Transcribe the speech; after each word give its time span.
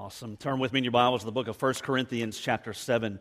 Awesome. 0.00 0.36
Turn 0.36 0.60
with 0.60 0.72
me 0.72 0.78
in 0.78 0.84
your 0.84 0.92
Bibles 0.92 1.22
to 1.22 1.26
the 1.26 1.32
book 1.32 1.48
of 1.48 1.60
1 1.60 1.74
Corinthians, 1.82 2.38
chapter 2.38 2.72
7. 2.72 3.18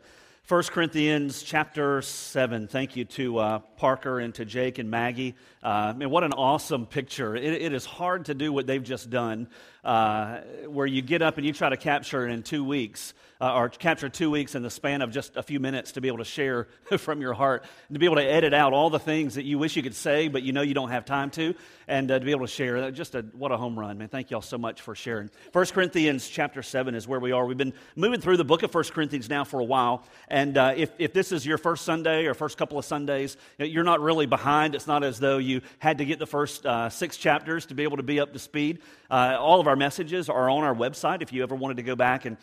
1 0.47 0.63
Corinthians, 0.63 1.43
chapter 1.43 2.01
7. 2.01 2.69
Thank 2.69 2.95
you 2.95 3.03
to 3.03 3.37
uh, 3.37 3.59
Parker 3.75 4.21
and 4.21 4.33
to 4.35 4.45
Jake 4.45 4.77
and 4.77 4.89
Maggie. 4.89 5.35
Uh, 5.61 5.93
man, 5.97 6.09
what 6.09 6.23
an 6.23 6.31
awesome 6.31 6.85
picture. 6.85 7.35
It, 7.35 7.43
it 7.43 7.73
is 7.73 7.83
hard 7.83 8.27
to 8.27 8.33
do 8.33 8.53
what 8.53 8.65
they've 8.65 8.81
just 8.81 9.09
done, 9.09 9.49
uh, 9.83 10.37
where 10.67 10.85
you 10.85 11.01
get 11.01 11.21
up 11.21 11.35
and 11.35 11.45
you 11.45 11.51
try 11.51 11.67
to 11.67 11.75
capture 11.75 12.25
it 12.25 12.31
in 12.31 12.43
two 12.43 12.63
weeks 12.63 13.13
uh, 13.39 13.53
or 13.53 13.69
capture 13.69 14.09
two 14.09 14.31
weeks 14.31 14.55
in 14.55 14.63
the 14.63 14.69
span 14.69 15.01
of 15.01 15.11
just 15.11 15.35
a 15.35 15.43
few 15.43 15.59
minutes 15.59 15.93
to 15.93 16.01
be 16.01 16.07
able 16.07 16.17
to 16.17 16.25
share 16.25 16.67
from 16.97 17.21
your 17.21 17.33
heart, 17.33 17.65
to 17.91 17.99
be 17.99 18.05
able 18.05 18.15
to 18.15 18.25
edit 18.25 18.53
out 18.53 18.73
all 18.73 18.89
the 18.89 18.99
things 18.99 19.35
that 19.35 19.43
you 19.43 19.57
wish 19.57 19.75
you 19.75 19.83
could 19.83 19.95
say, 19.95 20.27
but 20.27 20.43
you 20.43 20.53
know 20.53 20.61
you 20.61 20.73
don't 20.73 20.89
have 20.89 21.05
time 21.05 21.29
to, 21.31 21.53
and 21.87 22.09
uh, 22.09 22.19
to 22.19 22.25
be 22.25 22.31
able 22.31 22.45
to 22.45 22.51
share. 22.51 22.89
Just 22.91 23.15
a, 23.15 23.21
what 23.33 23.51
a 23.51 23.57
home 23.57 23.77
run, 23.77 23.97
man. 23.97 24.07
Thank 24.07 24.31
you 24.31 24.37
all 24.37 24.41
so 24.41 24.57
much 24.57 24.81
for 24.81 24.95
sharing. 24.95 25.29
1 25.51 25.65
Corinthians 25.67 26.27
chapter 26.27 26.63
7 26.63 26.95
is 26.95 27.07
where 27.07 27.19
we 27.19 27.31
are. 27.31 27.45
We've 27.45 27.57
been 27.57 27.73
moving 27.95 28.21
through 28.21 28.37
the 28.37 28.45
book 28.45 28.63
of 28.63 28.73
1 28.73 28.83
Corinthians 28.85 29.29
now 29.29 29.43
for 29.43 29.59
a 29.59 29.65
while, 29.65 30.03
and 30.37 30.55
uh, 30.55 30.73
if, 30.77 30.91
if 30.99 31.13
this 31.13 31.31
is 31.31 31.47
your 31.47 31.57
first 31.57 31.83
Sunday 31.83 32.27
or 32.27 32.35
first 32.35 32.59
couple 32.59 32.77
of 32.77 32.85
Sundays, 32.85 33.37
you're 33.57 33.83
not 33.83 34.01
really 34.01 34.27
behind. 34.27 34.75
It's 34.75 34.85
not 34.85 35.03
as 35.03 35.19
though 35.19 35.39
you 35.39 35.61
had 35.79 35.97
to 35.97 36.05
get 36.05 36.19
the 36.19 36.27
first 36.27 36.63
uh, 36.63 36.91
six 36.91 37.17
chapters 37.17 37.65
to 37.65 37.73
be 37.73 37.81
able 37.81 37.97
to 37.97 38.03
be 38.03 38.19
up 38.19 38.33
to 38.33 38.37
speed. 38.37 38.77
Uh, 39.09 39.35
all 39.39 39.59
of 39.59 39.65
our 39.67 39.75
messages 39.75 40.29
are 40.29 40.47
on 40.47 40.63
our 40.63 40.75
website 40.75 41.23
if 41.23 41.33
you 41.33 41.41
ever 41.41 41.55
wanted 41.55 41.77
to 41.77 41.83
go 41.83 41.95
back 41.95 42.25
and 42.25 42.37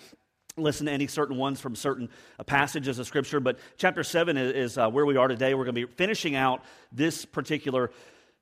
listen 0.57 0.87
to 0.87 0.93
any 0.93 1.07
certain 1.07 1.37
ones 1.37 1.61
from 1.61 1.77
certain 1.77 2.09
uh, 2.41 2.43
passages 2.43 2.99
of 2.99 3.07
Scripture. 3.07 3.39
But 3.39 3.61
chapter 3.77 4.03
7 4.03 4.37
is, 4.37 4.73
is 4.73 4.77
uh, 4.79 4.91
where 4.91 5.07
we 5.07 5.17
are 5.17 5.29
today. 5.29 5.55
We're 5.55 5.63
going 5.63 5.77
to 5.77 5.87
be 5.87 5.93
finishing 5.93 6.35
out 6.35 6.65
this 6.91 7.25
particular 7.25 7.93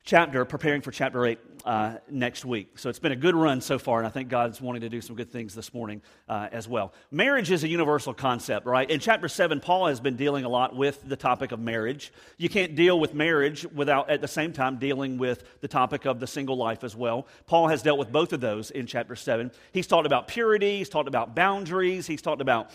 chapter, 0.05 0.45
preparing 0.45 0.81
for 0.81 0.91
chapter 0.91 1.25
8 1.25 1.39
uh, 1.65 1.95
next 2.11 2.45
week. 2.45 2.79
So 2.79 2.91
it's 2.91 2.99
been 2.99 3.13
a 3.13 3.17
good 3.17 3.37
run 3.37 3.61
so 3.61 3.79
far, 3.79 3.99
and 3.99 4.07
I 4.07 4.11
think 4.11 4.29
God's 4.29 4.61
wanting 4.61 4.83
to 4.83 4.89
do 4.89 5.01
some 5.01 5.15
good 5.15 5.31
things 5.31 5.55
this 5.55 5.73
morning 5.73 6.03
uh, 6.29 6.49
as 6.51 6.67
well. 6.67 6.93
Marriage 7.13 7.53
is 7.53 7.63
a 7.63 7.69
universal 7.69 8.13
concept, 8.13 8.67
right? 8.67 8.91
In 8.91 8.99
chapter 8.99 9.29
7, 9.29 9.61
Paul 9.61 9.87
has 9.87 10.01
been 10.01 10.17
dealing 10.17 10.45
a 10.45 10.49
lot 10.49 10.75
with 10.75 11.01
the 11.09 11.17
topic 11.17 11.53
of 11.53 11.61
marriage. 11.61 12.13
You 12.37 12.49
can't 12.49 12.75
deal 12.75 12.99
with 12.99 13.15
marriage 13.15 13.65
without, 13.73 14.11
at 14.11 14.21
the 14.21 14.29
same 14.29 14.53
time, 14.53 14.79
dealing 14.79 15.19
with 15.19 15.61
the 15.61 15.69
topic 15.69 16.05
of 16.05 16.19
the 16.19 16.27
single 16.27 16.57
life 16.57 16.83
as 16.83 16.97
well. 16.97 17.29
Paul 17.47 17.69
has 17.69 17.83
dealt 17.83 17.99
with 17.99 18.11
both 18.11 18.33
of 18.33 18.41
those 18.41 18.73
in 18.73 18.87
chapter 18.87 19.15
7. 19.15 19.53
He's 19.73 19.87
talked 19.87 20.07
about 20.07 20.27
purity, 20.27 20.79
he's 20.79 20.89
talked 20.89 21.09
about 21.09 21.37
boundaries, 21.37 22.09
he's 22.09 22.23
talked 22.23 22.41
about 22.41 22.73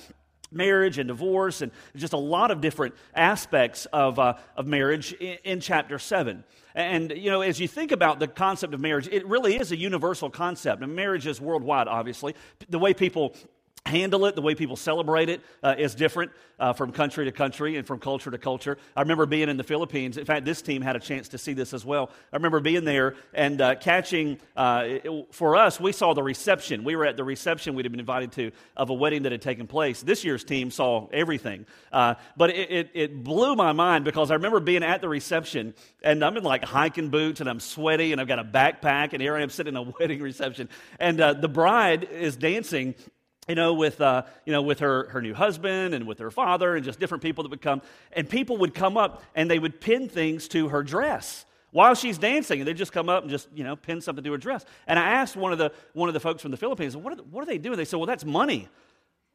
marriage 0.51 0.97
and 0.97 1.07
divorce 1.07 1.61
and 1.61 1.71
just 1.95 2.13
a 2.13 2.17
lot 2.17 2.51
of 2.51 2.61
different 2.61 2.95
aspects 3.13 3.85
of, 3.87 4.19
uh, 4.19 4.35
of 4.55 4.67
marriage 4.67 5.13
in, 5.13 5.37
in, 5.43 5.59
chapter 5.59 5.99
7 5.99 6.43
and 6.75 7.11
you 7.11 7.29
know 7.29 7.41
as 7.41 7.59
you 7.59 7.67
think 7.67 7.91
about 7.91 8.19
the 8.19 8.27
concept 8.27 8.73
of 8.73 8.79
marriage 8.79 9.07
it 9.11 9.25
really 9.27 9.57
is 9.57 9.71
a 9.71 9.77
universal 9.77 10.29
concept. 10.29 10.83
And 10.83 10.95
marriage 10.95 11.27
is 11.27 11.41
worldwide 11.41 11.87
obviously. 11.87 12.35
The 12.69 12.79
way 12.79 12.93
people 12.93 13.35
handle 13.87 14.25
it, 14.25 14.35
the 14.35 14.41
way 14.41 14.55
people 14.55 14.75
celebrate 14.75 15.29
it, 15.29 15.41
uh, 15.63 15.75
is 15.77 15.95
different 15.95 16.31
uh, 16.59 16.73
from 16.73 16.91
country 16.91 17.25
to 17.25 17.31
country 17.31 17.75
and 17.77 17.85
from 17.85 17.99
culture 17.99 18.31
to 18.31 18.37
culture. 18.37 18.77
I 18.95 19.01
remember 19.01 19.25
being 19.25 19.49
in 19.49 19.57
the 19.57 19.63
Philippines. 19.63 20.17
In 20.17 20.25
fact, 20.25 20.45
this 20.45 20.61
team 20.61 20.81
had 20.81 20.95
a 20.95 20.99
chance 20.99 21.29
to 21.29 21.37
see 21.37 21.53
this 21.53 21.73
as 21.73 21.85
well. 21.85 22.09
I 22.31 22.35
remember 22.35 22.59
being 22.59 22.85
there 22.85 23.15
and 23.33 23.61
uh, 23.61 23.75
catching, 23.75 24.39
uh, 24.55 24.83
it, 24.85 25.33
for 25.33 25.55
us, 25.55 25.79
we 25.79 25.91
saw 25.91 26.13
the 26.13 26.23
reception. 26.23 26.83
We 26.83 26.95
were 26.95 27.05
at 27.05 27.17
the 27.17 27.23
reception 27.23 27.75
we'd 27.75 27.89
been 27.89 27.99
invited 27.99 28.31
to 28.33 28.51
of 28.75 28.89
a 28.89 28.93
wedding 28.93 29.23
that 29.23 29.31
had 29.31 29.41
taken 29.41 29.67
place. 29.67 30.01
This 30.01 30.23
year's 30.23 30.43
team 30.43 30.71
saw 30.71 31.07
everything. 31.11 31.65
Uh, 31.91 32.15
but 32.35 32.49
it, 32.49 32.71
it, 32.71 32.89
it 32.93 33.23
blew 33.23 33.55
my 33.55 33.71
mind 33.71 34.05
because 34.05 34.31
I 34.31 34.35
remember 34.35 34.59
being 34.59 34.83
at 34.83 35.01
the 35.01 35.09
reception 35.09 35.73
and 36.03 36.23
I'm 36.23 36.37
in 36.37 36.43
like 36.43 36.63
hiking 36.63 37.09
boots 37.09 37.39
and 37.39 37.49
I'm 37.49 37.59
sweaty 37.59 38.11
and 38.11 38.19
I've 38.19 38.27
got 38.27 38.39
a 38.39 38.43
backpack 38.43 39.13
and 39.13 39.21
here 39.21 39.35
I 39.35 39.41
am 39.41 39.49
sitting 39.49 39.75
in 39.75 39.77
a 39.77 39.93
wedding 39.99 40.21
reception. 40.21 40.69
And 40.99 41.21
uh, 41.21 41.33
the 41.33 41.47
bride 41.47 42.03
is 42.03 42.35
dancing 42.35 42.95
you 43.47 43.55
know, 43.55 43.73
with, 43.73 44.01
uh, 44.01 44.23
you 44.45 44.51
know, 44.51 44.61
with 44.61 44.79
her, 44.79 45.07
her 45.09 45.21
new 45.21 45.33
husband 45.33 45.93
and 45.93 46.05
with 46.05 46.19
her 46.19 46.31
father 46.31 46.75
and 46.75 46.83
just 46.83 46.99
different 46.99 47.23
people 47.23 47.43
that 47.43 47.49
would 47.49 47.61
come. 47.61 47.81
And 48.11 48.29
people 48.29 48.57
would 48.57 48.73
come 48.73 48.97
up 48.97 49.23
and 49.35 49.49
they 49.49 49.59
would 49.59 49.79
pin 49.79 50.09
things 50.09 50.47
to 50.49 50.69
her 50.69 50.83
dress 50.83 51.45
while 51.71 51.95
she's 51.95 52.17
dancing. 52.17 52.59
And 52.59 52.67
they'd 52.67 52.77
just 52.77 52.91
come 52.91 53.07
up 53.07 53.23
and 53.23 53.31
just, 53.31 53.47
you 53.53 53.63
know, 53.63 53.75
pin 53.75 54.01
something 54.01 54.23
to 54.23 54.31
her 54.33 54.37
dress. 54.37 54.65
And 54.85 54.99
I 54.99 55.11
asked 55.11 55.37
one 55.37 55.53
of 55.53 55.57
the, 55.57 55.71
one 55.93 56.09
of 56.09 56.13
the 56.13 56.19
folks 56.19 56.41
from 56.41 56.51
the 56.51 56.57
Philippines, 56.57 56.97
what 56.97 57.17
are, 57.17 57.23
what 57.23 57.41
are 57.41 57.45
they 57.45 57.57
doing? 57.57 57.77
They 57.77 57.85
said, 57.85 57.97
well, 57.97 58.05
that's 58.05 58.25
money. 58.25 58.67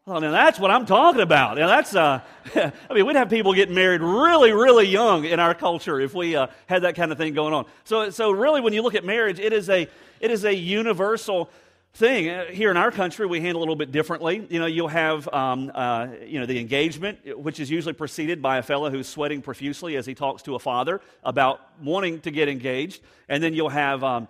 Well, 0.05 0.21
now 0.21 0.33
that's 0.33 0.59
what 0.59 0.73
I'm 0.73 0.85
talking 0.85 1.21
about. 1.21 1.57
Now 1.57 1.69
that's, 1.69 1.95
uh, 1.95 2.21
I 2.57 2.95
mean, 2.95 3.07
we'd 3.07 3.17
have 3.17 3.31
people 3.31 3.55
getting 3.55 3.75
married 3.75 4.01
really, 4.01 4.53
really 4.53 4.89
young 4.89 5.25
in 5.25 5.39
our 5.39 5.55
culture 5.55 6.01
if 6.01 6.13
we 6.13 6.35
uh, 6.35 6.49
had 6.67 6.83
that 6.83 6.97
kind 6.97 7.13
of 7.13 7.19
thing 7.19 7.35
going 7.35 7.55
on. 7.55 7.67
So, 7.85 8.11
so 8.11 8.33
really, 8.33 8.61
when 8.61 8.73
you 8.73 8.83
look 8.83 8.97
at 8.97 9.05
marriage, 9.05 9.39
it 9.39 9.53
is 9.53 9.71
a, 9.71 9.89
it 10.21 10.31
is 10.33 10.45
a 10.45 10.53
universal 10.53 11.49
thing. 11.95 12.31
Uh, 12.31 12.47
here 12.47 12.71
in 12.71 12.77
our 12.77 12.91
country, 12.91 13.27
we 13.27 13.41
handle 13.41 13.61
a 13.61 13.63
little 13.63 13.77
bit 13.77 13.93
differently. 13.93 14.47
You 14.49 14.59
know, 14.59 14.67
you'll 14.67 14.89
have, 14.89 15.29
um, 15.29 15.71
uh, 15.75 16.09
you 16.25 16.41
know, 16.41 16.47
the 16.47 16.59
engagement, 16.59 17.39
which 17.39 17.61
is 17.61 17.71
usually 17.71 17.93
preceded 17.93 18.41
by 18.41 18.59
a 18.59 18.63
fellow 18.63 18.91
who's 18.91 19.07
sweating 19.07 19.43
profusely 19.43 19.97
as 19.97 20.07
he 20.07 20.15
talks 20.15 20.43
to 20.45 20.55
a 20.55 20.59
father 20.59 21.01
about 21.23 21.61
wanting 21.83 22.21
to 22.21 22.31
get 22.31 22.49
engaged. 22.49 23.03
And 23.29 23.43
then 23.43 23.53
you'll 23.53 23.69
have 23.69 24.03
um, 24.03 24.29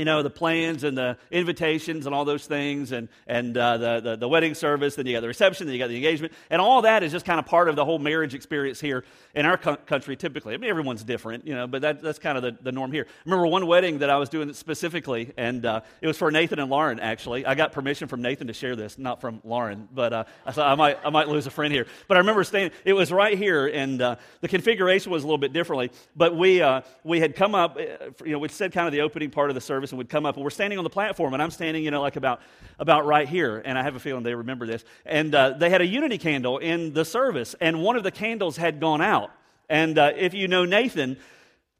you 0.00 0.06
know, 0.06 0.22
the 0.22 0.30
plans 0.30 0.82
and 0.82 0.96
the 0.96 1.18
invitations 1.30 2.06
and 2.06 2.14
all 2.14 2.24
those 2.24 2.46
things 2.46 2.90
and, 2.90 3.06
and 3.26 3.54
uh, 3.54 3.76
the, 3.76 4.00
the, 4.00 4.16
the, 4.16 4.28
wedding 4.28 4.54
service, 4.54 4.94
then 4.94 5.04
you 5.04 5.12
got 5.12 5.20
the 5.20 5.28
reception, 5.28 5.66
then 5.66 5.74
you 5.74 5.78
got 5.78 5.88
the 5.88 5.96
engagement. 5.96 6.32
And 6.48 6.58
all 6.58 6.80
that 6.82 7.02
is 7.02 7.12
just 7.12 7.26
kind 7.26 7.38
of 7.38 7.44
part 7.44 7.68
of 7.68 7.76
the 7.76 7.84
whole 7.84 7.98
marriage 7.98 8.32
experience 8.32 8.80
here 8.80 9.04
in 9.34 9.44
our 9.44 9.58
co- 9.58 9.76
country 9.76 10.16
typically. 10.16 10.54
I 10.54 10.56
mean, 10.56 10.70
everyone's 10.70 11.04
different, 11.04 11.46
you 11.46 11.54
know, 11.54 11.66
but 11.66 11.82
that, 11.82 12.00
that's 12.00 12.18
kind 12.18 12.38
of 12.38 12.42
the, 12.42 12.56
the 12.62 12.72
norm 12.72 12.92
here. 12.92 13.06
Remember 13.26 13.46
one 13.46 13.66
wedding 13.66 13.98
that 13.98 14.08
I 14.08 14.16
was 14.16 14.30
doing 14.30 14.54
specifically, 14.54 15.34
and 15.36 15.66
uh, 15.66 15.82
it 16.00 16.06
was 16.06 16.16
for 16.16 16.30
Nathan 16.30 16.60
and 16.60 16.70
Lauren, 16.70 16.98
actually. 16.98 17.44
I 17.44 17.54
got 17.54 17.72
permission 17.72 18.08
from 18.08 18.22
Nathan 18.22 18.46
to 18.46 18.54
share 18.54 18.76
this, 18.76 18.96
not 18.96 19.20
from 19.20 19.42
Lauren, 19.44 19.86
but 19.92 20.14
uh, 20.14 20.24
I 20.46 20.52
thought 20.52 20.66
I 20.66 20.76
might, 20.76 20.98
I 21.04 21.10
might 21.10 21.28
lose 21.28 21.46
a 21.46 21.50
friend 21.50 21.74
here. 21.74 21.86
But 22.08 22.16
I 22.16 22.20
remember 22.20 22.42
staying, 22.42 22.70
it 22.86 22.94
was 22.94 23.12
right 23.12 23.36
here, 23.36 23.66
and 23.66 24.00
uh, 24.00 24.16
the 24.40 24.48
configuration 24.48 25.12
was 25.12 25.24
a 25.24 25.26
little 25.26 25.36
bit 25.36 25.52
differently. 25.52 25.90
But 26.16 26.34
we, 26.34 26.62
uh, 26.62 26.80
we 27.04 27.20
had 27.20 27.36
come 27.36 27.54
up, 27.54 27.76
uh, 27.76 28.06
you 28.24 28.32
know, 28.32 28.38
we 28.38 28.48
said 28.48 28.72
kind 28.72 28.86
of 28.86 28.94
the 28.94 29.02
opening 29.02 29.28
part 29.28 29.50
of 29.50 29.54
the 29.54 29.60
service 29.60 29.89
and 29.92 29.98
would 29.98 30.08
come 30.08 30.26
up, 30.26 30.36
and 30.36 30.44
we're 30.44 30.50
standing 30.50 30.78
on 30.78 30.84
the 30.84 30.90
platform, 30.90 31.34
and 31.34 31.42
I'm 31.42 31.50
standing, 31.50 31.84
you 31.84 31.90
know, 31.90 32.00
like 32.00 32.16
about, 32.16 32.40
about 32.78 33.06
right 33.06 33.28
here, 33.28 33.62
and 33.64 33.78
I 33.78 33.82
have 33.82 33.96
a 33.96 34.00
feeling 34.00 34.22
they 34.22 34.34
remember 34.34 34.66
this. 34.66 34.84
And 35.04 35.34
uh, 35.34 35.50
they 35.50 35.70
had 35.70 35.80
a 35.80 35.86
unity 35.86 36.18
candle 36.18 36.58
in 36.58 36.92
the 36.92 37.04
service, 37.04 37.54
and 37.60 37.82
one 37.82 37.96
of 37.96 38.02
the 38.02 38.10
candles 38.10 38.56
had 38.56 38.80
gone 38.80 39.00
out. 39.00 39.30
And 39.68 39.98
uh, 39.98 40.12
if 40.16 40.34
you 40.34 40.48
know 40.48 40.64
Nathan, 40.64 41.16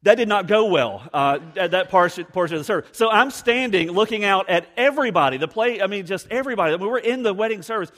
that 0.03 0.15
did 0.15 0.27
not 0.27 0.47
go 0.47 0.65
well 0.65 1.07
uh, 1.13 1.39
at 1.55 1.71
that 1.71 1.89
portion, 1.89 2.25
portion 2.25 2.55
of 2.55 2.61
the 2.61 2.65
service. 2.65 2.89
So 2.93 3.09
I'm 3.09 3.29
standing 3.29 3.91
looking 3.91 4.23
out 4.23 4.49
at 4.49 4.65
everybody, 4.75 5.37
the 5.37 5.47
play, 5.47 5.81
I 5.81 5.87
mean, 5.87 6.05
just 6.05 6.27
everybody. 6.31 6.75
Mean, 6.77 6.87
we're 6.87 6.97
in 6.97 7.23
the 7.23 7.33
wedding 7.33 7.61
service. 7.61 7.91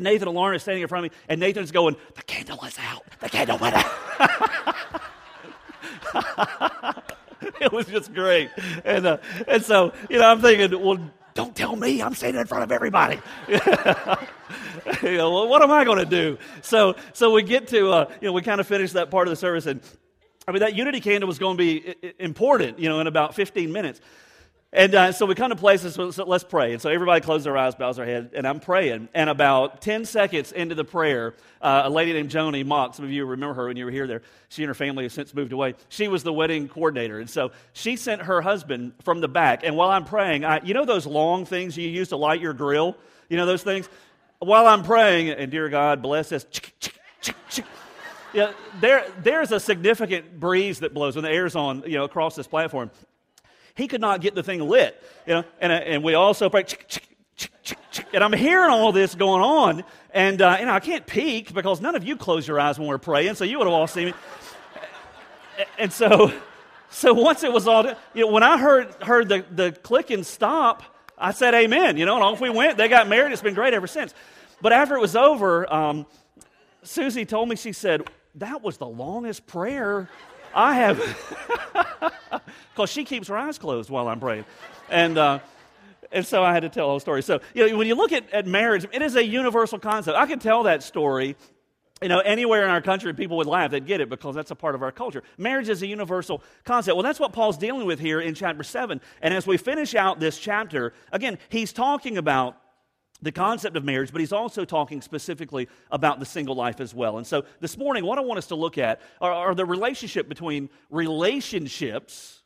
Nathan 0.00 0.28
and 0.28 0.36
Lauren 0.36 0.54
are 0.54 0.58
standing 0.58 0.82
in 0.82 0.88
front 0.88 1.06
of 1.06 1.12
me, 1.12 1.18
and 1.28 1.40
Nathan's 1.40 1.72
going, 1.72 1.96
The 2.14 2.22
candle 2.22 2.58
is 2.64 2.78
out. 2.78 3.04
The 3.20 3.28
candle 3.28 3.58
went 3.58 3.76
out. 3.76 3.84
it 7.60 7.72
was 7.72 7.86
just 7.86 8.12
great. 8.14 8.50
And, 8.84 9.06
uh, 9.06 9.18
and 9.46 9.62
so, 9.64 9.92
you 10.08 10.18
know, 10.18 10.26
I'm 10.26 10.40
thinking, 10.40 10.80
well, 10.80 10.98
don't 11.34 11.54
tell 11.54 11.76
me 11.76 12.02
I'm 12.02 12.14
standing 12.14 12.40
in 12.40 12.46
front 12.46 12.64
of 12.64 12.72
everybody. 12.72 13.20
you 13.48 13.58
know, 15.16 15.30
well, 15.30 15.48
what 15.48 15.62
am 15.62 15.70
I 15.70 15.84
going 15.84 15.98
to 15.98 16.04
do? 16.04 16.38
So, 16.62 16.96
so 17.12 17.30
we 17.32 17.42
get 17.42 17.68
to, 17.68 17.90
uh, 17.90 18.10
you 18.20 18.26
know, 18.26 18.32
we 18.32 18.42
kind 18.42 18.60
of 18.60 18.66
finish 18.66 18.92
that 18.92 19.10
part 19.10 19.28
of 19.28 19.30
the 19.30 19.36
service, 19.36 19.66
and 19.66 19.80
I 20.46 20.50
mean, 20.50 20.60
that 20.60 20.74
unity 20.74 21.00
candle 21.00 21.26
was 21.26 21.38
going 21.38 21.56
to 21.56 21.62
be 21.62 21.94
important, 22.18 22.78
you 22.78 22.88
know, 22.88 23.00
in 23.00 23.06
about 23.06 23.34
15 23.34 23.70
minutes. 23.70 24.00
And 24.70 24.94
uh, 24.94 25.12
so 25.12 25.24
we 25.24 25.34
come 25.34 25.48
to 25.48 25.56
places, 25.56 25.94
so, 25.94 26.24
let's 26.24 26.44
pray. 26.44 26.74
And 26.74 26.82
so 26.82 26.90
everybody 26.90 27.22
closes 27.22 27.44
their 27.44 27.56
eyes, 27.56 27.74
bows 27.74 27.96
their 27.96 28.04
head, 28.04 28.32
and 28.34 28.46
I'm 28.46 28.60
praying. 28.60 29.08
And 29.14 29.30
about 29.30 29.80
10 29.80 30.04
seconds 30.04 30.52
into 30.52 30.74
the 30.74 30.84
prayer, 30.84 31.34
uh, 31.62 31.82
a 31.84 31.90
lady 31.90 32.12
named 32.12 32.30
Joni 32.30 32.66
Mock, 32.66 32.94
some 32.94 33.06
of 33.06 33.10
you 33.10 33.24
remember 33.24 33.54
her 33.54 33.68
when 33.68 33.78
you 33.78 33.86
were 33.86 33.90
here 33.90 34.06
there. 34.06 34.20
She 34.50 34.62
and 34.62 34.68
her 34.68 34.74
family 34.74 35.04
have 35.04 35.12
since 35.12 35.32
moved 35.32 35.52
away. 35.52 35.74
She 35.88 36.06
was 36.06 36.22
the 36.22 36.34
wedding 36.34 36.68
coordinator. 36.68 37.18
And 37.18 37.30
so 37.30 37.52
she 37.72 37.96
sent 37.96 38.20
her 38.20 38.42
husband 38.42 38.92
from 39.02 39.22
the 39.22 39.28
back. 39.28 39.64
And 39.64 39.74
while 39.74 39.88
I'm 39.88 40.04
praying, 40.04 40.44
I, 40.44 40.62
you 40.62 40.74
know 40.74 40.84
those 40.84 41.06
long 41.06 41.46
things 41.46 41.74
you 41.78 41.88
use 41.88 42.10
to 42.10 42.16
light 42.16 42.42
your 42.42 42.52
grill? 42.52 42.94
You 43.30 43.38
know 43.38 43.46
those 43.46 43.62
things? 43.62 43.88
While 44.38 44.66
I'm 44.66 44.82
praying, 44.82 45.30
and 45.30 45.50
dear 45.50 45.70
God, 45.70 46.02
bless 46.02 46.30
us. 46.30 46.44
Yeah, 48.34 48.52
there, 48.80 49.06
there's 49.22 49.52
a 49.52 49.58
significant 49.58 50.38
breeze 50.38 50.80
that 50.80 50.92
blows 50.92 51.16
when 51.16 51.24
the 51.24 51.30
air's 51.30 51.56
on, 51.56 51.82
you 51.86 51.96
know, 51.96 52.04
across 52.04 52.36
this 52.36 52.46
platform. 52.46 52.90
He 53.78 53.86
could 53.86 54.00
not 54.00 54.20
get 54.20 54.34
the 54.34 54.42
thing 54.42 54.60
lit, 54.60 55.00
you 55.24 55.34
know. 55.34 55.44
And, 55.60 55.70
uh, 55.70 55.76
and 55.76 56.02
we 56.02 56.14
also 56.14 56.50
pray, 56.50 56.64
and 58.12 58.24
I'm 58.24 58.32
hearing 58.32 58.72
all 58.72 58.90
this 58.90 59.14
going 59.14 59.40
on, 59.40 59.84
and 60.10 60.42
uh, 60.42 60.56
you 60.58 60.66
know 60.66 60.72
I 60.72 60.80
can't 60.80 61.06
peek 61.06 61.54
because 61.54 61.80
none 61.80 61.94
of 61.94 62.02
you 62.02 62.16
close 62.16 62.46
your 62.46 62.58
eyes 62.58 62.76
when 62.76 62.88
we're 62.88 62.98
praying, 62.98 63.36
so 63.36 63.44
you 63.44 63.56
would 63.56 63.68
have 63.68 63.72
all 63.72 63.86
seen 63.86 64.06
me. 64.06 64.14
And 65.78 65.92
so, 65.92 66.32
so 66.90 67.14
once 67.14 67.44
it 67.44 67.52
was 67.52 67.68
all, 67.68 67.86
you 68.14 68.26
know, 68.26 68.32
when 68.32 68.42
I 68.42 68.58
heard 68.58 68.92
heard 69.00 69.28
the 69.28 69.44
the 69.48 69.70
click 69.70 70.10
and 70.10 70.26
stop, 70.26 70.82
I 71.16 71.30
said 71.30 71.54
Amen. 71.54 71.96
You 71.96 72.04
know, 72.04 72.16
and 72.16 72.24
off 72.24 72.40
we 72.40 72.50
went. 72.50 72.78
They 72.78 72.88
got 72.88 73.06
married. 73.08 73.30
It's 73.30 73.42
been 73.42 73.54
great 73.54 73.74
ever 73.74 73.86
since. 73.86 74.12
But 74.60 74.72
after 74.72 74.96
it 74.96 75.00
was 75.00 75.14
over, 75.14 75.72
um, 75.72 76.04
Susie 76.82 77.24
told 77.24 77.48
me 77.48 77.54
she 77.54 77.72
said 77.72 78.02
that 78.34 78.60
was 78.60 78.76
the 78.78 78.88
longest 78.88 79.46
prayer 79.46 80.08
I 80.54 80.74
have, 80.74 80.98
because 82.74 82.90
she 82.90 83.04
keeps 83.04 83.28
her 83.28 83.36
eyes 83.36 83.58
closed 83.58 83.90
while 83.90 84.08
I'm 84.08 84.20
praying. 84.20 84.44
And, 84.90 85.18
uh, 85.18 85.38
and 86.10 86.26
so 86.26 86.42
I 86.42 86.52
had 86.52 86.60
to 86.60 86.68
tell 86.68 86.86
a 86.86 86.90
whole 86.90 87.00
story. 87.00 87.22
So, 87.22 87.40
you 87.54 87.68
know, 87.68 87.76
when 87.76 87.86
you 87.86 87.94
look 87.94 88.12
at, 88.12 88.30
at 88.32 88.46
marriage, 88.46 88.86
it 88.92 89.02
is 89.02 89.16
a 89.16 89.24
universal 89.24 89.78
concept. 89.78 90.16
I 90.16 90.26
could 90.26 90.40
tell 90.40 90.64
that 90.64 90.82
story 90.82 91.36
you 92.00 92.08
know, 92.08 92.20
anywhere 92.20 92.62
in 92.62 92.70
our 92.70 92.80
country, 92.80 93.12
people 93.12 93.36
would 93.38 93.46
laugh. 93.46 93.72
They'd 93.72 93.86
get 93.86 94.00
it 94.00 94.08
because 94.08 94.34
that's 94.34 94.50
a 94.50 94.54
part 94.54 94.74
of 94.74 94.82
our 94.82 94.92
culture. 94.92 95.22
Marriage 95.36 95.68
is 95.68 95.82
a 95.82 95.86
universal 95.86 96.42
concept. 96.64 96.96
Well, 96.96 97.02
that's 97.02 97.18
what 97.18 97.32
Paul's 97.32 97.58
dealing 97.58 97.86
with 97.86 97.98
here 97.98 98.20
in 98.20 98.34
chapter 98.34 98.62
7. 98.62 99.00
And 99.20 99.34
as 99.34 99.46
we 99.46 99.56
finish 99.56 99.94
out 99.94 100.20
this 100.20 100.38
chapter, 100.38 100.92
again, 101.10 101.38
he's 101.48 101.72
talking 101.72 102.16
about 102.16 102.56
the 103.20 103.32
concept 103.32 103.76
of 103.76 103.84
marriage, 103.84 104.12
but 104.12 104.20
he's 104.20 104.32
also 104.32 104.64
talking 104.64 105.00
specifically 105.00 105.68
about 105.90 106.20
the 106.20 106.26
single 106.26 106.54
life 106.54 106.80
as 106.80 106.94
well. 106.94 107.18
And 107.18 107.26
so 107.26 107.44
this 107.60 107.76
morning, 107.76 108.04
what 108.04 108.18
I 108.18 108.20
want 108.20 108.38
us 108.38 108.46
to 108.48 108.54
look 108.54 108.78
at 108.78 109.00
are, 109.20 109.32
are 109.32 109.54
the 109.54 109.64
relationship 109.64 110.28
between 110.28 110.70
relationships 110.90 112.42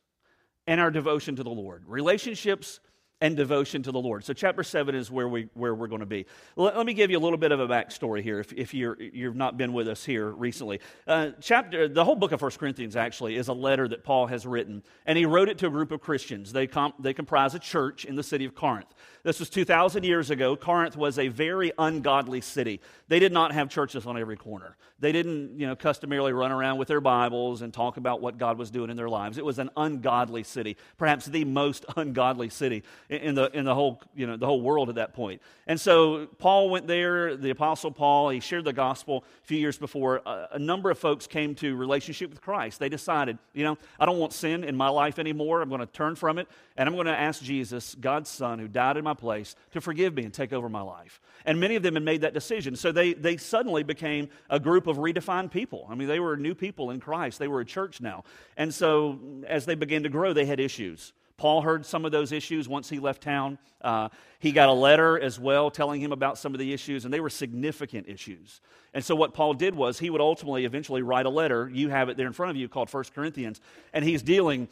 and 0.65 0.79
our 0.81 0.91
devotion 0.91 1.35
to 1.35 1.43
the 1.43 1.49
Lord. 1.49 1.83
Relationships 1.87 2.79
and 3.23 3.37
devotion 3.37 3.81
to 3.83 3.91
the 3.93 3.99
Lord. 4.01 4.25
So, 4.25 4.33
chapter 4.33 4.63
7 4.63 4.93
is 4.93 5.09
where, 5.09 5.29
we, 5.29 5.47
where 5.53 5.73
we're 5.73 5.87
going 5.87 6.01
to 6.01 6.05
be. 6.05 6.25
Let, 6.57 6.75
let 6.75 6.85
me 6.85 6.93
give 6.93 7.09
you 7.09 7.17
a 7.17 7.21
little 7.21 7.37
bit 7.37 7.53
of 7.53 7.59
a 7.61 7.67
backstory 7.67 8.21
here 8.21 8.41
if, 8.41 8.51
if 8.51 8.73
you're, 8.73 9.01
you've 9.01 9.37
not 9.37 9.57
been 9.57 9.71
with 9.71 9.87
us 9.87 10.03
here 10.03 10.29
recently. 10.29 10.81
Uh, 11.07 11.29
chapter, 11.39 11.87
the 11.87 12.03
whole 12.03 12.17
book 12.17 12.33
of 12.33 12.41
1 12.41 12.51
Corinthians 12.51 12.97
actually 12.97 13.37
is 13.37 13.47
a 13.47 13.53
letter 13.53 13.87
that 13.87 14.03
Paul 14.03 14.27
has 14.27 14.45
written, 14.45 14.83
and 15.05 15.17
he 15.17 15.25
wrote 15.25 15.47
it 15.47 15.57
to 15.59 15.67
a 15.67 15.69
group 15.69 15.91
of 15.91 16.01
Christians. 16.01 16.51
They, 16.51 16.67
com, 16.67 16.93
they 16.99 17.13
comprise 17.13 17.55
a 17.55 17.59
church 17.59 18.03
in 18.03 18.17
the 18.17 18.23
city 18.23 18.43
of 18.43 18.55
Corinth. 18.55 18.93
This 19.23 19.39
was 19.39 19.49
2,000 19.49 20.03
years 20.03 20.29
ago. 20.29 20.57
Corinth 20.57 20.97
was 20.97 21.17
a 21.17 21.29
very 21.29 21.71
ungodly 21.77 22.41
city. 22.41 22.81
They 23.07 23.19
did 23.19 23.31
not 23.31 23.53
have 23.53 23.69
churches 23.69 24.05
on 24.05 24.17
every 24.17 24.35
corner. 24.35 24.75
They 24.99 25.13
didn't, 25.13 25.59
you 25.59 25.65
know, 25.65 25.77
customarily 25.77 26.33
run 26.33 26.51
around 26.51 26.77
with 26.77 26.89
their 26.89 26.99
Bibles 26.99 27.61
and 27.61 27.73
talk 27.73 27.95
about 27.95 28.21
what 28.21 28.37
God 28.37 28.57
was 28.57 28.69
doing 28.69 28.89
in 28.89 28.97
their 28.97 29.07
lives. 29.07 29.37
It 29.37 29.45
was 29.45 29.59
an 29.59 29.69
ungodly 29.77 30.43
city, 30.43 30.75
perhaps 30.97 31.25
the 31.25 31.45
most 31.45 31.85
ungodly 31.95 32.49
city 32.49 32.83
in 33.09 33.35
the, 33.35 33.49
in 33.57 33.63
the, 33.63 33.73
whole, 33.73 34.01
you 34.13 34.27
know, 34.27 34.35
the 34.35 34.45
whole 34.45 34.61
world 34.61 34.89
at 34.89 34.95
that 34.95 35.13
point. 35.13 35.41
And 35.67 35.79
so 35.79 36.27
Paul 36.37 36.69
went 36.69 36.87
there, 36.87 37.37
the 37.37 37.49
Apostle 37.49 37.91
Paul, 37.91 38.29
he 38.29 38.41
shared 38.41 38.65
the 38.65 38.73
gospel 38.73 39.23
a 39.43 39.47
few 39.47 39.57
years 39.57 39.77
before. 39.77 40.21
A, 40.25 40.49
a 40.53 40.59
number 40.59 40.89
of 40.91 40.99
folks 40.99 41.27
came 41.27 41.55
to 41.55 41.77
relationship 41.77 42.29
with 42.29 42.41
Christ. 42.41 42.79
They 42.79 42.89
decided, 42.89 43.37
you 43.53 43.63
know, 43.63 43.77
I 43.99 44.05
don't 44.05 44.19
want 44.19 44.33
sin 44.33 44.65
in 44.65 44.75
my 44.75 44.89
life 44.89 45.17
anymore. 45.17 45.61
I'm 45.61 45.69
going 45.69 45.79
to 45.79 45.87
turn 45.87 46.15
from 46.15 46.39
it, 46.39 46.47
and 46.75 46.89
I'm 46.89 46.95
going 46.95 47.07
to 47.07 47.17
ask 47.17 47.41
Jesus, 47.41 47.95
God's 47.95 48.29
Son, 48.29 48.59
who 48.59 48.67
died 48.67 48.97
in 48.97 49.03
my 49.03 49.12
place, 49.15 49.55
to 49.71 49.81
forgive 49.81 50.13
me 50.13 50.23
and 50.23 50.33
take 50.33 50.53
over 50.53 50.69
my 50.69 50.81
life. 50.81 51.21
And 51.45 51.59
many 51.59 51.75
of 51.75 51.83
them 51.83 51.95
had 51.95 52.03
made 52.03 52.21
that 52.21 52.33
decision. 52.33 52.75
So 52.75 52.91
they, 52.91 53.13
they 53.13 53.37
suddenly 53.37 53.83
became 53.83 54.29
a 54.49 54.59
group 54.59 54.87
of 54.87 54.97
redefined 54.97 55.51
people. 55.51 55.87
I 55.89 55.95
mean, 55.95 56.07
they 56.07 56.19
were 56.19 56.37
new 56.37 56.55
people 56.55 56.91
in 56.91 56.99
Christ, 56.99 57.39
they 57.39 57.47
were 57.47 57.61
a 57.61 57.65
church 57.65 58.01
now. 58.01 58.23
And 58.57 58.73
so 58.73 59.19
as 59.47 59.65
they 59.65 59.75
began 59.75 60.03
to 60.03 60.09
grow, 60.09 60.33
they 60.33 60.45
had 60.45 60.59
issues. 60.59 61.13
Paul 61.37 61.61
heard 61.61 61.85
some 61.85 62.05
of 62.05 62.11
those 62.11 62.31
issues 62.31 62.69
once 62.69 62.89
he 62.89 62.99
left 62.99 63.23
town. 63.23 63.57
Uh, 63.81 64.09
he 64.39 64.51
got 64.51 64.69
a 64.69 64.73
letter 64.73 65.19
as 65.19 65.39
well 65.39 65.71
telling 65.71 65.99
him 65.99 66.11
about 66.11 66.37
some 66.37 66.53
of 66.53 66.59
the 66.59 66.71
issues, 66.71 67.05
and 67.05 67.13
they 67.13 67.19
were 67.19 67.29
significant 67.29 68.07
issues. 68.07 68.61
And 68.93 69.03
so, 69.03 69.15
what 69.15 69.33
Paul 69.33 69.53
did 69.53 69.73
was 69.73 69.97
he 69.99 70.09
would 70.09 70.21
ultimately 70.21 70.65
eventually 70.65 71.01
write 71.01 71.25
a 71.25 71.29
letter. 71.29 71.69
You 71.73 71.89
have 71.89 72.09
it 72.09 72.17
there 72.17 72.27
in 72.27 72.33
front 72.33 72.51
of 72.51 72.55
you 72.55 72.69
called 72.69 72.89
First 72.89 73.13
Corinthians, 73.13 73.59
and 73.93 74.05
he's 74.05 74.21
dealing 74.21 74.67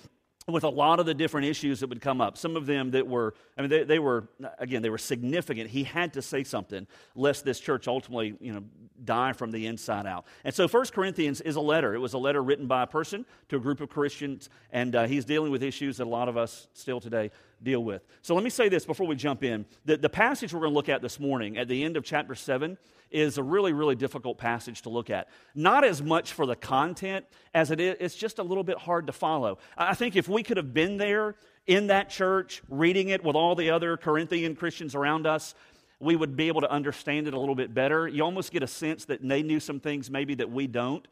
with 0.47 0.63
a 0.63 0.69
lot 0.69 0.99
of 0.99 1.05
the 1.05 1.13
different 1.13 1.47
issues 1.47 1.79
that 1.81 1.87
would 1.89 2.01
come 2.01 2.19
up. 2.19 2.37
Some 2.37 2.55
of 2.55 2.65
them 2.65 2.91
that 2.91 3.07
were, 3.07 3.35
I 3.57 3.61
mean, 3.61 3.69
they, 3.69 3.83
they, 3.83 3.99
were, 3.99 4.27
again, 4.57 4.81
they 4.81 4.89
were 4.89 4.97
significant. 4.97 5.69
He 5.69 5.83
had 5.83 6.13
to 6.13 6.21
say 6.21 6.43
something, 6.43 6.87
lest 7.15 7.45
this 7.45 7.59
church 7.59 7.87
ultimately, 7.87 8.35
you 8.39 8.53
know, 8.53 8.63
die 9.05 9.33
from 9.33 9.51
the 9.51 9.67
inside 9.67 10.07
out. 10.07 10.25
And 10.43 10.53
so 10.53 10.67
First 10.67 10.93
Corinthians 10.93 11.41
is 11.41 11.55
a 11.55 11.61
letter. 11.61 11.93
It 11.93 11.99
was 11.99 12.13
a 12.13 12.17
letter 12.17 12.41
written 12.41 12.67
by 12.67 12.83
a 12.83 12.87
person 12.87 13.25
to 13.49 13.57
a 13.57 13.59
group 13.59 13.81
of 13.81 13.89
Christians, 13.89 14.49
and 14.71 14.95
uh, 14.95 15.05
he's 15.05 15.25
dealing 15.25 15.51
with 15.51 15.61
issues 15.61 15.97
that 15.97 16.05
a 16.05 16.09
lot 16.09 16.27
of 16.27 16.37
us 16.37 16.67
still 16.73 16.99
today 16.99 17.29
deal 17.63 17.83
with. 17.83 18.03
So 18.21 18.35
let 18.35 18.43
me 18.43 18.49
say 18.49 18.69
this 18.69 18.85
before 18.85 19.07
we 19.07 19.15
jump 19.15 19.43
in. 19.43 19.65
The, 19.85 19.97
the 19.97 20.09
passage 20.09 20.53
we're 20.53 20.61
going 20.61 20.71
to 20.71 20.75
look 20.75 20.89
at 20.89 21.01
this 21.01 21.19
morning, 21.19 21.57
at 21.57 21.67
the 21.67 21.83
end 21.83 21.97
of 21.97 22.03
chapter 22.03 22.35
7, 22.35 22.77
is 23.11 23.37
a 23.37 23.43
really, 23.43 23.73
really 23.73 23.95
difficult 23.95 24.37
passage 24.37 24.81
to 24.83 24.89
look 24.89 25.09
at. 25.09 25.27
Not 25.53 25.83
as 25.83 26.01
much 26.01 26.33
for 26.33 26.45
the 26.45 26.55
content 26.55 27.25
as 27.53 27.71
it 27.71 27.79
is, 27.79 27.97
it's 27.99 28.15
just 28.15 28.39
a 28.39 28.43
little 28.43 28.63
bit 28.63 28.77
hard 28.77 29.07
to 29.07 29.13
follow. 29.13 29.59
I 29.77 29.93
think 29.93 30.15
if 30.15 30.29
we 30.29 30.43
could 30.43 30.57
have 30.57 30.73
been 30.73 30.97
there 30.97 31.35
in 31.67 31.87
that 31.87 32.09
church, 32.09 32.61
reading 32.69 33.09
it 33.09 33.23
with 33.23 33.35
all 33.35 33.55
the 33.55 33.69
other 33.69 33.97
Corinthian 33.97 34.55
Christians 34.55 34.95
around 34.95 35.27
us, 35.27 35.53
we 35.99 36.15
would 36.15 36.35
be 36.35 36.47
able 36.47 36.61
to 36.61 36.71
understand 36.71 37.27
it 37.27 37.33
a 37.33 37.39
little 37.39 37.53
bit 37.53 37.73
better. 37.73 38.07
You 38.07 38.23
almost 38.23 38.51
get 38.51 38.63
a 38.63 38.67
sense 38.67 39.05
that 39.05 39.25
they 39.27 39.43
knew 39.43 39.59
some 39.59 39.79
things 39.79 40.09
maybe 40.09 40.33
that 40.35 40.49
we 40.49 40.65
don't. 40.65 41.07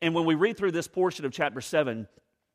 And 0.00 0.14
when 0.14 0.24
we 0.24 0.36
read 0.36 0.56
through 0.56 0.70
this 0.72 0.86
portion 0.86 1.24
of 1.24 1.32
chapter 1.32 1.60
7, 1.60 2.06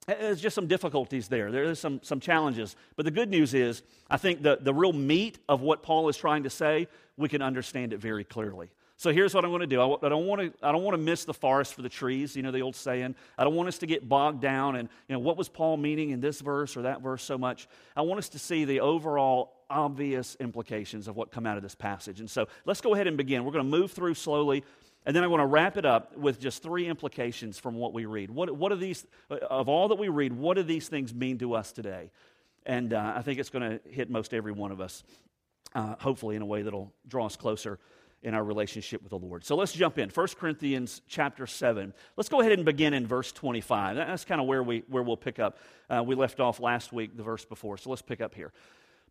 Uh, 0.08 0.14
there's 0.20 0.42
just 0.42 0.56
some 0.56 0.68
difficulties 0.68 1.28
there. 1.28 1.52
There's 1.52 1.80
some, 1.80 2.00
some 2.02 2.20
challenges. 2.20 2.76
But 2.96 3.06
the 3.06 3.12
good 3.12 3.30
news 3.30 3.54
is, 3.54 3.84
I 4.10 4.18
think 4.18 4.42
the, 4.42 4.58
the 4.60 4.74
real 4.74 4.94
meat 4.94 5.40
of 5.50 5.62
what 5.62 5.84
Paul 5.84 6.08
is 6.08 6.16
trying 6.16 6.44
to 6.44 6.50
say, 6.50 6.88
we 7.18 7.28
can 7.28 7.42
understand 7.42 7.94
it 7.94 8.00
very 8.00 8.24
clearly. 8.24 8.70
So 9.00 9.12
here's 9.12 9.36
what 9.36 9.46
I'm 9.46 9.52
going 9.52 9.62
to 9.62 9.68
do. 9.68 9.80
I, 9.80 10.10
don't 10.10 10.26
want 10.26 10.42
to, 10.42 10.66
I 10.66 10.72
don't 10.72 10.84
want 10.84 10.96
to 10.96 11.02
miss 11.02 11.24
the 11.24 11.34
forest 11.34 11.76
for 11.76 11.84
the 11.84 11.90
trees, 11.90 12.36
you 12.36 12.42
know, 12.42 12.50
the 12.50 12.62
old 12.62 12.76
saying. 12.76 13.14
I 13.38 13.44
don't 13.44 13.54
want 13.54 13.70
us 13.70 13.78
to 13.80 13.86
get 13.86 14.10
bogged 14.10 14.42
down 14.42 14.76
and, 14.76 14.90
you 15.08 15.14
know, 15.14 15.20
what 15.20 15.38
was 15.38 15.50
Paul 15.50 15.78
meaning 15.78 16.10
in 16.10 16.20
this 16.20 16.42
verse 16.42 16.76
or 16.76 16.82
that 16.84 17.02
verse 17.02 17.22
so 17.22 17.38
much. 17.38 17.68
I 17.96 18.02
want 18.02 18.18
us 18.18 18.30
to 18.30 18.40
see 18.40 18.66
the 18.66 18.80
overall 18.80 19.54
obvious 19.70 20.36
implications 20.40 21.08
of 21.08 21.16
what 21.16 21.30
come 21.30 21.46
out 21.46 21.58
of 21.58 21.64
this 21.64 21.76
passage. 21.76 22.22
And 22.22 22.30
so 22.30 22.48
let's 22.66 22.82
go 22.82 22.96
ahead 22.96 23.06
and 23.06 23.18
begin. 23.18 23.46
We're 23.46 23.52
going 23.52 23.66
to 23.66 23.70
move 23.70 23.92
through 23.92 24.16
slowly. 24.16 24.64
And 25.08 25.16
then 25.16 25.24
I 25.24 25.28
want 25.28 25.40
to 25.40 25.46
wrap 25.46 25.78
it 25.78 25.86
up 25.86 26.18
with 26.18 26.38
just 26.38 26.62
three 26.62 26.86
implications 26.86 27.58
from 27.58 27.76
what 27.76 27.94
we 27.94 28.06
read. 28.06 28.30
What, 28.30 28.52
what 28.52 28.74
are 28.74 28.76
these, 28.76 29.08
of 29.30 29.70
all 29.70 29.88
that 29.88 29.98
we 29.98 30.10
read, 30.10 30.34
what 30.34 30.58
do 30.58 30.64
these 30.64 30.90
things 30.90 31.14
mean 31.14 31.38
to 31.38 31.54
us 31.54 31.72
today? 31.72 32.12
And 32.66 32.92
uh, 32.92 33.14
I 33.16 33.22
think 33.22 33.40
it's 33.40 33.50
going 33.50 33.80
to 33.80 33.90
hit 33.90 34.10
most 34.10 34.34
every 34.34 34.52
one 34.52 34.70
of 34.74 34.82
us, 34.82 35.06
uh, 35.74 35.96
hopefully 35.98 36.36
in 36.36 36.42
a 36.42 36.46
way 36.46 36.62
that'll 36.62 36.92
draw 37.08 37.26
us 37.26 37.38
closer 37.38 37.80
in 38.22 38.34
our 38.34 38.44
relationship 38.44 39.02
with 39.02 39.12
the 39.12 39.18
Lord. 39.18 39.46
So 39.46 39.56
let's 39.56 39.72
jump 39.72 39.98
in. 39.98 40.10
1 40.10 40.28
Corinthians 40.38 41.02
chapter 41.08 41.48
7. 41.48 41.94
Let's 42.18 42.28
go 42.28 42.42
ahead 42.42 42.52
and 42.52 42.66
begin 42.66 42.94
in 42.94 43.08
verse 43.08 43.32
25. 43.32 43.96
That's 43.96 44.26
kind 44.26 44.42
of 44.42 44.48
where, 44.48 44.62
we, 44.62 44.84
where 44.90 45.04
we'll 45.04 45.16
pick 45.16 45.40
up. 45.40 45.58
Uh, 45.90 46.04
we 46.06 46.16
left 46.16 46.42
off 46.42 46.60
last 46.60 46.92
week, 46.92 47.16
the 47.16 47.24
verse 47.24 47.46
before. 47.46 47.78
So 47.78 47.92
let's 47.92 48.02
pick 48.02 48.20
up 48.20 48.36
here. 48.36 48.52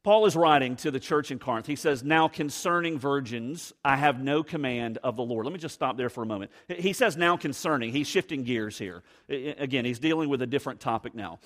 Paul 0.06 0.24
is 0.26 0.36
writing 0.36 0.76
to 0.76 0.92
the 0.92 1.00
church 1.00 1.32
in 1.32 1.40
Corinth. 1.40 1.66
He 1.66 1.74
says, 1.74 2.04
Now 2.04 2.28
concerning 2.28 2.96
virgins, 2.96 3.72
I 3.84 3.96
have 3.96 4.22
no 4.22 4.44
command 4.44 4.98
of 5.02 5.16
the 5.16 5.24
Lord. 5.24 5.44
Let 5.44 5.52
me 5.52 5.58
just 5.58 5.74
stop 5.74 5.96
there 5.96 6.08
for 6.08 6.22
a 6.22 6.26
moment. 6.26 6.52
He 6.68 6.92
says, 6.92 7.16
Now 7.16 7.36
concerning. 7.36 7.90
He's 7.90 8.06
shifting 8.06 8.44
gears 8.44 8.78
here. 8.78 9.02
Again, 9.28 9.84
he's 9.84 9.98
dealing 9.98 10.28
with 10.28 10.42
a 10.42 10.46
different 10.46 10.78
topic 10.78 11.16
now. 11.16 11.40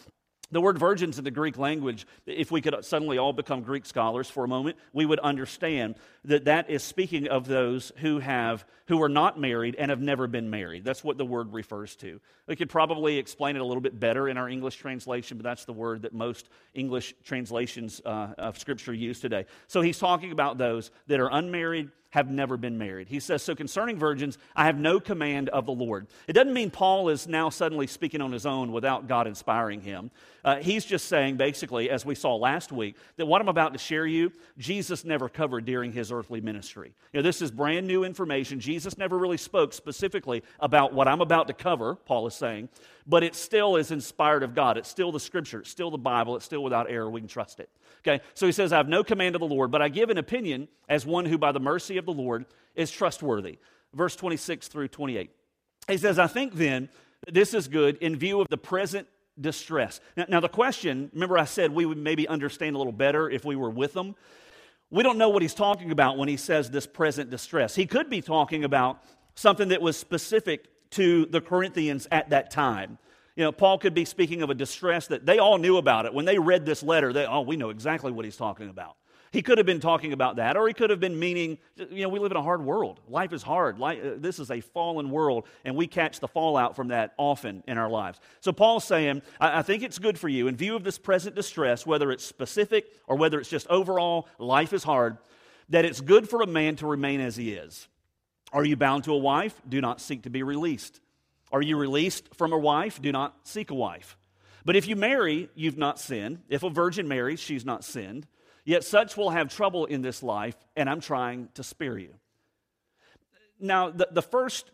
The 0.53 0.61
word 0.61 0.79
virgins 0.79 1.19
in 1.19 1.25
the 1.25 1.31
Greek 1.31 1.59
language, 1.59 2.07
if 2.27 2.51
we 2.51 2.61
could 2.61 2.85
suddenly 2.85 3.19
all 3.19 3.33
become 3.33 3.63
Greek 3.63 3.87
scholars 3.87 4.29
for 4.29 4.45
a 4.45 4.49
moment, 4.49 4.77
we 4.93 5.07
would 5.07 5.21
understand 5.21 5.95
that 6.25 6.47
that 6.47 6.69
is 6.69 6.83
speaking 6.83 7.29
of 7.29 7.47
those 7.47 7.93
who 7.99 8.19
have 8.19 8.65
who 8.87 9.01
are 9.01 9.09
not 9.09 9.39
married 9.39 9.77
and 9.77 9.91
have 9.91 10.01
never 10.01 10.27
been 10.27 10.51
married. 10.51 10.85
That's 10.85 11.05
what 11.05 11.17
the 11.17 11.25
word 11.25 11.53
refers 11.53 11.95
to. 11.97 12.21
We 12.49 12.57
could 12.57 12.69
probably 12.69 13.19
explain 13.19 13.55
it 13.55 13.61
a 13.61 13.65
little 13.65 13.81
bit 13.81 14.01
better 14.01 14.29
in 14.29 14.37
our 14.37 14.49
English 14.49 14.77
translation, 14.77 15.37
but 15.37 15.45
that's 15.45 15.65
the 15.65 15.73
word 15.73 16.03
that 16.03 16.13
most 16.13 16.49
English 16.75 17.15
translations 17.23 18.03
uh, 18.05 18.35
of 18.37 18.59
Scripture 18.59 18.93
use 18.93 19.21
today. 19.21 19.47
So 19.69 19.81
he's 19.81 20.01
talking 20.01 20.33
about 20.33 20.59
those 20.59 20.91
that 21.07 21.21
are 21.21 21.29
unmarried 21.31 21.91
have 22.11 22.31
never 22.31 22.57
been 22.57 22.77
married. 22.77 23.09
He 23.09 23.21
says, 23.21 23.43
So 23.43 23.55
concerning 23.55 23.99
virgins, 23.99 24.39
I 24.55 24.67
have 24.67 24.79
no 24.79 25.01
command 25.01 25.49
of 25.49 25.67
the 25.67 25.73
Lord. 25.73 26.07
It 26.27 26.33
doesn't 26.33 26.53
mean 26.53 26.71
Paul 26.71 27.09
is 27.09 27.27
now 27.27 27.51
suddenly 27.51 27.87
speaking 27.87 28.21
on 28.21 28.33
his 28.33 28.47
own 28.47 28.73
without 28.73 29.09
God 29.09 29.27
inspiring 29.27 29.81
him. 29.81 30.11
Uh, 30.45 30.57
he's 30.57 30.85
just 30.85 31.07
saying, 31.07 31.37
basically, 31.37 31.91
as 31.91 32.05
we 32.05 32.15
saw 32.15 32.35
last 32.35 32.73
week, 32.73 32.97
that 33.17 33.27
what 33.27 33.41
I'm 33.41 33.49
about 33.49 33.73
to 33.75 33.79
share 33.79 34.07
you, 34.07 34.33
Jesus 34.59 35.05
never 35.05 35.29
covered 35.29 35.65
during 35.65 35.93
his 35.93 36.11
earthly 36.11 36.41
ministry. 36.41 36.93
You 37.13 37.19
know, 37.19 37.23
this 37.23 37.43
is 37.43 37.51
brand 37.51 37.87
new 37.87 38.05
information. 38.05 38.59
Jesus 38.59 38.97
never 38.97 39.19
really 39.19 39.37
spoke 39.37 39.73
specifically 39.73 40.43
about 40.59 40.93
what 40.93 41.09
I'm 41.09 41.21
about 41.21 41.49
to 41.49 41.55
cover, 41.55 41.95
Paul 41.95 42.27
is 42.27 42.35
saying, 42.35 42.71
but 43.07 43.23
it 43.23 43.35
still 43.35 43.77
is 43.77 43.91
inspired 43.91 44.43
of 44.43 44.55
God. 44.55 44.79
It's 44.79 44.89
still 44.89 45.13
the 45.13 45.21
scripture, 45.21 45.61
it's 45.61 45.71
still 45.71 45.91
the 45.91 45.99
Bible, 45.99 46.37
it's 46.37 46.45
still 46.45 46.63
without 46.63 46.91
error. 46.91 47.11
We 47.11 47.21
can 47.21 47.29
trust 47.29 47.61
it. 47.61 47.69
Okay, 48.01 48.23
so 48.35 48.47
he 48.47 48.53
says, 48.53 48.73
I 48.73 48.79
have 48.79 48.89
no 48.89 49.05
command 49.05 49.35
of 49.35 49.41
the 49.41 49.47
Lord, 49.47 49.71
but 49.71 49.83
I 49.83 49.89
give 49.89 50.09
an 50.09 50.19
opinion 50.19 50.69
as 50.89 51.05
one 51.05 51.27
who, 51.27 51.37
by 51.37 51.53
the 51.53 51.61
mercy 51.61 51.99
of 51.99 52.07
the 52.07 52.13
Lord, 52.13 52.47
is 52.75 52.91
trustworthy. 52.91 53.59
Verse 53.95 54.17
26 54.17 54.69
through 54.69 54.89
28. 54.89 55.31
He 55.89 55.97
says, 55.99 56.19
I 56.19 56.27
think 56.27 56.55
then 56.55 56.89
this 57.29 57.53
is 57.53 57.69
good 57.69 57.97
in 57.99 58.17
view 58.17 58.41
of 58.41 58.49
the 58.49 58.57
present 58.57 59.07
distress. 59.39 60.01
Now, 60.17 60.27
now, 60.29 60.41
the 60.41 60.49
question, 60.49 61.11
remember 61.13 61.39
I 61.39 61.45
said 61.45 61.73
we 61.73 61.85
would 61.85 61.99
maybe 61.99 62.27
understand 62.29 62.75
a 62.75 62.79
little 62.79 62.93
better 62.93 63.29
if 63.29 63.45
we 63.45 63.57
were 63.57 63.71
with 63.71 63.93
them. 63.93 64.15
We 64.91 65.03
don't 65.03 65.19
know 65.19 65.29
what 65.29 65.43
he's 65.43 65.55
talking 65.55 65.93
about 65.93 66.19
when 66.19 66.29
he 66.29 66.37
says 66.37 66.71
this 66.71 66.87
present 66.87 67.31
distress. 67.31 67.75
He 67.75 67.87
could 67.87 68.11
be 68.11 68.23
talking 68.23 68.65
about 68.65 69.03
something 69.35 69.69
that 69.69 69.81
was 69.81 69.97
specific 69.97 70.67
to 70.91 71.27
the 71.27 71.41
Corinthians 71.41 72.09
at 72.11 72.31
that 72.31 72.51
time. 72.51 72.99
You 73.41 73.47
know, 73.47 73.53
Paul 73.53 73.79
could 73.79 73.95
be 73.95 74.05
speaking 74.05 74.43
of 74.43 74.51
a 74.51 74.55
distress 74.55 75.07
that 75.07 75.25
they 75.25 75.39
all 75.39 75.57
knew 75.57 75.79
about 75.79 76.05
it. 76.05 76.13
When 76.13 76.27
they 76.27 76.39
read 76.39 76.67
this 76.67 76.83
letter, 76.83 77.11
they, 77.11 77.25
oh, 77.25 77.41
we 77.41 77.57
know 77.57 77.71
exactly 77.71 78.13
what 78.13 78.27
he's 78.27 78.37
talking 78.37 78.69
about. 78.69 78.97
He 79.33 79.41
could 79.41 79.57
have 79.57 79.67
been 79.67 79.81
talking 79.81 80.13
about 80.13 80.37
that, 80.37 80.59
or 80.59 80.69
he 80.69 80.75
could 80.75 80.91
have 80.91 81.01
been 81.01 81.19
meaning, 81.19 81.57
you 81.91 82.03
know, 82.03 82.11
we 82.11 82.19
live 82.19 82.33
in 82.33 82.37
a 82.37 82.43
hard 82.43 82.63
world. 82.63 83.01
Life 83.09 83.33
is 83.33 83.43
hard. 83.43 83.79
Life, 83.79 83.99
uh, 84.05 84.11
this 84.19 84.39
is 84.41 84.51
a 84.51 84.61
fallen 84.61 85.09
world, 85.11 85.47
and 85.65 85.75
we 85.75 85.87
catch 85.87 86.21
the 86.21 86.29
fallout 86.29 86.77
from 86.77 86.89
that 86.89 87.15
often 87.17 87.65
in 87.67 87.79
our 87.79 87.89
lives. 87.89 88.21
So 88.41 88.53
Paul's 88.53 88.85
saying, 88.85 89.23
I, 89.41 89.61
I 89.61 89.63
think 89.63 89.83
it's 89.85 89.99
good 89.99 90.19
for 90.19 90.29
you, 90.29 90.47
in 90.47 90.55
view 90.55 90.77
of 90.77 90.85
this 90.85 90.99
present 90.99 91.35
distress, 91.35 91.87
whether 91.87 92.13
it's 92.13 92.27
specific 92.27 92.89
or 93.07 93.17
whether 93.17 93.41
it's 93.41 93.49
just 93.49 93.67
overall, 93.69 94.29
life 94.39 94.75
is 94.75 94.85
hard, 94.85 95.17
that 95.71 95.87
it's 95.87 96.03
good 96.03 96.29
for 96.29 96.43
a 96.43 96.47
man 96.47 96.77
to 96.77 96.87
remain 96.87 97.23
as 97.23 97.37
he 97.37 97.53
is. 97.55 97.89
Are 98.53 98.67
you 98.67 98.77
bound 98.77 99.05
to 99.05 99.15
a 99.15 99.19
wife? 99.19 99.59
Do 99.67 99.81
not 99.81 100.03
seek 100.03 100.25
to 100.25 100.31
be 100.31 100.43
released. 100.43 101.01
Are 101.53 101.63
you 101.63 101.77
released 101.77 102.35
from 102.37 102.53
a 102.53 102.59
wife? 102.59 103.01
Do 103.01 103.13
not 103.13 103.47
seek 103.47 103.71
a 103.71 103.75
wife. 103.75 104.17
But 104.65 104.77
if 104.77 104.87
you 104.87 104.97
marry, 104.97 105.49
you've 105.55 105.79
not 105.79 105.99
sinned. 105.99 106.41
If 106.49 106.63
a 106.63 106.71
virgin 106.71 107.09
marries, 107.09 107.41
she's 107.41 107.65
not 107.65 107.85
sinned. 107.85 108.27
Yet 108.65 108.85
such 108.85 109.17
will 109.17 109.31
have 109.31 109.49
trouble 109.49 109.87
in 109.87 110.03
this 110.03 110.23
life, 110.23 110.55
and 110.77 110.89
I'm 110.89 111.01
trying 111.01 111.49
to 111.55 111.63
spare 111.63 111.99
you. 111.99 112.15
Now, 113.59 113.91
the, 113.91 114.09
the 114.11 114.23
first 114.23 114.71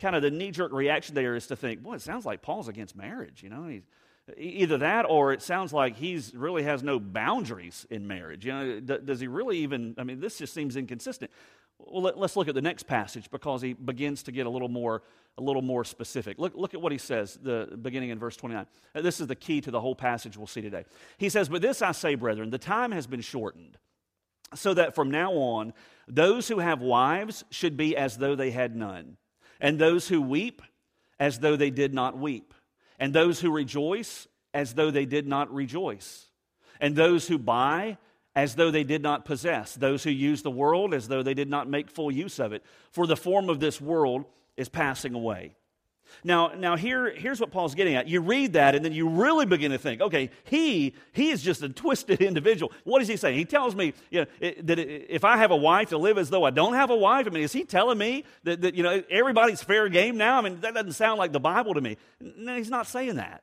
kind 0.00 0.16
of 0.16 0.22
the 0.22 0.30
knee 0.30 0.50
jerk 0.50 0.72
reaction 0.72 1.14
there 1.14 1.34
is 1.34 1.46
to 1.48 1.56
think, 1.56 1.82
boy, 1.82 1.94
it 1.94 2.02
sounds 2.02 2.24
like 2.24 2.42
Paul's 2.42 2.68
against 2.68 2.96
marriage. 2.96 3.42
You 3.42 3.50
know, 3.50 3.66
he's, 3.66 3.82
either 4.36 4.78
that 4.78 5.04
or 5.08 5.32
it 5.32 5.42
sounds 5.42 5.72
like 5.72 5.96
he's 5.96 6.34
really 6.34 6.62
has 6.62 6.82
no 6.82 6.98
boundaries 6.98 7.86
in 7.90 8.06
marriage. 8.06 8.44
You 8.44 8.52
know, 8.52 8.80
does 8.80 9.20
he 9.20 9.26
really 9.26 9.58
even? 9.58 9.94
I 9.98 10.04
mean, 10.04 10.20
this 10.20 10.38
just 10.38 10.54
seems 10.54 10.76
inconsistent. 10.76 11.30
Well, 11.78 12.02
let, 12.02 12.16
us 12.16 12.36
look 12.36 12.48
at 12.48 12.54
the 12.54 12.62
next 12.62 12.86
passage 12.86 13.30
because 13.30 13.62
he 13.62 13.72
begins 13.72 14.22
to 14.24 14.32
get 14.32 14.46
a 14.46 14.50
little 14.50 14.68
more, 14.68 15.02
a 15.38 15.42
little 15.42 15.62
more 15.62 15.84
specific. 15.84 16.38
Look, 16.38 16.54
look 16.54 16.74
at 16.74 16.82
what 16.82 16.92
he 16.92 16.98
says, 16.98 17.38
the 17.40 17.78
beginning 17.80 18.10
in 18.10 18.18
verse 18.18 18.36
29. 18.36 18.66
Uh, 18.94 19.00
this 19.00 19.20
is 19.20 19.26
the 19.26 19.36
key 19.36 19.60
to 19.60 19.70
the 19.70 19.80
whole 19.80 19.94
passage 19.94 20.36
we'll 20.36 20.46
see 20.46 20.60
today. 20.60 20.84
He 21.18 21.28
says, 21.28 21.48
But 21.48 21.62
this 21.62 21.80
I 21.80 21.92
say, 21.92 22.14
brethren, 22.14 22.50
the 22.50 22.58
time 22.58 22.92
has 22.92 23.06
been 23.06 23.20
shortened, 23.20 23.78
so 24.54 24.74
that 24.74 24.94
from 24.94 25.10
now 25.10 25.32
on, 25.32 25.72
those 26.08 26.48
who 26.48 26.58
have 26.58 26.80
wives 26.80 27.44
should 27.50 27.76
be 27.76 27.96
as 27.96 28.18
though 28.18 28.34
they 28.34 28.50
had 28.50 28.74
none, 28.74 29.16
and 29.60 29.78
those 29.78 30.08
who 30.08 30.20
weep 30.20 30.62
as 31.20 31.38
though 31.38 31.56
they 31.56 31.70
did 31.70 31.94
not 31.94 32.18
weep, 32.18 32.54
and 32.98 33.14
those 33.14 33.40
who 33.40 33.50
rejoice 33.50 34.26
as 34.52 34.74
though 34.74 34.90
they 34.90 35.06
did 35.06 35.26
not 35.26 35.52
rejoice, 35.54 36.26
and 36.80 36.96
those 36.96 37.28
who 37.28 37.38
buy 37.38 37.98
as 38.38 38.54
though 38.54 38.70
they 38.70 38.84
did 38.84 39.02
not 39.02 39.24
possess, 39.24 39.74
those 39.74 40.04
who 40.04 40.10
use 40.10 40.42
the 40.42 40.50
world 40.50 40.94
as 40.94 41.08
though 41.08 41.24
they 41.24 41.34
did 41.34 41.50
not 41.50 41.68
make 41.68 41.90
full 41.90 42.08
use 42.08 42.38
of 42.38 42.52
it. 42.52 42.62
For 42.92 43.04
the 43.04 43.16
form 43.16 43.50
of 43.50 43.58
this 43.58 43.80
world 43.80 44.26
is 44.56 44.68
passing 44.68 45.12
away. 45.12 45.56
Now, 46.22 46.52
now 46.56 46.76
here, 46.76 47.10
here's 47.10 47.40
what 47.40 47.50
Paul's 47.50 47.74
getting 47.74 47.96
at. 47.96 48.06
You 48.06 48.20
read 48.20 48.52
that, 48.52 48.76
and 48.76 48.84
then 48.84 48.92
you 48.92 49.08
really 49.08 49.44
begin 49.44 49.72
to 49.72 49.78
think, 49.78 50.00
okay, 50.00 50.30
he, 50.44 50.94
he 51.10 51.30
is 51.30 51.42
just 51.42 51.64
a 51.64 51.68
twisted 51.68 52.22
individual. 52.22 52.70
What 52.84 53.02
is 53.02 53.08
he 53.08 53.16
saying? 53.16 53.36
He 53.36 53.44
tells 53.44 53.74
me 53.74 53.92
you 54.08 54.20
know, 54.20 54.26
that 54.62 54.78
if 54.78 55.24
I 55.24 55.36
have 55.38 55.50
a 55.50 55.56
wife 55.56 55.88
to 55.88 55.98
live 55.98 56.16
as 56.16 56.30
though 56.30 56.44
I 56.44 56.50
don't 56.50 56.74
have 56.74 56.90
a 56.90 56.96
wife, 56.96 57.26
I 57.26 57.30
mean, 57.30 57.42
is 57.42 57.52
he 57.52 57.64
telling 57.64 57.98
me 57.98 58.22
that, 58.44 58.60
that 58.60 58.76
you 58.76 58.84
know, 58.84 59.02
everybody's 59.10 59.64
fair 59.64 59.88
game 59.88 60.16
now? 60.16 60.38
I 60.38 60.42
mean, 60.42 60.60
that 60.60 60.74
doesn't 60.74 60.92
sound 60.92 61.18
like 61.18 61.32
the 61.32 61.40
Bible 61.40 61.74
to 61.74 61.80
me. 61.80 61.96
No, 62.20 62.56
he's 62.56 62.70
not 62.70 62.86
saying 62.86 63.16
that. 63.16 63.42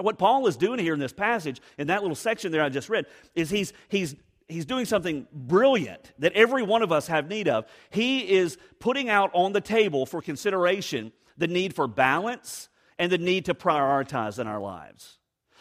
What 0.00 0.18
Paul 0.18 0.46
is 0.46 0.56
doing 0.56 0.78
here 0.78 0.94
in 0.94 1.00
this 1.00 1.12
passage, 1.12 1.60
in 1.78 1.86
that 1.88 2.02
little 2.02 2.16
section 2.16 2.50
there 2.52 2.62
I 2.62 2.68
just 2.68 2.88
read, 2.88 3.06
is 3.34 3.50
he's, 3.50 3.72
he's, 3.88 4.16
he's 4.48 4.64
doing 4.64 4.84
something 4.84 5.26
brilliant 5.32 6.12
that 6.18 6.32
every 6.32 6.62
one 6.62 6.82
of 6.82 6.92
us 6.92 7.06
have 7.06 7.28
need 7.28 7.48
of. 7.48 7.66
He 7.90 8.20
is 8.32 8.58
putting 8.80 9.08
out 9.08 9.30
on 9.32 9.52
the 9.52 9.60
table 9.60 10.06
for 10.06 10.20
consideration 10.20 11.12
the 11.36 11.46
need 11.46 11.74
for 11.74 11.86
balance 11.86 12.68
and 12.98 13.10
the 13.10 13.18
need 13.18 13.44
to 13.46 13.54
prioritize 13.54 14.38
in 14.38 14.46
our 14.46 14.60
lives. 14.60 15.18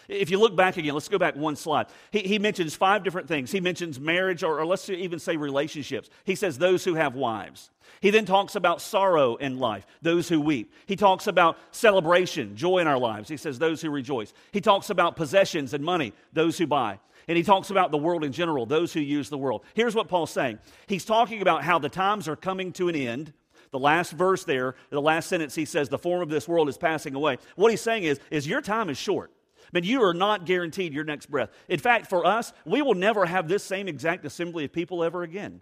If 0.07 0.29
you 0.29 0.39
look 0.39 0.55
back 0.55 0.77
again, 0.77 0.93
let's 0.93 1.07
go 1.07 1.17
back 1.17 1.35
one 1.35 1.55
slide. 1.55 1.87
He, 2.11 2.19
he 2.19 2.39
mentions 2.39 2.75
five 2.75 3.03
different 3.03 3.27
things. 3.27 3.51
He 3.51 3.61
mentions 3.61 3.99
marriage, 3.99 4.43
or, 4.43 4.59
or 4.59 4.65
let's 4.65 4.89
even 4.89 5.19
say 5.19 5.37
relationships. 5.37 6.09
He 6.23 6.35
says 6.35 6.57
those 6.57 6.83
who 6.83 6.95
have 6.95 7.15
wives. 7.15 7.69
He 8.01 8.09
then 8.09 8.25
talks 8.25 8.55
about 8.55 8.81
sorrow 8.81 9.35
in 9.35 9.59
life, 9.59 9.85
those 10.01 10.27
who 10.27 10.41
weep. 10.41 10.73
He 10.85 10.95
talks 10.95 11.27
about 11.27 11.57
celebration, 11.71 12.55
joy 12.55 12.79
in 12.79 12.87
our 12.87 12.97
lives. 12.97 13.29
He 13.29 13.37
says 13.37 13.59
those 13.59 13.81
who 13.81 13.89
rejoice. 13.89 14.33
He 14.51 14.61
talks 14.61 14.89
about 14.89 15.15
possessions 15.15 15.73
and 15.73 15.83
money, 15.83 16.13
those 16.33 16.57
who 16.57 16.67
buy. 16.67 16.99
And 17.27 17.37
he 17.37 17.43
talks 17.43 17.69
about 17.69 17.91
the 17.91 17.97
world 17.97 18.23
in 18.23 18.33
general, 18.33 18.65
those 18.65 18.91
who 18.91 18.99
use 18.99 19.29
the 19.29 19.37
world. 19.37 19.63
Here's 19.73 19.95
what 19.95 20.09
Paul's 20.09 20.31
saying 20.31 20.59
He's 20.87 21.05
talking 21.05 21.41
about 21.41 21.63
how 21.63 21.79
the 21.79 21.89
times 21.89 22.27
are 22.27 22.35
coming 22.35 22.73
to 22.73 22.89
an 22.89 22.95
end. 22.95 23.33
The 23.71 23.79
last 23.79 24.11
verse 24.11 24.43
there, 24.43 24.75
the 24.91 25.01
last 25.01 25.29
sentence, 25.29 25.55
he 25.55 25.65
says, 25.65 25.89
The 25.89 25.97
form 25.97 26.21
of 26.21 26.29
this 26.29 26.47
world 26.47 26.69
is 26.69 26.77
passing 26.77 27.15
away. 27.15 27.37
What 27.55 27.71
he's 27.71 27.81
saying 27.81 28.03
is, 28.03 28.19
is 28.29 28.47
your 28.47 28.61
time 28.61 28.89
is 28.89 28.97
short. 28.97 29.31
But 29.73 29.83
you 29.83 30.03
are 30.03 30.13
not 30.13 30.45
guaranteed 30.45 30.93
your 30.93 31.03
next 31.03 31.29
breath. 31.29 31.49
In 31.67 31.79
fact, 31.79 32.07
for 32.07 32.25
us, 32.25 32.53
we 32.63 32.81
will 32.81 32.93
never 32.93 33.25
have 33.25 33.49
this 33.49 33.63
same 33.63 33.89
exact 33.89 34.23
assembly 34.23 34.63
of 34.63 34.71
people 34.71 35.03
ever 35.03 35.23
again. 35.23 35.59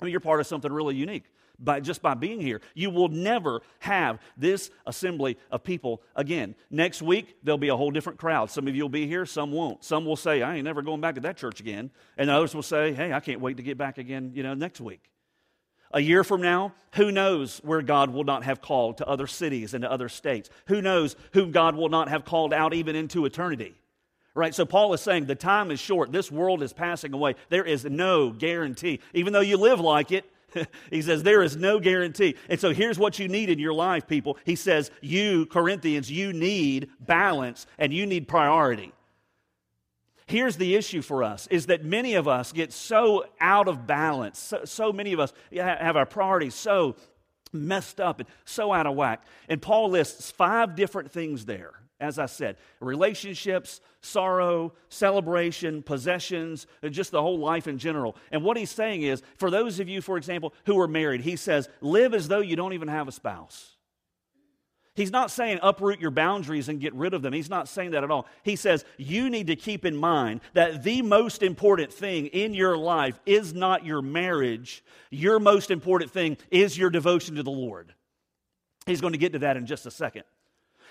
I 0.00 0.04
mean, 0.04 0.10
you're 0.10 0.20
part 0.20 0.40
of 0.40 0.46
something 0.46 0.72
really 0.72 0.96
unique 0.96 1.24
by 1.58 1.80
just 1.80 2.02
by 2.02 2.14
being 2.14 2.40
here. 2.40 2.60
You 2.74 2.90
will 2.90 3.08
never 3.08 3.60
have 3.80 4.18
this 4.36 4.70
assembly 4.86 5.38
of 5.50 5.62
people 5.62 6.02
again. 6.14 6.54
Next 6.70 7.02
week, 7.02 7.36
there'll 7.42 7.58
be 7.58 7.68
a 7.68 7.76
whole 7.76 7.90
different 7.90 8.18
crowd. 8.18 8.50
Some 8.50 8.68
of 8.68 8.74
you 8.74 8.82
will 8.82 8.88
be 8.88 9.06
here, 9.06 9.26
some 9.26 9.52
won't. 9.52 9.84
Some 9.84 10.04
will 10.04 10.16
say, 10.16 10.42
I 10.42 10.56
ain't 10.56 10.64
never 10.64 10.82
going 10.82 11.00
back 11.00 11.14
to 11.14 11.20
that 11.22 11.36
church 11.36 11.60
again. 11.60 11.90
And 12.16 12.30
others 12.30 12.54
will 12.54 12.62
say, 12.62 12.92
hey, 12.92 13.12
I 13.12 13.20
can't 13.20 13.40
wait 13.40 13.58
to 13.58 13.62
get 13.62 13.78
back 13.78 13.98
again, 13.98 14.32
you 14.34 14.42
know, 14.42 14.54
next 14.54 14.80
week. 14.80 15.10
A 15.92 16.00
year 16.00 16.24
from 16.24 16.42
now, 16.42 16.72
who 16.94 17.12
knows 17.12 17.58
where 17.58 17.82
God 17.82 18.10
will 18.10 18.24
not 18.24 18.44
have 18.44 18.60
called 18.60 18.98
to 18.98 19.06
other 19.06 19.26
cities 19.26 19.74
and 19.74 19.82
to 19.82 19.90
other 19.90 20.08
states? 20.08 20.50
Who 20.66 20.82
knows 20.82 21.16
whom 21.32 21.52
God 21.52 21.76
will 21.76 21.88
not 21.88 22.08
have 22.08 22.24
called 22.24 22.52
out 22.52 22.74
even 22.74 22.96
into 22.96 23.24
eternity? 23.24 23.74
Right? 24.34 24.54
So 24.54 24.66
Paul 24.66 24.92
is 24.92 25.00
saying 25.00 25.26
the 25.26 25.34
time 25.34 25.70
is 25.70 25.80
short. 25.80 26.12
This 26.12 26.30
world 26.30 26.62
is 26.62 26.72
passing 26.72 27.14
away. 27.14 27.36
There 27.48 27.64
is 27.64 27.84
no 27.84 28.30
guarantee. 28.30 29.00
Even 29.14 29.32
though 29.32 29.40
you 29.40 29.56
live 29.56 29.80
like 29.80 30.12
it, 30.12 30.30
he 30.90 31.02
says 31.02 31.22
there 31.22 31.42
is 31.42 31.56
no 31.56 31.80
guarantee. 31.80 32.36
And 32.48 32.60
so 32.60 32.72
here's 32.72 32.98
what 32.98 33.18
you 33.18 33.28
need 33.28 33.50
in 33.50 33.58
your 33.58 33.72
life, 33.72 34.06
people. 34.06 34.36
He 34.44 34.56
says, 34.56 34.90
you, 35.00 35.46
Corinthians, 35.46 36.10
you 36.10 36.32
need 36.32 36.90
balance 37.00 37.66
and 37.78 37.92
you 37.92 38.06
need 38.06 38.28
priority. 38.28 38.92
Here's 40.26 40.56
the 40.56 40.74
issue 40.74 41.02
for 41.02 41.22
us 41.22 41.46
is 41.48 41.66
that 41.66 41.84
many 41.84 42.14
of 42.14 42.26
us 42.26 42.52
get 42.52 42.72
so 42.72 43.26
out 43.40 43.68
of 43.68 43.86
balance. 43.86 44.38
So, 44.38 44.64
so 44.64 44.92
many 44.92 45.12
of 45.12 45.20
us 45.20 45.32
have 45.54 45.96
our 45.96 46.06
priorities 46.06 46.54
so 46.54 46.96
messed 47.52 48.00
up 48.00 48.18
and 48.18 48.28
so 48.44 48.72
out 48.72 48.86
of 48.86 48.96
whack. 48.96 49.24
And 49.48 49.62
Paul 49.62 49.90
lists 49.90 50.30
five 50.30 50.74
different 50.74 51.12
things 51.12 51.44
there. 51.44 51.74
As 51.98 52.18
I 52.18 52.26
said, 52.26 52.56
relationships, 52.80 53.80
sorrow, 54.02 54.74
celebration, 54.90 55.82
possessions, 55.82 56.66
just 56.90 57.10
the 57.10 57.22
whole 57.22 57.38
life 57.38 57.66
in 57.66 57.78
general. 57.78 58.16
And 58.30 58.42
what 58.42 58.58
he's 58.58 58.70
saying 58.70 59.02
is, 59.02 59.22
for 59.38 59.50
those 59.50 59.80
of 59.80 59.88
you, 59.88 60.02
for 60.02 60.18
example, 60.18 60.52
who 60.66 60.78
are 60.78 60.88
married, 60.88 61.22
he 61.22 61.36
says, 61.36 61.70
live 61.80 62.12
as 62.12 62.28
though 62.28 62.40
you 62.40 62.54
don't 62.54 62.74
even 62.74 62.88
have 62.88 63.08
a 63.08 63.12
spouse. 63.12 63.75
He's 64.96 65.12
not 65.12 65.30
saying 65.30 65.58
uproot 65.62 66.00
your 66.00 66.10
boundaries 66.10 66.68
and 66.68 66.80
get 66.80 66.94
rid 66.94 67.12
of 67.12 67.20
them. 67.20 67.34
He's 67.34 67.50
not 67.50 67.68
saying 67.68 67.90
that 67.90 68.02
at 68.02 68.10
all. 68.10 68.26
He 68.42 68.56
says 68.56 68.84
you 68.96 69.28
need 69.28 69.46
to 69.48 69.56
keep 69.56 69.84
in 69.84 69.94
mind 69.94 70.40
that 70.54 70.82
the 70.82 71.02
most 71.02 71.42
important 71.42 71.92
thing 71.92 72.26
in 72.28 72.54
your 72.54 72.78
life 72.78 73.20
is 73.26 73.52
not 73.52 73.84
your 73.84 74.00
marriage. 74.00 74.82
Your 75.10 75.38
most 75.38 75.70
important 75.70 76.10
thing 76.10 76.38
is 76.50 76.78
your 76.78 76.90
devotion 76.90 77.36
to 77.36 77.42
the 77.42 77.50
Lord. 77.50 77.92
He's 78.86 79.02
going 79.02 79.12
to 79.12 79.18
get 79.18 79.34
to 79.34 79.40
that 79.40 79.58
in 79.58 79.66
just 79.66 79.84
a 79.84 79.90
second. 79.90 80.24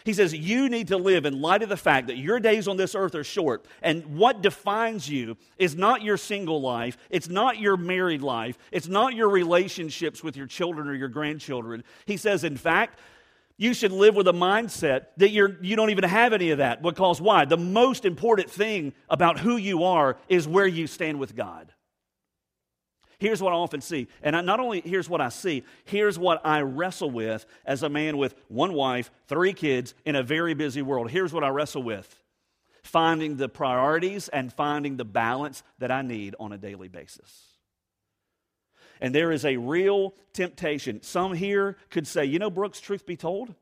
He 0.03 0.13
says 0.13 0.35
you 0.35 0.69
need 0.69 0.89
to 0.89 0.97
live 0.97 1.25
in 1.25 1.41
light 1.41 1.63
of 1.63 1.69
the 1.69 1.75
fact 1.75 2.07
that 2.07 2.17
your 2.17 2.39
days 2.39 2.67
on 2.67 2.77
this 2.77 2.93
earth 2.93 3.15
are 3.15 3.23
short, 3.23 3.65
and 3.81 4.17
what 4.17 4.43
defines 4.43 5.09
you 5.09 5.35
is 5.57 5.75
not 5.75 6.03
your 6.03 6.17
single 6.17 6.61
life, 6.61 6.95
it's 7.09 7.27
not 7.27 7.57
your 7.57 7.75
married 7.75 8.21
life, 8.21 8.59
it's 8.71 8.87
not 8.87 9.15
your 9.15 9.29
relationships 9.29 10.23
with 10.23 10.37
your 10.37 10.45
children 10.45 10.87
or 10.87 10.93
your 10.93 11.07
grandchildren. 11.07 11.83
He 12.05 12.17
says, 12.17 12.43
in 12.43 12.55
fact, 12.55 12.99
you 13.57 13.73
should 13.73 13.91
live 13.91 14.15
with 14.15 14.27
a 14.27 14.33
mindset 14.33 15.07
that 15.17 15.29
you're, 15.29 15.57
you 15.61 15.75
don't 15.75 15.89
even 15.89 16.03
have 16.03 16.33
any 16.33 16.51
of 16.51 16.57
that. 16.57 16.81
Because 16.81 17.21
why? 17.21 17.45
The 17.45 17.57
most 17.57 18.05
important 18.05 18.49
thing 18.49 18.93
about 19.09 19.39
who 19.39 19.57
you 19.57 19.83
are 19.85 20.17
is 20.27 20.47
where 20.47 20.67
you 20.67 20.87
stand 20.87 21.19
with 21.19 21.35
God. 21.35 21.71
Here's 23.17 23.41
what 23.41 23.53
I 23.53 23.55
often 23.55 23.79
see. 23.79 24.07
And 24.21 24.35
I, 24.35 24.41
not 24.41 24.59
only 24.59 24.81
here's 24.81 25.09
what 25.09 25.21
I 25.21 25.29
see, 25.29 25.63
here's 25.85 26.19
what 26.19 26.45
I 26.45 26.61
wrestle 26.61 27.09
with 27.09 27.45
as 27.65 27.81
a 27.81 27.89
man 27.89 28.17
with 28.17 28.35
one 28.49 28.73
wife, 28.73 29.09
three 29.27 29.53
kids, 29.53 29.93
in 30.03 30.15
a 30.15 30.23
very 30.23 30.53
busy 30.53 30.81
world. 30.81 31.09
Here's 31.09 31.31
what 31.31 31.43
I 31.43 31.49
wrestle 31.49 31.83
with 31.83 32.19
finding 32.83 33.37
the 33.37 33.49
priorities 33.49 34.27
and 34.27 34.53
finding 34.53 34.97
the 34.97 35.05
balance 35.05 35.63
that 35.79 35.91
I 35.91 36.03
need 36.03 36.35
on 36.39 36.51
a 36.51 36.57
daily 36.57 36.87
basis. 36.87 37.54
And 39.01 39.13
there 39.13 39.31
is 39.31 39.45
a 39.45 39.57
real 39.57 40.13
temptation. 40.33 41.01
Some 41.01 41.33
here 41.33 41.77
could 41.89 42.07
say, 42.07 42.25
you 42.25 42.39
know, 42.39 42.49
Brooks, 42.49 42.79
truth 42.79 43.05
be 43.05 43.17
told, 43.17 43.53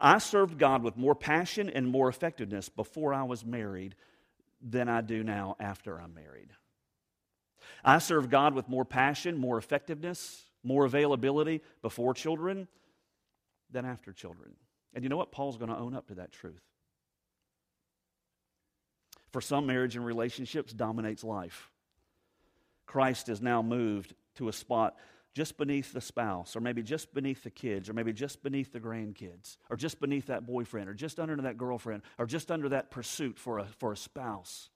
I 0.00 0.18
served 0.18 0.58
God 0.58 0.82
with 0.82 0.96
more 0.96 1.14
passion 1.14 1.68
and 1.68 1.88
more 1.88 2.08
effectiveness 2.08 2.68
before 2.68 3.12
I 3.12 3.24
was 3.24 3.44
married 3.44 3.94
than 4.62 4.88
I 4.88 5.00
do 5.00 5.22
now 5.22 5.56
after 5.58 6.00
I'm 6.00 6.14
married. 6.14 6.50
I 7.84 7.98
served 7.98 8.30
God 8.30 8.54
with 8.54 8.68
more 8.68 8.84
passion, 8.84 9.36
more 9.36 9.58
effectiveness, 9.58 10.44
more 10.62 10.84
availability 10.84 11.62
before 11.82 12.14
children 12.14 12.68
than 13.70 13.84
after 13.84 14.12
children. 14.12 14.54
And 14.94 15.04
you 15.04 15.10
know 15.10 15.16
what? 15.16 15.32
Paul's 15.32 15.56
going 15.56 15.70
to 15.70 15.76
own 15.76 15.94
up 15.94 16.08
to 16.08 16.14
that 16.14 16.32
truth. 16.32 16.62
For 19.30 19.40
some, 19.40 19.66
marriage 19.66 19.94
and 19.94 20.04
relationships 20.04 20.72
dominates 20.72 21.22
life. 21.22 21.70
Christ 22.86 23.28
is 23.28 23.42
now 23.42 23.60
moved 23.60 24.14
to 24.38 24.48
a 24.48 24.52
spot 24.52 24.96
just 25.34 25.56
beneath 25.56 25.92
the 25.92 26.00
spouse, 26.00 26.56
or 26.56 26.60
maybe 26.60 26.82
just 26.82 27.14
beneath 27.14 27.44
the 27.44 27.50
kids, 27.50 27.88
or 27.88 27.92
maybe 27.92 28.12
just 28.12 28.42
beneath 28.42 28.72
the 28.72 28.80
grandkids, 28.80 29.56
or 29.70 29.76
just 29.76 30.00
beneath 30.00 30.26
that 30.26 30.46
boyfriend, 30.46 30.88
or 30.88 30.94
just 30.94 31.20
under 31.20 31.36
that 31.36 31.56
girlfriend, 31.56 32.02
or 32.18 32.26
just 32.26 32.50
under 32.50 32.70
that 32.70 32.90
pursuit 32.90 33.38
for 33.38 33.58
a, 33.58 33.64
for 33.78 33.92
a 33.92 33.96
spouse. 33.96 34.68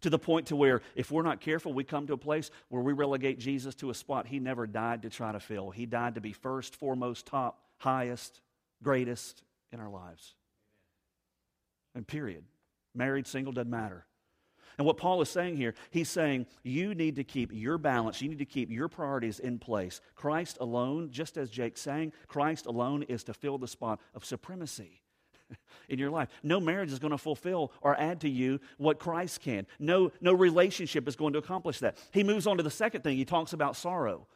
To 0.00 0.10
the 0.10 0.18
point 0.18 0.46
to 0.46 0.56
where 0.56 0.80
if 0.96 1.10
we're 1.10 1.22
not 1.22 1.40
careful, 1.40 1.72
we 1.72 1.84
come 1.84 2.06
to 2.06 2.14
a 2.14 2.18
place 2.18 2.50
where 2.70 2.82
we 2.82 2.92
relegate 2.92 3.38
Jesus 3.38 3.74
to 3.76 3.90
a 3.90 3.94
spot 3.94 4.26
he 4.26 4.40
never 4.40 4.66
died 4.66 5.02
to 5.02 5.10
try 5.10 5.30
to 5.30 5.40
fill. 5.40 5.70
He 5.70 5.86
died 5.86 6.14
to 6.14 6.20
be 6.20 6.32
first, 6.32 6.74
foremost, 6.74 7.26
top, 7.26 7.60
highest, 7.78 8.40
greatest 8.82 9.42
in 9.72 9.78
our 9.78 9.90
lives. 9.90 10.34
And 11.94 12.06
period. 12.06 12.44
Married, 12.94 13.26
single, 13.26 13.52
doesn't 13.52 13.70
matter. 13.70 14.06
And 14.80 14.86
what 14.86 14.96
Paul 14.96 15.20
is 15.20 15.28
saying 15.28 15.58
here, 15.58 15.74
he's 15.90 16.08
saying 16.08 16.46
you 16.62 16.94
need 16.94 17.16
to 17.16 17.22
keep 17.22 17.50
your 17.52 17.76
balance, 17.76 18.22
you 18.22 18.30
need 18.30 18.38
to 18.38 18.46
keep 18.46 18.70
your 18.70 18.88
priorities 18.88 19.38
in 19.38 19.58
place. 19.58 20.00
Christ 20.14 20.56
alone, 20.58 21.10
just 21.10 21.36
as 21.36 21.50
Jake's 21.50 21.82
saying, 21.82 22.14
Christ 22.28 22.64
alone 22.64 23.02
is 23.02 23.22
to 23.24 23.34
fill 23.34 23.58
the 23.58 23.68
spot 23.68 24.00
of 24.14 24.24
supremacy 24.24 25.02
in 25.90 25.98
your 25.98 26.08
life. 26.08 26.30
No 26.42 26.60
marriage 26.60 26.92
is 26.92 26.98
going 26.98 27.10
to 27.10 27.18
fulfill 27.18 27.74
or 27.82 27.94
add 28.00 28.22
to 28.22 28.28
you 28.30 28.58
what 28.78 28.98
Christ 28.98 29.42
can. 29.42 29.66
No, 29.78 30.12
no 30.22 30.32
relationship 30.32 31.06
is 31.06 31.14
going 31.14 31.34
to 31.34 31.40
accomplish 31.40 31.80
that. 31.80 31.98
He 32.10 32.24
moves 32.24 32.46
on 32.46 32.56
to 32.56 32.62
the 32.62 32.70
second 32.70 33.02
thing. 33.02 33.18
He 33.18 33.26
talks 33.26 33.52
about 33.52 33.76
sorrow. 33.76 34.28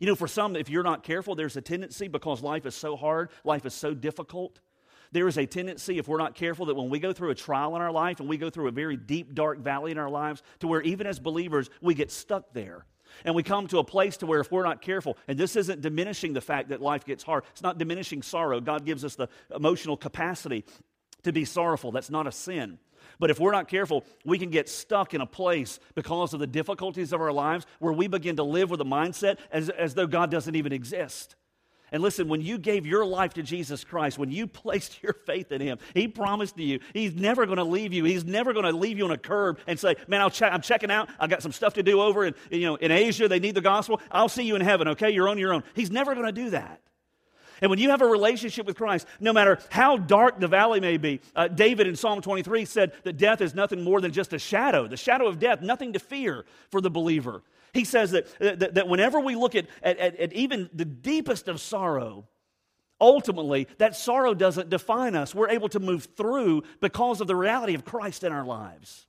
You 0.00 0.08
know, 0.08 0.16
for 0.16 0.26
some, 0.26 0.56
if 0.56 0.68
you're 0.68 0.82
not 0.82 1.04
careful, 1.04 1.36
there's 1.36 1.56
a 1.56 1.62
tendency 1.62 2.08
because 2.08 2.42
life 2.42 2.66
is 2.66 2.74
so 2.74 2.96
hard, 2.96 3.30
life 3.44 3.64
is 3.64 3.74
so 3.74 3.94
difficult, 3.94 4.58
there 5.12 5.28
is 5.28 5.38
a 5.38 5.46
tendency, 5.46 5.98
if 5.98 6.08
we're 6.08 6.18
not 6.18 6.34
careful, 6.34 6.66
that 6.66 6.74
when 6.74 6.90
we 6.90 6.98
go 6.98 7.12
through 7.12 7.30
a 7.30 7.34
trial 7.34 7.76
in 7.76 7.82
our 7.82 7.92
life 7.92 8.20
and 8.20 8.28
we 8.28 8.36
go 8.36 8.50
through 8.50 8.68
a 8.68 8.72
very 8.72 8.96
deep, 8.96 9.34
dark 9.34 9.58
valley 9.58 9.92
in 9.92 9.98
our 9.98 10.10
lives, 10.10 10.42
to 10.60 10.68
where 10.68 10.82
even 10.82 11.06
as 11.06 11.18
believers, 11.18 11.70
we 11.80 11.94
get 11.94 12.10
stuck 12.10 12.52
there. 12.52 12.84
And 13.24 13.34
we 13.34 13.42
come 13.42 13.66
to 13.68 13.78
a 13.78 13.84
place 13.84 14.18
to 14.18 14.26
where 14.26 14.40
if 14.40 14.50
we're 14.50 14.64
not 14.64 14.82
careful, 14.82 15.16
and 15.28 15.38
this 15.38 15.56
isn't 15.56 15.80
diminishing 15.80 16.32
the 16.32 16.40
fact 16.40 16.68
that 16.68 16.82
life 16.82 17.04
gets 17.04 17.22
hard, 17.22 17.44
it's 17.52 17.62
not 17.62 17.78
diminishing 17.78 18.22
sorrow. 18.22 18.60
God 18.60 18.84
gives 18.84 19.04
us 19.04 19.14
the 19.14 19.28
emotional 19.54 19.96
capacity 19.96 20.64
to 21.22 21.32
be 21.32 21.44
sorrowful. 21.44 21.92
That's 21.92 22.10
not 22.10 22.26
a 22.26 22.32
sin. 22.32 22.78
But 23.18 23.30
if 23.30 23.40
we're 23.40 23.52
not 23.52 23.68
careful, 23.68 24.04
we 24.24 24.38
can 24.38 24.50
get 24.50 24.68
stuck 24.68 25.14
in 25.14 25.20
a 25.20 25.26
place 25.26 25.78
because 25.94 26.34
of 26.34 26.40
the 26.40 26.46
difficulties 26.46 27.12
of 27.12 27.20
our 27.20 27.32
lives 27.32 27.66
where 27.78 27.92
we 27.92 28.08
begin 28.08 28.36
to 28.36 28.42
live 28.42 28.70
with 28.70 28.80
a 28.80 28.84
mindset 28.84 29.38
as, 29.50 29.70
as 29.70 29.94
though 29.94 30.06
God 30.06 30.30
doesn't 30.30 30.54
even 30.54 30.72
exist. 30.72 31.36
And 31.92 32.02
listen, 32.02 32.28
when 32.28 32.40
you 32.40 32.58
gave 32.58 32.84
your 32.84 33.04
life 33.04 33.34
to 33.34 33.42
Jesus 33.42 33.84
Christ, 33.84 34.18
when 34.18 34.30
you 34.30 34.46
placed 34.46 35.02
your 35.02 35.12
faith 35.12 35.52
in 35.52 35.60
Him, 35.60 35.78
He 35.94 36.08
promised 36.08 36.56
to 36.56 36.62
you 36.62 36.80
He's 36.92 37.14
never 37.14 37.46
going 37.46 37.58
to 37.58 37.64
leave 37.64 37.92
you. 37.92 38.04
He's 38.04 38.24
never 38.24 38.52
going 38.52 38.64
to 38.64 38.72
leave 38.72 38.98
you 38.98 39.04
on 39.04 39.12
a 39.12 39.18
curb 39.18 39.58
and 39.66 39.78
say, 39.78 39.96
"Man, 40.08 40.20
I'll 40.20 40.30
check, 40.30 40.52
I'm 40.52 40.62
checking 40.62 40.90
out. 40.90 41.08
I 41.18 41.26
got 41.26 41.42
some 41.42 41.52
stuff 41.52 41.74
to 41.74 41.82
do 41.82 42.00
over 42.00 42.24
in 42.24 42.34
you 42.50 42.62
know 42.62 42.76
in 42.76 42.90
Asia. 42.90 43.28
They 43.28 43.40
need 43.40 43.54
the 43.54 43.60
gospel. 43.60 44.00
I'll 44.10 44.28
see 44.28 44.44
you 44.44 44.56
in 44.56 44.62
heaven. 44.62 44.88
Okay, 44.88 45.10
you're 45.10 45.28
on 45.28 45.38
your 45.38 45.52
own." 45.52 45.62
He's 45.74 45.90
never 45.90 46.14
going 46.14 46.26
to 46.26 46.32
do 46.32 46.50
that. 46.50 46.80
And 47.62 47.70
when 47.70 47.78
you 47.78 47.90
have 47.90 48.02
a 48.02 48.06
relationship 48.06 48.66
with 48.66 48.76
Christ, 48.76 49.06
no 49.18 49.32
matter 49.32 49.58
how 49.70 49.96
dark 49.96 50.40
the 50.40 50.48
valley 50.48 50.80
may 50.80 50.98
be, 50.98 51.20
uh, 51.34 51.48
David 51.48 51.86
in 51.86 51.96
Psalm 51.96 52.20
23 52.20 52.64
said 52.66 52.92
that 53.04 53.16
death 53.16 53.40
is 53.40 53.54
nothing 53.54 53.82
more 53.82 54.00
than 54.00 54.12
just 54.12 54.32
a 54.32 54.38
shadow, 54.38 54.86
the 54.86 54.96
shadow 54.96 55.26
of 55.26 55.38
death, 55.38 55.62
nothing 55.62 55.94
to 55.94 55.98
fear 55.98 56.44
for 56.70 56.80
the 56.80 56.90
believer. 56.90 57.42
He 57.76 57.84
says 57.84 58.12
that, 58.12 58.26
that, 58.38 58.74
that 58.74 58.88
whenever 58.88 59.20
we 59.20 59.34
look 59.34 59.54
at, 59.54 59.66
at, 59.82 59.98
at 59.98 60.32
even 60.32 60.70
the 60.72 60.84
deepest 60.84 61.46
of 61.46 61.60
sorrow, 61.60 62.26
ultimately 63.00 63.68
that 63.78 63.94
sorrow 63.94 64.32
doesn't 64.34 64.70
define 64.70 65.14
us. 65.14 65.34
We're 65.34 65.50
able 65.50 65.68
to 65.68 65.80
move 65.80 66.08
through 66.16 66.62
because 66.80 67.20
of 67.20 67.26
the 67.26 67.36
reality 67.36 67.74
of 67.74 67.84
Christ 67.84 68.24
in 68.24 68.32
our 68.32 68.44
lives. 68.44 69.06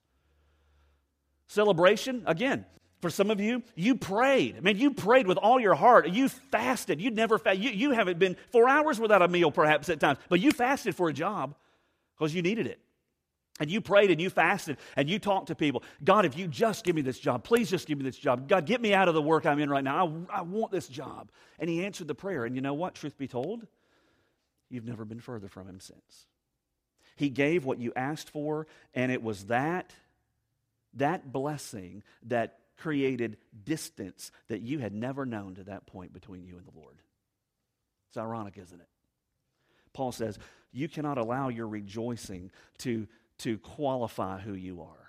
Celebration, 1.48 2.24
again, 2.26 2.66
for 3.00 3.10
some 3.10 3.32
of 3.32 3.40
you, 3.40 3.64
you 3.76 3.96
prayed. 3.96 4.58
I 4.58 4.60
mean, 4.60 4.78
you 4.78 4.92
prayed 4.92 5.28
with 5.28 5.38
all 5.38 5.60
your 5.60 5.76
heart. 5.76 6.10
You 6.10 6.28
fasted. 6.28 7.00
You'd 7.00 7.16
never 7.16 7.38
fa- 7.38 7.56
you, 7.56 7.70
you 7.70 7.92
haven't 7.92 8.20
been 8.20 8.36
four 8.52 8.68
hours 8.68 9.00
without 9.00 9.22
a 9.22 9.28
meal, 9.28 9.52
perhaps 9.52 9.88
at 9.88 10.00
times, 10.00 10.20
but 10.30 10.40
you 10.40 10.52
fasted 10.52 10.96
for 10.96 11.08
a 11.08 11.14
job 11.14 11.56
because 12.18 12.36
you 12.36 12.42
needed 12.42 12.68
it. 12.68 12.80
And 13.60 13.72
you 13.72 13.82
prayed 13.82 14.12
and 14.12 14.22
you 14.22 14.30
fasted 14.30 14.78
and 14.96 15.10
you 15.10 15.20
talked 15.20 15.48
to 15.48 15.56
people. 15.56 15.84
God, 16.04 16.26
if 16.26 16.38
you 16.38 16.48
just 16.48 16.84
give 16.84 16.96
me 16.96 17.02
this 17.02 17.20
job, 17.20 17.44
please 17.44 17.70
just 17.70 17.88
give 17.88 17.98
me 17.98 18.04
this 18.04 18.18
job. 18.18 18.48
God, 18.48 18.66
get 18.66 18.82
me 18.82 18.94
out 18.94 19.08
of 19.08 19.16
the 19.16 19.22
work 19.22 19.46
I'm 19.46 19.60
in 19.60 19.70
right 19.70 19.84
now. 19.84 20.26
I, 20.30 20.40
I 20.40 20.42
want 20.42 20.72
this 20.72 20.88
job. 20.88 21.32
And 21.60 21.70
he 21.70 21.84
answered 21.86 22.08
the 22.08 22.16
prayer. 22.16 22.46
And 22.46 22.55
you 22.55 22.62
know 22.62 22.75
what? 22.75 22.96
Truth 22.96 23.18
be 23.18 23.27
told, 23.27 23.66
you've 24.70 24.86
never 24.86 25.05
been 25.05 25.20
further 25.20 25.48
from 25.48 25.68
him 25.68 25.79
since. 25.79 26.27
He 27.16 27.29
gave 27.29 27.66
what 27.66 27.79
you 27.79 27.92
asked 27.96 28.29
for, 28.29 28.68
and 28.94 29.12
it 29.12 29.24
was 29.24 29.46
that, 29.46 29.92
that 30.94 31.31
blessing 31.31 32.03
that 32.27 32.60
created 32.77 33.38
distance 33.66 34.31
that 34.50 34.62
you 34.62 34.77
had 34.77 34.94
never 34.94 35.25
known 35.25 35.55
to 35.55 35.64
that 35.64 35.88
point 35.88 36.14
between 36.14 36.46
you 36.46 36.58
and 36.58 36.66
the 36.66 36.79
Lord. 36.79 37.01
It's 38.10 38.18
ironic, 38.18 38.58
isn't 38.58 38.79
it? 38.79 38.88
Paul 39.94 40.12
says, 40.12 40.38
You 40.72 40.88
cannot 40.88 41.18
allow 41.18 41.50
your 41.50 41.68
rejoicing 41.68 42.51
to 42.79 43.08
to 43.40 43.58
qualify 43.58 44.40
who 44.40 44.54
you 44.54 44.82
are. 44.82 45.08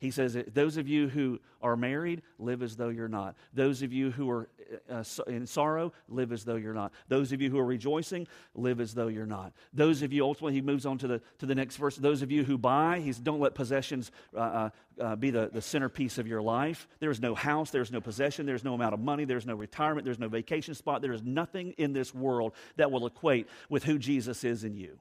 He 0.00 0.12
says, 0.12 0.38
Those 0.54 0.76
of 0.76 0.86
you 0.86 1.08
who 1.08 1.40
are 1.60 1.76
married, 1.76 2.22
live 2.38 2.62
as 2.62 2.76
though 2.76 2.88
you're 2.88 3.08
not. 3.08 3.34
Those 3.52 3.82
of 3.82 3.92
you 3.92 4.12
who 4.12 4.30
are 4.30 4.48
uh, 4.88 5.02
in 5.26 5.44
sorrow, 5.44 5.92
live 6.08 6.30
as 6.30 6.44
though 6.44 6.54
you're 6.54 6.74
not. 6.74 6.92
Those 7.08 7.32
of 7.32 7.42
you 7.42 7.50
who 7.50 7.58
are 7.58 7.64
rejoicing, 7.64 8.28
live 8.54 8.80
as 8.80 8.94
though 8.94 9.08
you're 9.08 9.26
not. 9.26 9.52
Those 9.72 10.02
of 10.02 10.12
you, 10.12 10.24
ultimately, 10.24 10.54
he 10.54 10.60
moves 10.60 10.86
on 10.86 10.98
to 10.98 11.08
the, 11.08 11.20
to 11.38 11.46
the 11.46 11.54
next 11.56 11.76
verse. 11.76 11.96
Those 11.96 12.22
of 12.22 12.30
you 12.30 12.44
who 12.44 12.56
buy, 12.56 13.00
he's 13.00 13.18
don't 13.18 13.40
let 13.40 13.56
possessions 13.56 14.12
uh, 14.36 14.38
uh, 14.38 14.70
uh, 15.00 15.16
be 15.16 15.30
the, 15.30 15.50
the 15.52 15.62
centerpiece 15.62 16.18
of 16.18 16.28
your 16.28 16.42
life. 16.42 16.86
There 17.00 17.10
is 17.10 17.20
no 17.20 17.34
house, 17.34 17.70
there's 17.70 17.90
no 17.90 18.00
possession, 18.00 18.46
there's 18.46 18.64
no 18.64 18.74
amount 18.74 18.94
of 18.94 19.00
money, 19.00 19.24
there's 19.24 19.46
no 19.46 19.56
retirement, 19.56 20.04
there's 20.04 20.20
no 20.20 20.28
vacation 20.28 20.74
spot. 20.74 21.02
There 21.02 21.12
is 21.12 21.24
nothing 21.24 21.72
in 21.76 21.92
this 21.92 22.14
world 22.14 22.52
that 22.76 22.92
will 22.92 23.04
equate 23.04 23.48
with 23.68 23.82
who 23.82 23.98
Jesus 23.98 24.44
is 24.44 24.62
in 24.62 24.76
you 24.76 25.00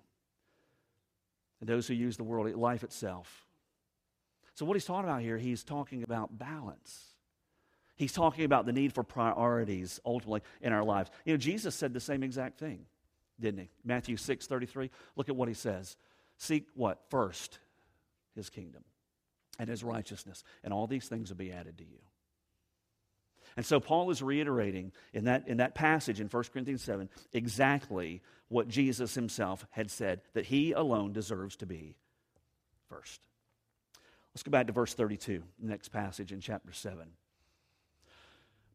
and 1.60 1.68
those 1.68 1.88
who 1.88 1.94
use 1.94 2.18
the 2.18 2.24
world, 2.24 2.54
life 2.56 2.84
itself. 2.84 3.46
So, 4.54 4.66
what 4.66 4.76
he's 4.76 4.86
talking 4.86 5.10
about 5.10 5.22
here, 5.22 5.38
he's 5.38 5.64
talking 5.64 6.04
about 6.04 6.38
balance. 6.38 7.04
He's 7.96 8.14
talking 8.14 8.46
about 8.46 8.66
the 8.66 8.74
need 8.74 8.94
for 8.94 9.04
priorities 9.04 10.00
ultimately 10.06 10.42
in 10.62 10.72
our 10.72 10.84
lives. 10.84 11.10
You 11.26 11.34
know, 11.34 11.38
Jesus 11.38 11.74
said 11.74 11.94
the 11.94 12.00
same 12.00 12.22
exact 12.22 12.60
thing, 12.60 12.86
didn't 13.40 13.60
he? 13.60 13.70
Matthew 13.84 14.18
6 14.18 14.46
33. 14.46 14.92
Look 15.16 15.30
at 15.30 15.36
what 15.36 15.48
he 15.48 15.54
says. 15.54 15.98
Seek 16.38 16.68
what? 16.76 17.02
First, 17.10 17.60
his 18.36 18.50
kingdom 18.50 18.84
and 19.60 19.68
his 19.68 19.84
righteousness, 19.84 20.44
and 20.64 20.72
all 20.72 20.86
these 20.86 21.08
things 21.08 21.30
will 21.30 21.38
be 21.38 21.52
added 21.52 21.78
to 21.80 21.84
you. 21.84 22.00
And 23.58 23.66
so 23.66 23.80
Paul 23.80 24.12
is 24.12 24.22
reiterating 24.22 24.92
in 25.14 25.26
that, 25.26 25.48
in 25.48 25.58
that 25.58 25.74
passage 25.74 26.22
in 26.22 26.28
1 26.28 26.44
Corinthians 26.54 26.84
7 26.84 27.10
exactly 27.34 28.22
what 28.50 28.68
Jesus 28.68 29.16
himself 29.16 29.66
had 29.72 29.90
said 29.90 30.22
that 30.34 30.46
he 30.46 30.72
alone 30.72 31.12
deserves 31.12 31.56
to 31.58 31.66
be 31.66 31.96
first. 32.88 33.20
Let's 34.34 34.44
go 34.44 34.52
back 34.52 34.68
to 34.68 34.74
verse 34.74 34.94
32, 34.94 35.42
the 35.60 35.68
next 35.68 35.90
passage 35.90 36.32
in 36.32 36.40
chapter 36.40 36.72
7. 36.72 37.00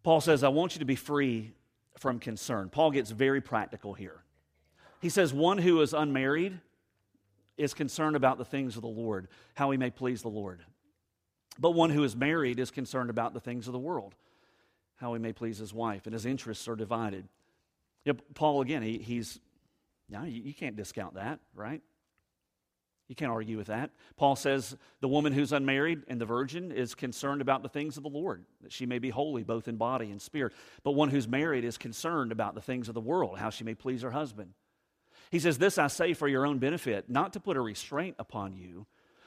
Paul 0.03 0.21
says, 0.21 0.43
I 0.43 0.49
want 0.49 0.75
you 0.75 0.81
to 0.81 0.85
be 0.85 0.97
free 0.97 1.53
from 1.97 2.19
concern. 2.19 2.69
Paul 2.69 2.91
gets 2.91 3.13
very 3.13 3.41
practical 3.41 3.95
here. 3.95 4.25
He 5.01 5.09
says, 5.09 5.33
One 5.33 5.59
who 5.59 5.81
is 5.81 5.95
unmarried 5.95 6.59
is 7.57 7.73
concerned 7.73 8.17
about 8.17 8.39
the 8.39 8.45
things 8.45 8.75
of 8.75 8.83
the 8.83 8.89
Lord, 8.89 9.29
how 9.55 9.71
he 9.71 9.79
may 9.79 9.91
please 9.91 10.23
the 10.23 10.29
Lord. 10.29 10.65
But 11.61 11.71
one 11.71 11.91
who 11.91 12.03
is 12.03 12.17
married 12.17 12.59
is 12.59 12.73
concerned 12.73 13.11
about 13.11 13.33
the 13.33 13.41
things 13.41 13.69
of 13.69 13.73
the 13.73 13.79
world 13.79 14.17
how 14.97 15.13
he 15.15 15.19
may 15.19 15.33
please 15.33 15.59
his 15.59 15.75
wife, 15.75 16.07
and 16.07 16.13
his 16.13 16.27
interests 16.27 16.69
are 16.69 16.77
divided. 16.77 17.29
You 18.05 18.13
know, 18.13 18.19
Paul, 18.35 18.61
again, 18.63 18.83
he, 18.83 18.99
he's, 18.99 19.41
you, 20.09 20.21
you 20.25 20.55
can't 20.55 20.77
discount 20.77 21.15
that, 21.15 21.41
right? 21.55 21.83
You 23.09 23.15
can't 23.15 23.31
argue 23.31 23.59
with 23.59 23.67
that. 23.67 23.91
Paul 24.17 24.37
says 24.37 24.75
the 25.01 25.09
woman 25.09 25.33
who's 25.33 25.53
unmarried 25.53 26.03
and 26.09 26.21
the 26.21 26.25
virgin 26.25 26.73
is 26.73 26.95
concerned 26.95 27.43
about 27.43 27.63
the 27.63 27.69
things 27.69 27.97
of 27.97 28.03
the 28.03 28.09
Lord, 28.09 28.45
that 28.63 28.73
she 28.73 28.87
may 28.87 28.99
be 28.99 29.11
holy 29.11 29.43
both 29.43 29.69
in 29.69 29.77
body 29.77 30.11
and 30.11 30.23
spirit. 30.23 30.55
But 30.83 30.93
one 30.93 31.11
who's 31.11 31.29
married 31.29 31.65
is 31.65 31.77
concerned 31.77 32.33
about 32.33 32.55
the 32.55 32.63
things 32.63 32.89
of 32.89 32.95
the 32.95 33.01
world, 33.01 33.39
how 33.39 33.51
she 33.51 33.65
may 33.65 33.75
please 33.75 34.03
her 34.03 34.13
husband. 34.13 34.55
He 35.31 35.41
says, 35.41 35.59
This 35.59 35.79
I 35.79 35.89
say 35.89 36.15
for 36.15 36.27
your 36.27 36.47
own 36.47 36.59
benefit, 36.59 37.11
not 37.11 37.35
to 37.35 37.41
put 37.41 37.57
a 37.57 37.61
restraint 37.61 38.17
upon 38.19 38.55
you, 38.57 38.87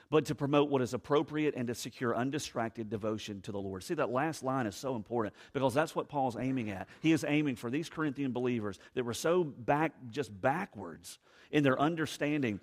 but 0.09 0.25
to 0.25 0.35
promote 0.35 0.69
what 0.69 0.81
is 0.81 0.93
appropriate 0.93 1.55
and 1.55 1.67
to 1.67 1.75
secure 1.75 2.15
undistracted 2.15 2.89
devotion 2.89 3.41
to 3.41 3.51
the 3.51 3.59
Lord. 3.59 3.83
See, 3.83 3.95
that 3.95 4.11
last 4.11 4.43
line 4.43 4.67
is 4.67 4.75
so 4.75 4.95
important 4.95 5.33
because 5.53 5.73
that's 5.73 5.95
what 5.95 6.09
Paul's 6.09 6.37
aiming 6.37 6.69
at. 6.69 6.87
He 7.01 7.11
is 7.11 7.25
aiming 7.27 7.55
for 7.55 7.69
these 7.69 7.89
Corinthian 7.89 8.31
believers 8.31 8.79
that 8.93 9.03
were 9.03 9.13
so 9.13 9.43
back, 9.43 9.93
just 10.11 10.41
backwards 10.41 11.19
in 11.51 11.63
their 11.63 11.79
understanding 11.79 12.59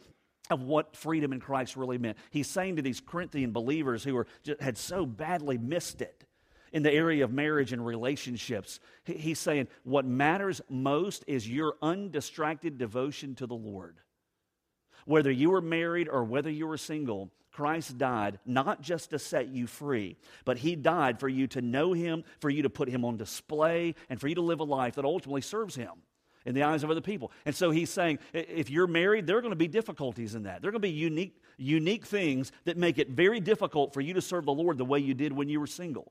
of 0.50 0.62
what 0.62 0.96
freedom 0.96 1.33
in 1.33 1.40
Christ 1.40 1.76
really 1.76 1.98
meant. 1.98 2.18
He's 2.31 2.48
saying 2.48 2.76
to 2.76 2.83
these 2.83 3.00
Corinthian 3.00 3.52
believers 3.52 4.05
who 4.05 4.14
were, 4.14 4.26
had 4.61 4.76
so 4.76 5.07
badly 5.07 5.59
missed 5.59 6.02
it 6.02 6.24
in 6.72 6.83
the 6.83 6.92
area 6.92 7.22
of 7.22 7.33
marriage 7.33 7.72
and 7.72 7.85
relationships, 7.85 8.81
he's 9.05 9.38
saying 9.38 9.68
what 9.85 10.07
matters 10.07 10.61
most 10.70 11.22
is 11.26 11.48
your 11.48 11.74
undistracted 11.83 12.78
devotion 12.78 13.35
to 13.37 13.46
the 13.46 13.55
Lord. 13.55 13.98
Whether 15.04 15.30
you 15.30 15.50
were 15.50 15.60
married 15.60 16.08
or 16.08 16.24
whether 16.24 16.50
you 16.50 16.66
were 16.66 16.76
single, 16.76 17.30
Christ 17.52 17.98
died 17.98 18.38
not 18.46 18.80
just 18.80 19.10
to 19.10 19.18
set 19.18 19.48
you 19.48 19.66
free, 19.66 20.16
but 20.44 20.58
He 20.58 20.74
died 20.74 21.20
for 21.20 21.28
you 21.28 21.46
to 21.48 21.60
know 21.60 21.92
Him, 21.92 22.24
for 22.40 22.48
you 22.48 22.62
to 22.62 22.70
put 22.70 22.88
Him 22.88 23.04
on 23.04 23.16
display, 23.16 23.94
and 24.08 24.20
for 24.20 24.28
you 24.28 24.34
to 24.36 24.40
live 24.40 24.60
a 24.60 24.64
life 24.64 24.94
that 24.94 25.04
ultimately 25.04 25.42
serves 25.42 25.74
Him 25.74 25.92
in 26.46 26.54
the 26.54 26.62
eyes 26.62 26.82
of 26.82 26.90
other 26.90 27.00
people. 27.00 27.30
And 27.44 27.54
so 27.54 27.70
He's 27.70 27.90
saying, 27.90 28.20
if 28.32 28.70
you're 28.70 28.86
married, 28.86 29.26
there 29.26 29.36
are 29.36 29.42
going 29.42 29.52
to 29.52 29.56
be 29.56 29.68
difficulties 29.68 30.34
in 30.34 30.44
that. 30.44 30.62
There 30.62 30.70
are 30.70 30.72
going 30.72 30.82
to 30.82 30.88
be 30.88 30.90
unique, 30.90 31.42
unique 31.58 32.06
things 32.06 32.52
that 32.64 32.78
make 32.78 32.98
it 32.98 33.10
very 33.10 33.38
difficult 33.38 33.92
for 33.92 34.00
you 34.00 34.14
to 34.14 34.22
serve 34.22 34.46
the 34.46 34.52
Lord 34.52 34.78
the 34.78 34.84
way 34.84 34.98
you 34.98 35.14
did 35.14 35.32
when 35.32 35.48
you 35.48 35.60
were 35.60 35.66
single. 35.66 36.10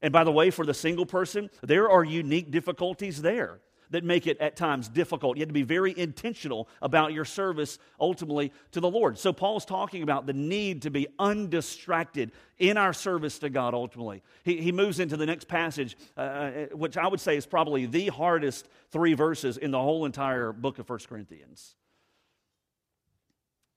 And 0.00 0.12
by 0.12 0.22
the 0.22 0.32
way, 0.32 0.50
for 0.50 0.64
the 0.64 0.74
single 0.74 1.06
person, 1.06 1.50
there 1.62 1.90
are 1.90 2.04
unique 2.04 2.52
difficulties 2.52 3.20
there 3.20 3.58
that 3.90 4.04
make 4.04 4.26
it 4.26 4.38
at 4.38 4.56
times 4.56 4.88
difficult. 4.88 5.36
You 5.36 5.42
have 5.42 5.48
to 5.48 5.54
be 5.54 5.62
very 5.62 5.96
intentional 5.98 6.68
about 6.82 7.12
your 7.12 7.24
service 7.24 7.78
ultimately 8.00 8.52
to 8.72 8.80
the 8.80 8.90
Lord. 8.90 9.18
So, 9.18 9.32
Paul's 9.32 9.64
talking 9.64 10.02
about 10.02 10.26
the 10.26 10.32
need 10.32 10.82
to 10.82 10.90
be 10.90 11.08
undistracted 11.18 12.32
in 12.58 12.76
our 12.76 12.92
service 12.92 13.38
to 13.40 13.50
God 13.50 13.74
ultimately. 13.74 14.22
He, 14.44 14.60
he 14.60 14.72
moves 14.72 15.00
into 15.00 15.16
the 15.16 15.26
next 15.26 15.48
passage, 15.48 15.96
uh, 16.16 16.20
uh 16.20 16.50
which 16.72 16.96
I 16.96 17.06
would 17.06 17.20
say 17.20 17.36
is 17.36 17.46
probably 17.46 17.86
the 17.86 18.08
hardest 18.08 18.68
three 18.90 19.14
verses 19.14 19.56
in 19.56 19.70
the 19.70 19.80
whole 19.80 20.04
entire 20.04 20.52
book 20.52 20.78
of 20.78 20.88
1 20.88 21.00
Corinthians. 21.08 21.74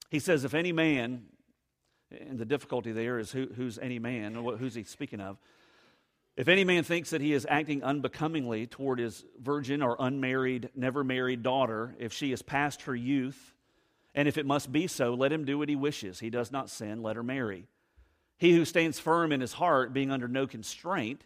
He 0.09 0.19
says, 0.19 0.43
If 0.43 0.53
any 0.53 0.71
man, 0.71 1.23
and 2.11 2.37
the 2.37 2.45
difficulty 2.45 2.91
there 2.91 3.17
is 3.19 3.31
who, 3.31 3.47
who's 3.55 3.79
any 3.79 3.99
man, 3.99 4.35
who's 4.35 4.75
he 4.75 4.83
speaking 4.83 5.21
of? 5.21 5.37
If 6.37 6.47
any 6.47 6.63
man 6.63 6.83
thinks 6.83 7.09
that 7.09 7.21
he 7.21 7.33
is 7.33 7.45
acting 7.49 7.83
unbecomingly 7.83 8.65
toward 8.65 8.99
his 8.99 9.25
virgin 9.41 9.81
or 9.81 9.97
unmarried, 9.99 10.69
never 10.75 11.03
married 11.03 11.43
daughter, 11.43 11.95
if 11.99 12.13
she 12.13 12.31
is 12.31 12.41
past 12.41 12.83
her 12.83 12.95
youth, 12.95 13.53
and 14.15 14.27
if 14.27 14.37
it 14.37 14.45
must 14.45 14.71
be 14.71 14.87
so, 14.87 15.13
let 15.13 15.31
him 15.31 15.45
do 15.45 15.57
what 15.57 15.69
he 15.69 15.75
wishes. 15.75 16.19
He 16.19 16.29
does 16.29 16.51
not 16.51 16.69
sin, 16.69 17.01
let 17.03 17.15
her 17.15 17.23
marry. 17.23 17.67
He 18.37 18.53
who 18.53 18.65
stands 18.65 18.99
firm 18.99 19.31
in 19.31 19.41
his 19.41 19.53
heart, 19.53 19.93
being 19.93 20.09
under 20.09 20.27
no 20.27 20.47
constraint, 20.47 21.25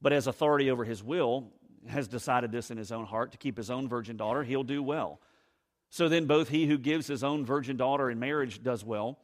but 0.00 0.12
has 0.12 0.26
authority 0.26 0.70
over 0.70 0.84
his 0.84 1.02
will, 1.02 1.52
has 1.88 2.08
decided 2.08 2.52
this 2.52 2.70
in 2.70 2.78
his 2.78 2.92
own 2.92 3.04
heart 3.04 3.32
to 3.32 3.38
keep 3.38 3.56
his 3.56 3.70
own 3.70 3.88
virgin 3.88 4.16
daughter, 4.16 4.42
he'll 4.42 4.64
do 4.64 4.82
well. 4.82 5.20
So 5.90 6.08
then, 6.08 6.26
both 6.26 6.48
he 6.48 6.66
who 6.66 6.78
gives 6.78 7.06
his 7.06 7.22
own 7.22 7.44
virgin 7.44 7.76
daughter 7.76 8.10
in 8.10 8.18
marriage 8.18 8.62
does 8.62 8.84
well, 8.84 9.18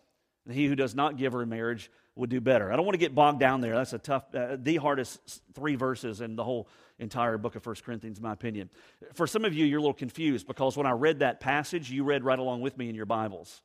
and 0.46 0.54
he 0.54 0.66
who 0.66 0.74
does 0.74 0.94
not 0.94 1.16
give 1.16 1.32
her 1.32 1.42
in 1.42 1.48
marriage 1.48 1.90
would 2.14 2.30
do 2.30 2.40
better. 2.40 2.70
I 2.72 2.76
don't 2.76 2.84
want 2.84 2.94
to 2.94 2.98
get 2.98 3.14
bogged 3.14 3.40
down 3.40 3.60
there. 3.60 3.74
That's 3.74 3.92
a 3.92 3.98
tough, 3.98 4.24
uh, 4.34 4.56
the 4.60 4.76
hardest 4.76 5.42
three 5.54 5.76
verses 5.76 6.20
in 6.20 6.36
the 6.36 6.44
whole 6.44 6.68
entire 6.98 7.38
book 7.38 7.56
of 7.56 7.62
First 7.62 7.84
Corinthians, 7.84 8.18
in 8.18 8.22
my 8.22 8.32
opinion. 8.32 8.68
For 9.14 9.26
some 9.26 9.44
of 9.44 9.54
you, 9.54 9.64
you're 9.64 9.78
a 9.78 9.82
little 9.82 9.94
confused 9.94 10.46
because 10.46 10.76
when 10.76 10.86
I 10.86 10.90
read 10.90 11.20
that 11.20 11.40
passage, 11.40 11.90
you 11.90 12.04
read 12.04 12.24
right 12.24 12.38
along 12.38 12.60
with 12.60 12.76
me 12.76 12.88
in 12.88 12.94
your 12.94 13.06
Bibles. 13.06 13.62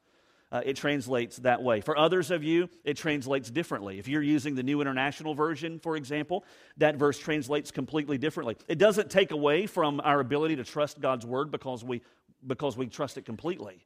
Uh, 0.50 0.62
it 0.64 0.78
translates 0.78 1.38
that 1.38 1.62
way. 1.62 1.82
For 1.82 1.98
others 1.98 2.32
of 2.32 2.42
you, 2.42 2.70
it 2.86 2.96
translates 2.96 3.50
differently. 3.50 4.00
If 4.00 4.08
you're 4.08 4.24
using 4.24 4.56
the 4.56 4.64
New 4.64 4.80
International 4.80 5.36
Version, 5.36 5.80
for 5.80 5.98
example, 5.98 6.46
that 6.78 6.96
verse 6.96 7.20
translates 7.20 7.70
completely 7.70 8.18
differently. 8.18 8.56
It 8.70 8.78
doesn't 8.78 9.12
take 9.12 9.32
away 9.32 9.68
from 9.68 10.00
our 10.06 10.22
ability 10.22 10.56
to 10.56 10.64
trust 10.64 11.02
God's 11.02 11.26
Word 11.26 11.52
because 11.52 11.84
we, 11.84 12.02
because 12.46 12.78
we 12.78 12.88
trust 12.88 13.18
it 13.18 13.26
completely. 13.26 13.84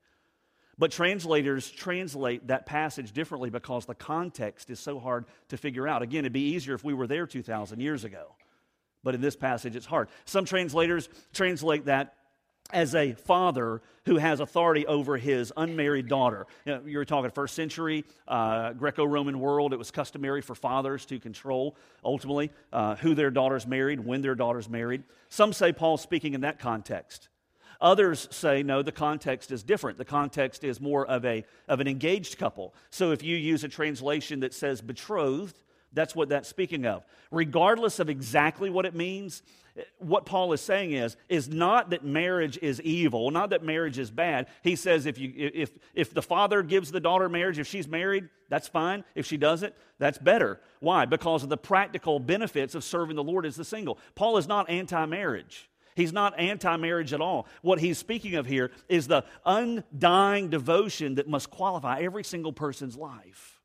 But 0.81 0.89
translators 0.89 1.69
translate 1.69 2.47
that 2.47 2.65
passage 2.65 3.11
differently 3.11 3.51
because 3.51 3.85
the 3.85 3.93
context 3.93 4.71
is 4.71 4.79
so 4.79 4.97
hard 4.97 5.25
to 5.49 5.57
figure 5.57 5.87
out. 5.87 6.01
Again, 6.01 6.21
it'd 6.21 6.33
be 6.33 6.55
easier 6.55 6.73
if 6.73 6.83
we 6.83 6.95
were 6.95 7.05
there 7.05 7.27
2,000 7.27 7.79
years 7.79 8.03
ago. 8.03 8.33
But 9.03 9.13
in 9.13 9.21
this 9.21 9.35
passage, 9.35 9.75
it's 9.75 9.85
hard. 9.85 10.09
Some 10.25 10.43
translators 10.43 11.07
translate 11.33 11.85
that 11.85 12.15
as 12.73 12.95
a 12.95 13.13
father 13.13 13.83
who 14.07 14.17
has 14.17 14.39
authority 14.39 14.87
over 14.87 15.17
his 15.17 15.53
unmarried 15.55 16.07
daughter. 16.07 16.47
You, 16.65 16.73
know, 16.73 16.81
you 16.83 17.05
talking 17.05 17.29
first 17.29 17.53
century 17.53 18.03
uh, 18.27 18.73
Greco 18.73 19.05
Roman 19.05 19.39
world, 19.39 19.73
it 19.73 19.77
was 19.77 19.91
customary 19.91 20.41
for 20.41 20.55
fathers 20.55 21.05
to 21.05 21.19
control 21.19 21.75
ultimately 22.03 22.49
uh, 22.73 22.95
who 22.95 23.13
their 23.13 23.29
daughters 23.29 23.67
married, 23.67 23.99
when 23.99 24.23
their 24.23 24.33
daughters 24.33 24.67
married. 24.67 25.03
Some 25.29 25.53
say 25.53 25.73
Paul's 25.73 26.01
speaking 26.01 26.33
in 26.33 26.41
that 26.41 26.57
context. 26.57 27.29
Others 27.81 28.27
say, 28.31 28.61
no, 28.61 28.83
the 28.83 28.91
context 28.91 29.51
is 29.51 29.63
different. 29.63 29.97
The 29.97 30.05
context 30.05 30.63
is 30.63 30.79
more 30.79 31.05
of, 31.05 31.25
a, 31.25 31.43
of 31.67 31.79
an 31.79 31.87
engaged 31.87 32.37
couple. 32.37 32.73
So 32.91 33.11
if 33.11 33.23
you 33.23 33.35
use 33.35 33.63
a 33.63 33.67
translation 33.67 34.41
that 34.41 34.53
says 34.53 34.81
betrothed, 34.81 35.55
that's 35.93 36.15
what 36.15 36.29
that's 36.29 36.47
speaking 36.47 36.85
of. 36.85 37.03
Regardless 37.31 37.99
of 37.99 38.09
exactly 38.09 38.69
what 38.69 38.85
it 38.85 38.95
means, 38.95 39.41
what 39.97 40.25
Paul 40.25 40.53
is 40.53 40.61
saying 40.61 40.91
is, 40.91 41.17
is 41.27 41.49
not 41.49 41.89
that 41.89 42.03
marriage 42.03 42.57
is 42.61 42.81
evil, 42.81 43.31
not 43.31 43.49
that 43.49 43.63
marriage 43.63 43.97
is 43.97 44.11
bad. 44.11 44.47
He 44.63 44.75
says 44.75 45.05
if, 45.05 45.17
you, 45.17 45.33
if, 45.35 45.71
if 45.93 46.13
the 46.13 46.21
father 46.21 46.61
gives 46.61 46.91
the 46.91 46.99
daughter 46.99 47.29
marriage, 47.29 47.57
if 47.57 47.67
she's 47.67 47.87
married, 47.87 48.29
that's 48.49 48.67
fine. 48.67 49.03
If 49.15 49.25
she 49.25 49.37
doesn't, 49.37 49.73
that's 49.97 50.17
better. 50.17 50.59
Why? 50.81 51.05
Because 51.05 51.43
of 51.43 51.49
the 51.49 51.57
practical 51.57 52.19
benefits 52.19 52.75
of 52.75 52.83
serving 52.83 53.15
the 53.15 53.23
Lord 53.23 53.45
as 53.45 53.55
the 53.55 53.65
single. 53.65 53.97
Paul 54.15 54.37
is 54.37 54.47
not 54.47 54.69
anti 54.69 55.05
marriage. 55.05 55.69
He's 55.95 56.13
not 56.13 56.39
anti 56.39 56.75
marriage 56.77 57.13
at 57.13 57.21
all. 57.21 57.47
What 57.61 57.79
he's 57.79 57.97
speaking 57.97 58.35
of 58.35 58.45
here 58.45 58.71
is 58.87 59.07
the 59.07 59.23
undying 59.45 60.49
devotion 60.49 61.15
that 61.15 61.27
must 61.27 61.49
qualify 61.49 61.99
every 62.01 62.23
single 62.23 62.53
person's 62.53 62.95
life. 62.95 63.59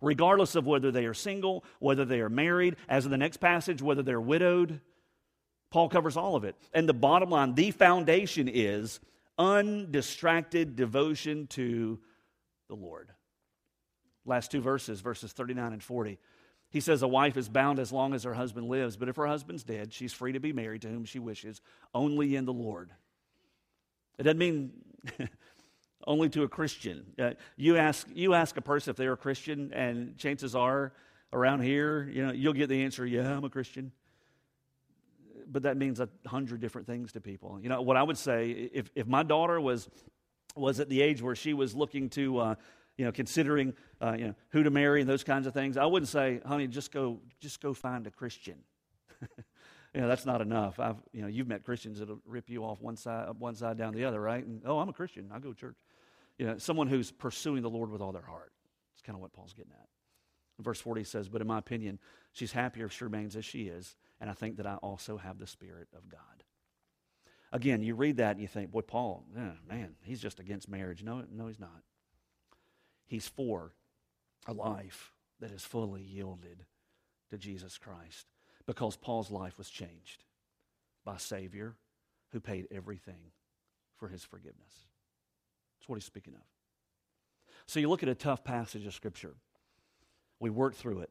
Regardless 0.00 0.54
of 0.54 0.66
whether 0.66 0.92
they 0.92 1.06
are 1.06 1.14
single, 1.14 1.64
whether 1.80 2.04
they 2.04 2.20
are 2.20 2.28
married, 2.28 2.76
as 2.88 3.04
in 3.04 3.10
the 3.10 3.18
next 3.18 3.38
passage, 3.38 3.82
whether 3.82 4.02
they're 4.02 4.20
widowed, 4.20 4.80
Paul 5.70 5.88
covers 5.88 6.16
all 6.16 6.36
of 6.36 6.44
it. 6.44 6.56
And 6.72 6.88
the 6.88 6.94
bottom 6.94 7.30
line, 7.30 7.54
the 7.54 7.72
foundation 7.72 8.48
is 8.48 9.00
undistracted 9.38 10.76
devotion 10.76 11.46
to 11.48 11.98
the 12.68 12.74
Lord. 12.74 13.10
Last 14.24 14.50
two 14.50 14.60
verses, 14.60 15.00
verses 15.00 15.32
39 15.32 15.72
and 15.72 15.82
40. 15.82 16.18
He 16.70 16.80
says 16.80 17.02
a 17.02 17.08
wife 17.08 17.36
is 17.36 17.48
bound 17.48 17.78
as 17.78 17.92
long 17.92 18.12
as 18.12 18.24
her 18.24 18.34
husband 18.34 18.68
lives, 18.68 18.96
but 18.96 19.08
if 19.08 19.16
her 19.16 19.26
husband's 19.26 19.62
dead, 19.62 19.92
she's 19.92 20.12
free 20.12 20.32
to 20.32 20.40
be 20.40 20.52
married 20.52 20.82
to 20.82 20.88
whom 20.88 21.04
she 21.04 21.18
wishes, 21.18 21.62
only 21.94 22.36
in 22.36 22.44
the 22.44 22.52
Lord. 22.52 22.90
It 24.18 24.24
doesn't 24.24 24.38
mean 24.38 24.72
only 26.06 26.28
to 26.30 26.42
a 26.42 26.48
Christian. 26.48 27.06
Uh, 27.18 27.30
you, 27.56 27.76
ask, 27.76 28.06
you 28.14 28.34
ask 28.34 28.56
a 28.56 28.60
person 28.60 28.90
if 28.90 28.96
they're 28.96 29.14
a 29.14 29.16
Christian, 29.16 29.72
and 29.72 30.16
chances 30.18 30.54
are 30.54 30.92
around 31.32 31.60
here, 31.60 32.08
you 32.10 32.26
know, 32.26 32.32
you'll 32.32 32.52
get 32.52 32.68
the 32.68 32.82
answer, 32.82 33.06
yeah, 33.06 33.36
I'm 33.36 33.44
a 33.44 33.50
Christian. 33.50 33.92
But 35.46 35.62
that 35.62 35.78
means 35.78 36.00
a 36.00 36.08
hundred 36.26 36.60
different 36.60 36.86
things 36.86 37.12
to 37.12 37.20
people. 37.20 37.58
You 37.62 37.70
know, 37.70 37.80
what 37.80 37.96
I 37.96 38.02
would 38.02 38.18
say, 38.18 38.50
if, 38.50 38.90
if 38.94 39.06
my 39.06 39.22
daughter 39.22 39.58
was, 39.58 39.88
was 40.54 40.80
at 40.80 40.90
the 40.90 41.00
age 41.00 41.22
where 41.22 41.34
she 41.34 41.54
was 41.54 41.74
looking 41.74 42.10
to, 42.10 42.38
uh, 42.38 42.54
you 42.98 43.04
know, 43.04 43.12
considering 43.12 43.74
uh, 44.02 44.16
you 44.18 44.26
know, 44.26 44.34
who 44.50 44.64
to 44.64 44.70
marry 44.70 45.00
and 45.00 45.08
those 45.08 45.24
kinds 45.24 45.46
of 45.46 45.54
things, 45.54 45.76
I 45.76 45.86
wouldn't 45.86 46.08
say, 46.08 46.40
honey, 46.44 46.66
just 46.66 46.92
go, 46.92 47.20
just 47.40 47.62
go 47.62 47.72
find 47.72 48.06
a 48.06 48.10
Christian. 48.10 48.58
you 49.94 50.00
know, 50.00 50.08
that's 50.08 50.26
not 50.26 50.42
enough. 50.42 50.78
I've, 50.80 50.96
you 51.12 51.22
know, 51.22 51.28
you've 51.28 51.46
met 51.46 51.64
Christians 51.64 52.00
that'll 52.00 52.20
rip 52.26 52.50
you 52.50 52.64
off 52.64 52.82
one 52.82 52.96
side, 52.96 53.28
one 53.38 53.54
side 53.54 53.78
down 53.78 53.94
the 53.94 54.04
other, 54.04 54.20
right? 54.20 54.44
And, 54.44 54.62
oh, 54.66 54.80
I'm 54.80 54.88
a 54.88 54.92
Christian. 54.92 55.30
I 55.32 55.38
go 55.38 55.52
to 55.52 55.58
church. 55.58 55.76
You 56.38 56.46
know, 56.46 56.58
someone 56.58 56.88
who's 56.88 57.10
pursuing 57.10 57.62
the 57.62 57.70
Lord 57.70 57.90
with 57.90 58.02
all 58.02 58.12
their 58.12 58.22
heart. 58.22 58.52
It's 58.94 59.02
kind 59.02 59.16
of 59.16 59.22
what 59.22 59.32
Paul's 59.32 59.52
getting 59.54 59.72
at. 59.72 59.88
Verse 60.60 60.80
40 60.80 61.04
says, 61.04 61.28
But 61.28 61.40
in 61.40 61.46
my 61.46 61.58
opinion, 61.58 62.00
she's 62.32 62.50
happier 62.50 62.86
if 62.86 62.92
she 62.92 63.04
remains 63.04 63.36
as 63.36 63.44
she 63.44 63.68
is, 63.68 63.96
and 64.20 64.28
I 64.28 64.32
think 64.32 64.56
that 64.56 64.66
I 64.66 64.74
also 64.76 65.16
have 65.16 65.38
the 65.38 65.46
Spirit 65.46 65.86
of 65.96 66.08
God. 66.08 66.20
Again, 67.52 67.82
you 67.82 67.94
read 67.94 68.16
that 68.16 68.32
and 68.32 68.40
you 68.40 68.48
think, 68.48 68.72
boy, 68.72 68.82
Paul, 68.82 69.24
yeah, 69.34 69.52
man, 69.68 69.94
he's 70.02 70.20
just 70.20 70.40
against 70.40 70.68
marriage. 70.68 71.04
No, 71.04 71.22
no, 71.32 71.46
he's 71.46 71.60
not. 71.60 71.82
He's 73.08 73.26
for 73.26 73.72
a 74.46 74.52
life 74.52 75.12
that 75.40 75.50
is 75.50 75.64
fully 75.64 76.02
yielded 76.02 76.64
to 77.30 77.38
Jesus 77.38 77.78
Christ 77.78 78.26
because 78.66 78.96
Paul's 78.96 79.30
life 79.30 79.58
was 79.58 79.70
changed 79.70 80.24
by 81.04 81.16
a 81.16 81.18
Savior 81.18 81.74
who 82.32 82.40
paid 82.40 82.68
everything 82.70 83.32
for 83.96 84.08
his 84.08 84.22
forgiveness. 84.22 84.86
That's 85.78 85.88
what 85.88 85.96
he's 85.96 86.04
speaking 86.04 86.34
of. 86.34 86.42
So 87.66 87.80
you 87.80 87.88
look 87.88 88.02
at 88.02 88.08
a 88.08 88.14
tough 88.14 88.44
passage 88.44 88.86
of 88.86 88.94
Scripture. 88.94 89.34
We 90.38 90.50
work 90.50 90.74
through 90.74 91.00
it. 91.00 91.10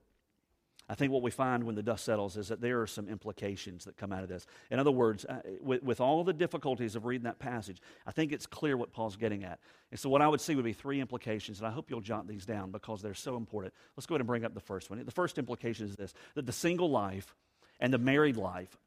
I 0.89 0.95
think 0.95 1.11
what 1.11 1.21
we 1.21 1.31
find 1.31 1.65
when 1.65 1.75
the 1.75 1.83
dust 1.83 2.05
settles 2.05 2.37
is 2.37 2.47
that 2.47 2.61
there 2.61 2.81
are 2.81 2.87
some 2.87 3.09
implications 3.09 3.83
that 3.85 3.97
come 3.97 4.13
out 4.13 4.23
of 4.23 4.29
this. 4.29 4.45
In 4.71 4.79
other 4.79 4.91
words, 4.91 5.25
uh, 5.25 5.41
with, 5.61 5.83
with 5.83 5.99
all 5.99 6.23
the 6.23 6.31
difficulties 6.31 6.95
of 6.95 7.03
reading 7.03 7.25
that 7.25 7.39
passage, 7.39 7.81
I 8.05 8.11
think 8.11 8.31
it's 8.31 8.45
clear 8.45 8.77
what 8.77 8.93
Paul's 8.93 9.17
getting 9.17 9.43
at. 9.43 9.59
And 9.91 9.99
so, 9.99 10.09
what 10.09 10.21
I 10.21 10.29
would 10.29 10.39
see 10.39 10.55
would 10.55 10.63
be 10.63 10.71
three 10.73 11.01
implications, 11.01 11.59
and 11.59 11.67
I 11.67 11.71
hope 11.71 11.89
you'll 11.89 11.99
jot 11.99 12.25
these 12.25 12.45
down 12.45 12.71
because 12.71 13.01
they're 13.01 13.13
so 13.13 13.35
important. 13.35 13.73
Let's 13.97 14.05
go 14.05 14.15
ahead 14.15 14.21
and 14.21 14.27
bring 14.27 14.45
up 14.45 14.53
the 14.53 14.61
first 14.61 14.89
one. 14.89 15.03
The 15.03 15.11
first 15.11 15.37
implication 15.37 15.87
is 15.87 15.95
this 15.95 16.13
that 16.35 16.45
the 16.45 16.53
single 16.53 16.89
life 16.89 17.35
and 17.81 17.93
the 17.93 17.97
married 17.97 18.37
life 18.37 18.77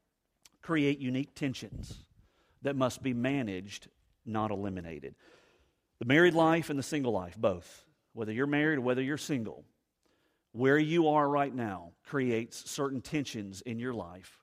create 0.63 0.99
unique 0.99 1.35
tensions 1.35 2.03
that 2.63 2.75
must 2.75 3.03
be 3.03 3.13
managed, 3.13 3.89
not 4.25 4.49
eliminated. 4.49 5.15
The 5.99 6.05
married 6.05 6.33
life 6.33 6.71
and 6.71 6.79
the 6.79 6.83
single 6.83 7.11
life, 7.11 7.37
both, 7.37 7.85
whether 8.13 8.31
you're 8.31 8.47
married 8.47 8.79
or 8.79 8.81
whether 8.81 9.03
you're 9.03 9.17
single, 9.17 9.65
where 10.53 10.77
you 10.77 11.09
are 11.09 11.27
right 11.27 11.53
now 11.53 11.91
creates 12.05 12.69
certain 12.69 13.01
tensions 13.01 13.61
in 13.61 13.79
your 13.79 13.93
life. 13.93 14.37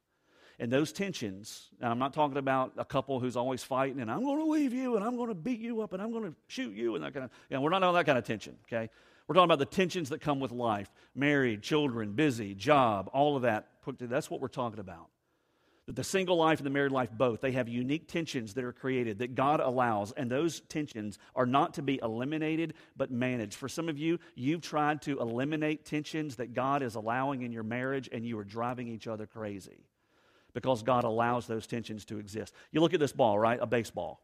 And 0.60 0.72
those 0.72 0.92
tensions, 0.92 1.68
and 1.80 1.88
I'm 1.88 2.00
not 2.00 2.12
talking 2.12 2.36
about 2.36 2.72
a 2.76 2.84
couple 2.84 3.20
who's 3.20 3.36
always 3.36 3.62
fighting 3.62 4.00
and 4.00 4.10
I'm 4.10 4.24
going 4.24 4.38
to 4.38 4.50
leave 4.50 4.72
you 4.72 4.96
and 4.96 5.04
I'm 5.04 5.16
going 5.16 5.28
to 5.28 5.34
beat 5.34 5.60
you 5.60 5.82
up 5.82 5.92
and 5.92 6.02
I'm 6.02 6.10
going 6.10 6.24
to 6.24 6.34
shoot 6.48 6.74
you 6.74 6.96
and 6.96 7.04
that 7.04 7.14
kind 7.14 7.24
of, 7.24 7.30
you 7.48 7.56
know, 7.56 7.60
we're 7.60 7.70
not 7.70 7.84
on 7.84 7.94
that 7.94 8.06
kind 8.06 8.18
of 8.18 8.24
tension, 8.24 8.56
okay? 8.66 8.90
We're 9.28 9.34
talking 9.34 9.44
about 9.44 9.60
the 9.60 9.66
tensions 9.66 10.08
that 10.08 10.20
come 10.20 10.40
with 10.40 10.50
life 10.50 10.90
married, 11.14 11.62
children, 11.62 12.12
busy, 12.12 12.54
job, 12.54 13.08
all 13.12 13.36
of 13.36 13.42
that. 13.42 13.68
That's 14.00 14.30
what 14.30 14.40
we're 14.40 14.48
talking 14.48 14.80
about. 14.80 15.08
That 15.88 15.96
the 15.96 16.04
single 16.04 16.36
life 16.36 16.58
and 16.58 16.66
the 16.66 16.70
married 16.70 16.92
life 16.92 17.08
both, 17.10 17.40
they 17.40 17.52
have 17.52 17.66
unique 17.66 18.08
tensions 18.08 18.52
that 18.52 18.62
are 18.62 18.74
created 18.74 19.20
that 19.20 19.34
God 19.34 19.60
allows, 19.60 20.12
and 20.12 20.30
those 20.30 20.60
tensions 20.60 21.18
are 21.34 21.46
not 21.46 21.72
to 21.74 21.82
be 21.82 21.98
eliminated 22.02 22.74
but 22.94 23.10
managed. 23.10 23.54
For 23.54 23.70
some 23.70 23.88
of 23.88 23.96
you, 23.96 24.18
you've 24.34 24.60
tried 24.60 25.00
to 25.02 25.18
eliminate 25.18 25.86
tensions 25.86 26.36
that 26.36 26.52
God 26.52 26.82
is 26.82 26.94
allowing 26.94 27.40
in 27.40 27.52
your 27.52 27.62
marriage, 27.62 28.06
and 28.12 28.26
you 28.26 28.38
are 28.38 28.44
driving 28.44 28.88
each 28.88 29.06
other 29.06 29.26
crazy 29.26 29.86
because 30.52 30.82
God 30.82 31.04
allows 31.04 31.46
those 31.46 31.66
tensions 31.66 32.04
to 32.04 32.18
exist. 32.18 32.52
You 32.70 32.82
look 32.82 32.92
at 32.92 33.00
this 33.00 33.12
ball, 33.12 33.38
right? 33.38 33.58
A 33.58 33.66
baseball. 33.66 34.20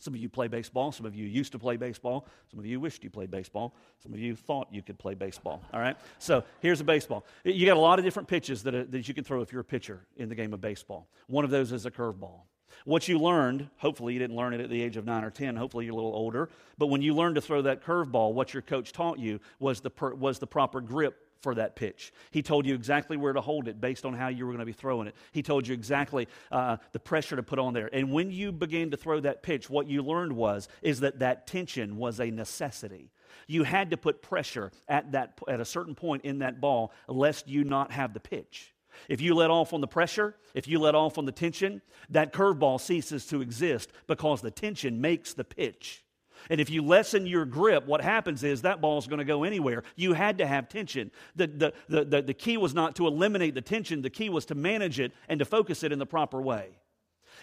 Some 0.00 0.14
of 0.14 0.20
you 0.20 0.28
play 0.28 0.48
baseball. 0.48 0.92
Some 0.92 1.06
of 1.06 1.14
you 1.14 1.26
used 1.26 1.52
to 1.52 1.58
play 1.58 1.76
baseball. 1.76 2.26
Some 2.50 2.58
of 2.58 2.66
you 2.66 2.80
wished 2.80 3.04
you 3.04 3.10
played 3.10 3.30
baseball. 3.30 3.74
Some 4.02 4.12
of 4.12 4.18
you 4.18 4.34
thought 4.34 4.68
you 4.72 4.82
could 4.82 4.98
play 4.98 5.14
baseball. 5.14 5.62
All 5.72 5.80
right? 5.80 5.96
So 6.18 6.44
here's 6.60 6.80
a 6.80 6.84
baseball. 6.84 7.24
You 7.44 7.64
got 7.66 7.76
a 7.76 7.80
lot 7.80 7.98
of 7.98 8.04
different 8.04 8.28
pitches 8.28 8.62
that, 8.64 8.74
uh, 8.74 8.84
that 8.90 9.08
you 9.08 9.14
can 9.14 9.24
throw 9.24 9.40
if 9.40 9.52
you're 9.52 9.60
a 9.60 9.64
pitcher 9.64 10.06
in 10.16 10.28
the 10.28 10.34
game 10.34 10.52
of 10.52 10.60
baseball. 10.60 11.08
One 11.28 11.44
of 11.44 11.50
those 11.50 11.72
is 11.72 11.86
a 11.86 11.90
curveball. 11.90 12.42
What 12.84 13.08
you 13.08 13.18
learned, 13.18 13.68
hopefully 13.76 14.14
you 14.14 14.18
didn't 14.18 14.36
learn 14.36 14.52
it 14.52 14.60
at 14.60 14.68
the 14.68 14.82
age 14.82 14.96
of 14.96 15.06
nine 15.06 15.24
or 15.24 15.30
10, 15.30 15.56
hopefully 15.56 15.86
you're 15.86 15.92
a 15.92 15.96
little 15.96 16.14
older, 16.14 16.50
but 16.76 16.88
when 16.88 17.02
you 17.02 17.14
learned 17.14 17.36
to 17.36 17.40
throw 17.40 17.62
that 17.62 17.84
curveball, 17.84 18.34
what 18.34 18.52
your 18.52 18.62
coach 18.62 18.92
taught 18.92 19.18
you 19.18 19.40
was 19.58 19.80
the, 19.80 19.90
per, 19.90 20.12
was 20.12 20.38
the 20.38 20.46
proper 20.46 20.80
grip 20.80 21.23
for 21.44 21.54
that 21.54 21.76
pitch. 21.76 22.10
He 22.30 22.42
told 22.42 22.64
you 22.64 22.74
exactly 22.74 23.18
where 23.18 23.34
to 23.34 23.40
hold 23.42 23.68
it 23.68 23.78
based 23.78 24.06
on 24.06 24.14
how 24.14 24.28
you 24.28 24.46
were 24.46 24.52
going 24.52 24.60
to 24.60 24.64
be 24.64 24.72
throwing 24.72 25.06
it. 25.06 25.14
He 25.30 25.42
told 25.42 25.68
you 25.68 25.74
exactly 25.74 26.26
uh, 26.50 26.78
the 26.92 26.98
pressure 26.98 27.36
to 27.36 27.42
put 27.42 27.58
on 27.58 27.74
there. 27.74 27.90
And 27.92 28.10
when 28.10 28.30
you 28.30 28.50
began 28.50 28.90
to 28.92 28.96
throw 28.96 29.20
that 29.20 29.42
pitch, 29.42 29.68
what 29.68 29.86
you 29.86 30.02
learned 30.02 30.32
was 30.32 30.68
is 30.80 31.00
that 31.00 31.18
that 31.18 31.46
tension 31.46 31.96
was 31.98 32.18
a 32.18 32.30
necessity. 32.30 33.10
You 33.46 33.64
had 33.64 33.90
to 33.90 33.98
put 33.98 34.22
pressure 34.22 34.72
at 34.88 35.12
that 35.12 35.38
at 35.46 35.60
a 35.60 35.66
certain 35.66 35.94
point 35.94 36.24
in 36.24 36.38
that 36.38 36.62
ball, 36.62 36.92
lest 37.06 37.46
you 37.46 37.62
not 37.62 37.92
have 37.92 38.14
the 38.14 38.20
pitch. 38.20 38.72
If 39.08 39.20
you 39.20 39.34
let 39.34 39.50
off 39.50 39.74
on 39.74 39.82
the 39.82 39.86
pressure, 39.86 40.36
if 40.54 40.66
you 40.66 40.78
let 40.78 40.94
off 40.94 41.18
on 41.18 41.26
the 41.26 41.32
tension, 41.32 41.82
that 42.08 42.32
curveball 42.32 42.80
ceases 42.80 43.26
to 43.26 43.42
exist 43.42 43.92
because 44.06 44.40
the 44.40 44.50
tension 44.50 45.00
makes 45.00 45.34
the 45.34 45.44
pitch. 45.44 46.03
And 46.50 46.60
if 46.60 46.70
you 46.70 46.82
lessen 46.82 47.26
your 47.26 47.44
grip, 47.44 47.86
what 47.86 48.00
happens 48.00 48.42
is 48.42 48.62
that 48.62 48.80
ball 48.80 48.98
is 48.98 49.06
going 49.06 49.18
to 49.18 49.24
go 49.24 49.44
anywhere. 49.44 49.82
You 49.96 50.12
had 50.12 50.38
to 50.38 50.46
have 50.46 50.68
tension. 50.68 51.10
The, 51.36 51.46
the, 51.46 51.72
the, 51.88 52.04
the, 52.04 52.22
the 52.22 52.34
key 52.34 52.56
was 52.56 52.74
not 52.74 52.96
to 52.96 53.06
eliminate 53.06 53.54
the 53.54 53.62
tension, 53.62 54.02
the 54.02 54.10
key 54.10 54.28
was 54.28 54.46
to 54.46 54.54
manage 54.54 55.00
it 55.00 55.12
and 55.28 55.38
to 55.38 55.44
focus 55.44 55.82
it 55.82 55.92
in 55.92 55.98
the 55.98 56.06
proper 56.06 56.40
way. 56.40 56.78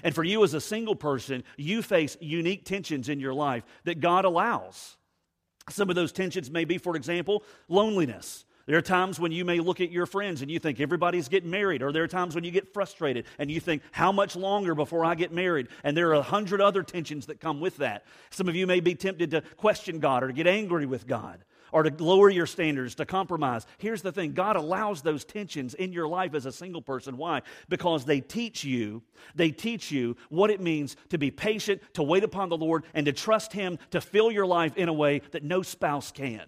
And 0.03 0.15
for 0.15 0.23
you 0.23 0.43
as 0.43 0.53
a 0.53 0.61
single 0.61 0.95
person, 0.95 1.43
you 1.57 1.81
face 1.81 2.17
unique 2.19 2.65
tensions 2.65 3.09
in 3.09 3.19
your 3.19 3.33
life 3.33 3.63
that 3.83 3.99
God 3.99 4.25
allows. 4.25 4.97
Some 5.69 5.89
of 5.89 5.95
those 5.95 6.11
tensions 6.11 6.49
may 6.49 6.65
be, 6.65 6.77
for 6.77 6.95
example, 6.95 7.43
loneliness. 7.67 8.45
There 8.65 8.77
are 8.77 8.81
times 8.81 9.19
when 9.19 9.31
you 9.31 9.43
may 9.43 9.59
look 9.59 9.81
at 9.81 9.91
your 9.91 10.05
friends 10.05 10.41
and 10.41 10.51
you 10.51 10.59
think 10.59 10.79
everybody's 10.79 11.29
getting 11.29 11.49
married, 11.49 11.81
or 11.81 11.91
there 11.91 12.03
are 12.03 12.07
times 12.07 12.35
when 12.35 12.43
you 12.43 12.51
get 12.51 12.73
frustrated 12.73 13.25
and 13.39 13.49
you 13.49 13.59
think, 13.59 13.81
how 13.91 14.11
much 14.11 14.35
longer 14.35 14.75
before 14.75 15.03
I 15.03 15.15
get 15.15 15.31
married? 15.31 15.67
And 15.83 15.95
there 15.95 16.09
are 16.09 16.15
a 16.15 16.21
hundred 16.21 16.61
other 16.61 16.83
tensions 16.83 17.25
that 17.27 17.39
come 17.39 17.59
with 17.59 17.77
that. 17.77 18.05
Some 18.29 18.47
of 18.47 18.55
you 18.55 18.67
may 18.67 18.79
be 18.79 18.95
tempted 18.95 19.31
to 19.31 19.41
question 19.57 19.99
God 19.99 20.23
or 20.23 20.27
to 20.27 20.33
get 20.33 20.47
angry 20.47 20.85
with 20.85 21.07
God 21.07 21.43
or 21.71 21.83
to 21.83 22.03
lower 22.03 22.29
your 22.29 22.45
standards, 22.45 22.95
to 22.95 23.05
compromise. 23.05 23.65
Here's 23.77 24.01
the 24.01 24.11
thing 24.11 24.33
God 24.33 24.55
allows 24.55 25.01
those 25.01 25.23
tensions 25.23 25.73
in 25.73 25.93
your 25.93 26.07
life 26.07 26.33
as 26.33 26.45
a 26.45 26.51
single 26.51 26.81
person. 26.81 27.17
Why? 27.17 27.41
Because 27.69 28.05
they 28.05 28.21
teach 28.21 28.63
you, 28.63 29.01
they 29.35 29.51
teach 29.51 29.91
you 29.91 30.17
what 30.29 30.49
it 30.49 30.61
means 30.61 30.95
to 31.09 31.17
be 31.17 31.31
patient, 31.31 31.81
to 31.93 32.03
wait 32.03 32.23
upon 32.23 32.49
the 32.49 32.57
Lord, 32.57 32.83
and 32.93 33.05
to 33.05 33.13
trust 33.13 33.53
Him 33.53 33.79
to 33.91 34.01
fill 34.01 34.31
your 34.31 34.45
life 34.45 34.77
in 34.77 34.89
a 34.89 34.93
way 34.93 35.21
that 35.31 35.43
no 35.43 35.61
spouse 35.61 36.11
can. 36.11 36.43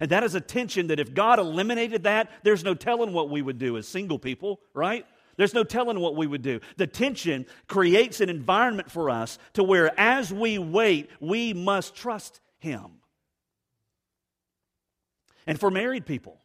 And 0.00 0.10
that 0.10 0.24
is 0.24 0.34
a 0.34 0.40
tension 0.40 0.88
that 0.88 1.00
if 1.00 1.14
God 1.14 1.38
eliminated 1.38 2.04
that, 2.04 2.30
there's 2.42 2.64
no 2.64 2.74
telling 2.74 3.12
what 3.12 3.30
we 3.30 3.42
would 3.42 3.58
do 3.58 3.76
as 3.76 3.88
single 3.88 4.18
people, 4.18 4.60
right? 4.74 5.06
There's 5.36 5.54
no 5.54 5.64
telling 5.64 6.00
what 6.00 6.16
we 6.16 6.26
would 6.26 6.42
do. 6.42 6.60
The 6.76 6.86
tension 6.86 7.46
creates 7.66 8.20
an 8.20 8.28
environment 8.30 8.90
for 8.90 9.10
us 9.10 9.38
to 9.54 9.62
where 9.62 9.98
as 9.98 10.32
we 10.32 10.58
wait, 10.58 11.10
we 11.20 11.52
must 11.52 11.94
trust 11.94 12.40
Him. 12.58 13.00
And 15.46 15.60
for 15.60 15.70
married 15.70 16.06
people, 16.06 16.40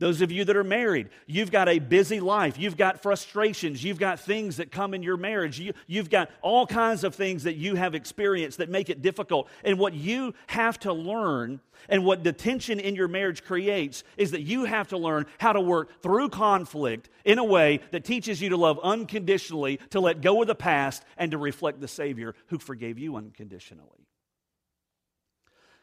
those 0.00 0.22
of 0.22 0.32
you 0.32 0.46
that 0.46 0.56
are 0.56 0.64
married, 0.64 1.10
you've 1.26 1.50
got 1.52 1.68
a 1.68 1.78
busy 1.78 2.20
life. 2.20 2.58
You've 2.58 2.78
got 2.78 3.02
frustrations. 3.02 3.84
You've 3.84 3.98
got 3.98 4.18
things 4.18 4.56
that 4.56 4.72
come 4.72 4.94
in 4.94 5.02
your 5.02 5.18
marriage. 5.18 5.60
You, 5.60 5.74
have 5.98 6.08
got 6.08 6.30
all 6.40 6.66
kinds 6.66 7.04
of 7.04 7.14
things 7.14 7.42
that 7.42 7.56
you 7.56 7.74
have 7.74 7.94
experienced 7.94 8.58
that 8.58 8.70
make 8.70 8.88
it 8.88 9.02
difficult. 9.02 9.48
And 9.62 9.78
what 9.78 9.92
you 9.92 10.32
have 10.46 10.80
to 10.80 10.92
learn 10.94 11.60
and 11.86 12.06
what 12.06 12.24
the 12.24 12.32
tension 12.32 12.80
in 12.80 12.94
your 12.94 13.08
marriage 13.08 13.44
creates 13.44 14.02
is 14.16 14.30
that 14.30 14.40
you 14.40 14.64
have 14.64 14.88
to 14.88 14.96
learn 14.96 15.26
how 15.38 15.52
to 15.52 15.60
work 15.60 16.02
through 16.02 16.30
conflict 16.30 17.10
in 17.26 17.38
a 17.38 17.44
way 17.44 17.80
that 17.90 18.02
teaches 18.02 18.40
you 18.40 18.48
to 18.48 18.56
love 18.56 18.80
unconditionally, 18.82 19.78
to 19.90 20.00
let 20.00 20.22
go 20.22 20.40
of 20.40 20.48
the 20.48 20.54
past, 20.54 21.04
and 21.18 21.32
to 21.32 21.38
reflect 21.38 21.78
the 21.78 21.88
Savior 21.88 22.34
who 22.46 22.58
forgave 22.58 22.98
you 22.98 23.16
unconditionally. 23.16 24.08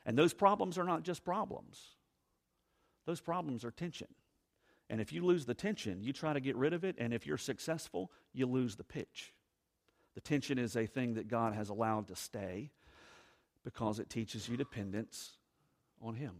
And 0.07 0.17
those 0.17 0.33
problems 0.33 0.79
are 0.79 0.83
not 0.83 1.03
just 1.03 1.23
problems 1.23 1.96
those 3.07 3.21
problems 3.21 3.65
are 3.65 3.71
tension. 3.71 4.07
And 4.89 5.01
if 5.01 5.11
you 5.11 5.25
lose 5.25 5.45
the 5.45 5.53
tension, 5.53 6.03
you 6.03 6.13
try 6.13 6.33
to 6.33 6.39
get 6.39 6.55
rid 6.55 6.73
of 6.73 6.83
it, 6.83 6.95
and 6.99 7.13
if 7.13 7.25
you're 7.25 7.37
successful, 7.37 8.11
you 8.33 8.45
lose 8.45 8.75
the 8.75 8.83
pitch. 8.83 9.33
The 10.13 10.21
tension 10.21 10.59
is 10.59 10.75
a 10.75 10.85
thing 10.85 11.15
that 11.15 11.27
God 11.27 11.53
has 11.53 11.69
allowed 11.69 12.07
to 12.09 12.15
stay 12.15 12.71
because 13.63 13.99
it 13.99 14.09
teaches 14.09 14.47
you 14.47 14.57
dependence 14.57 15.37
on 16.01 16.15
Him. 16.15 16.35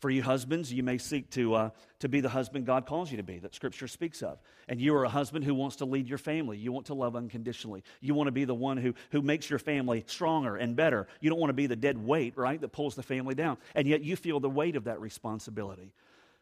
For 0.00 0.08
you 0.08 0.22
husbands, 0.22 0.72
you 0.72 0.82
may 0.82 0.96
seek 0.96 1.30
to, 1.32 1.54
uh, 1.54 1.70
to 1.98 2.08
be 2.08 2.20
the 2.20 2.28
husband 2.30 2.64
God 2.64 2.86
calls 2.86 3.10
you 3.10 3.18
to 3.18 3.22
be, 3.22 3.38
that 3.40 3.54
Scripture 3.54 3.86
speaks 3.86 4.22
of. 4.22 4.38
And 4.66 4.80
you 4.80 4.94
are 4.94 5.04
a 5.04 5.10
husband 5.10 5.44
who 5.44 5.54
wants 5.54 5.76
to 5.76 5.84
lead 5.84 6.08
your 6.08 6.18
family. 6.18 6.56
You 6.56 6.72
want 6.72 6.86
to 6.86 6.94
love 6.94 7.16
unconditionally. 7.16 7.84
You 8.00 8.14
want 8.14 8.28
to 8.28 8.32
be 8.32 8.46
the 8.46 8.54
one 8.54 8.78
who, 8.78 8.94
who 9.10 9.20
makes 9.20 9.50
your 9.50 9.58
family 9.58 10.04
stronger 10.06 10.56
and 10.56 10.74
better. 10.74 11.06
You 11.20 11.28
don't 11.28 11.38
want 11.38 11.50
to 11.50 11.54
be 11.54 11.66
the 11.66 11.76
dead 11.76 11.98
weight, 11.98 12.38
right, 12.38 12.58
that 12.60 12.72
pulls 12.72 12.94
the 12.94 13.02
family 13.02 13.34
down. 13.34 13.58
And 13.74 13.86
yet 13.86 14.02
you 14.02 14.16
feel 14.16 14.40
the 14.40 14.48
weight 14.48 14.74
of 14.74 14.84
that 14.84 15.00
responsibility. 15.00 15.92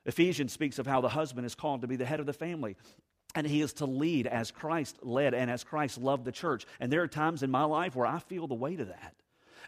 Ephesians 0.07 0.53
speaks 0.53 0.79
of 0.79 0.87
how 0.87 1.01
the 1.01 1.09
husband 1.09 1.44
is 1.44 1.57
called 1.57 1.83
to 1.83 1.88
be 1.88 1.97
the 1.97 2.07
head 2.07 2.21
of 2.21 2.27
the 2.27 2.33
family. 2.33 2.77
And 3.35 3.44
he 3.44 3.61
is 3.61 3.73
to 3.75 3.87
lead 3.87 4.29
as 4.29 4.53
Christ 4.53 4.99
led 5.03 5.35
and 5.35 5.51
as 5.51 5.64
Christ 5.64 5.99
loved 5.99 6.25
the 6.25 6.33
church. 6.33 6.64
And 6.79 6.92
there 6.92 7.03
are 7.03 7.09
times 7.09 7.42
in 7.42 7.51
my 7.51 7.64
life 7.64 7.97
where 7.97 8.07
I 8.07 8.21
feel 8.21 8.47
the 8.47 8.55
weight 8.55 8.79
of 8.81 8.88
that. 8.88 9.14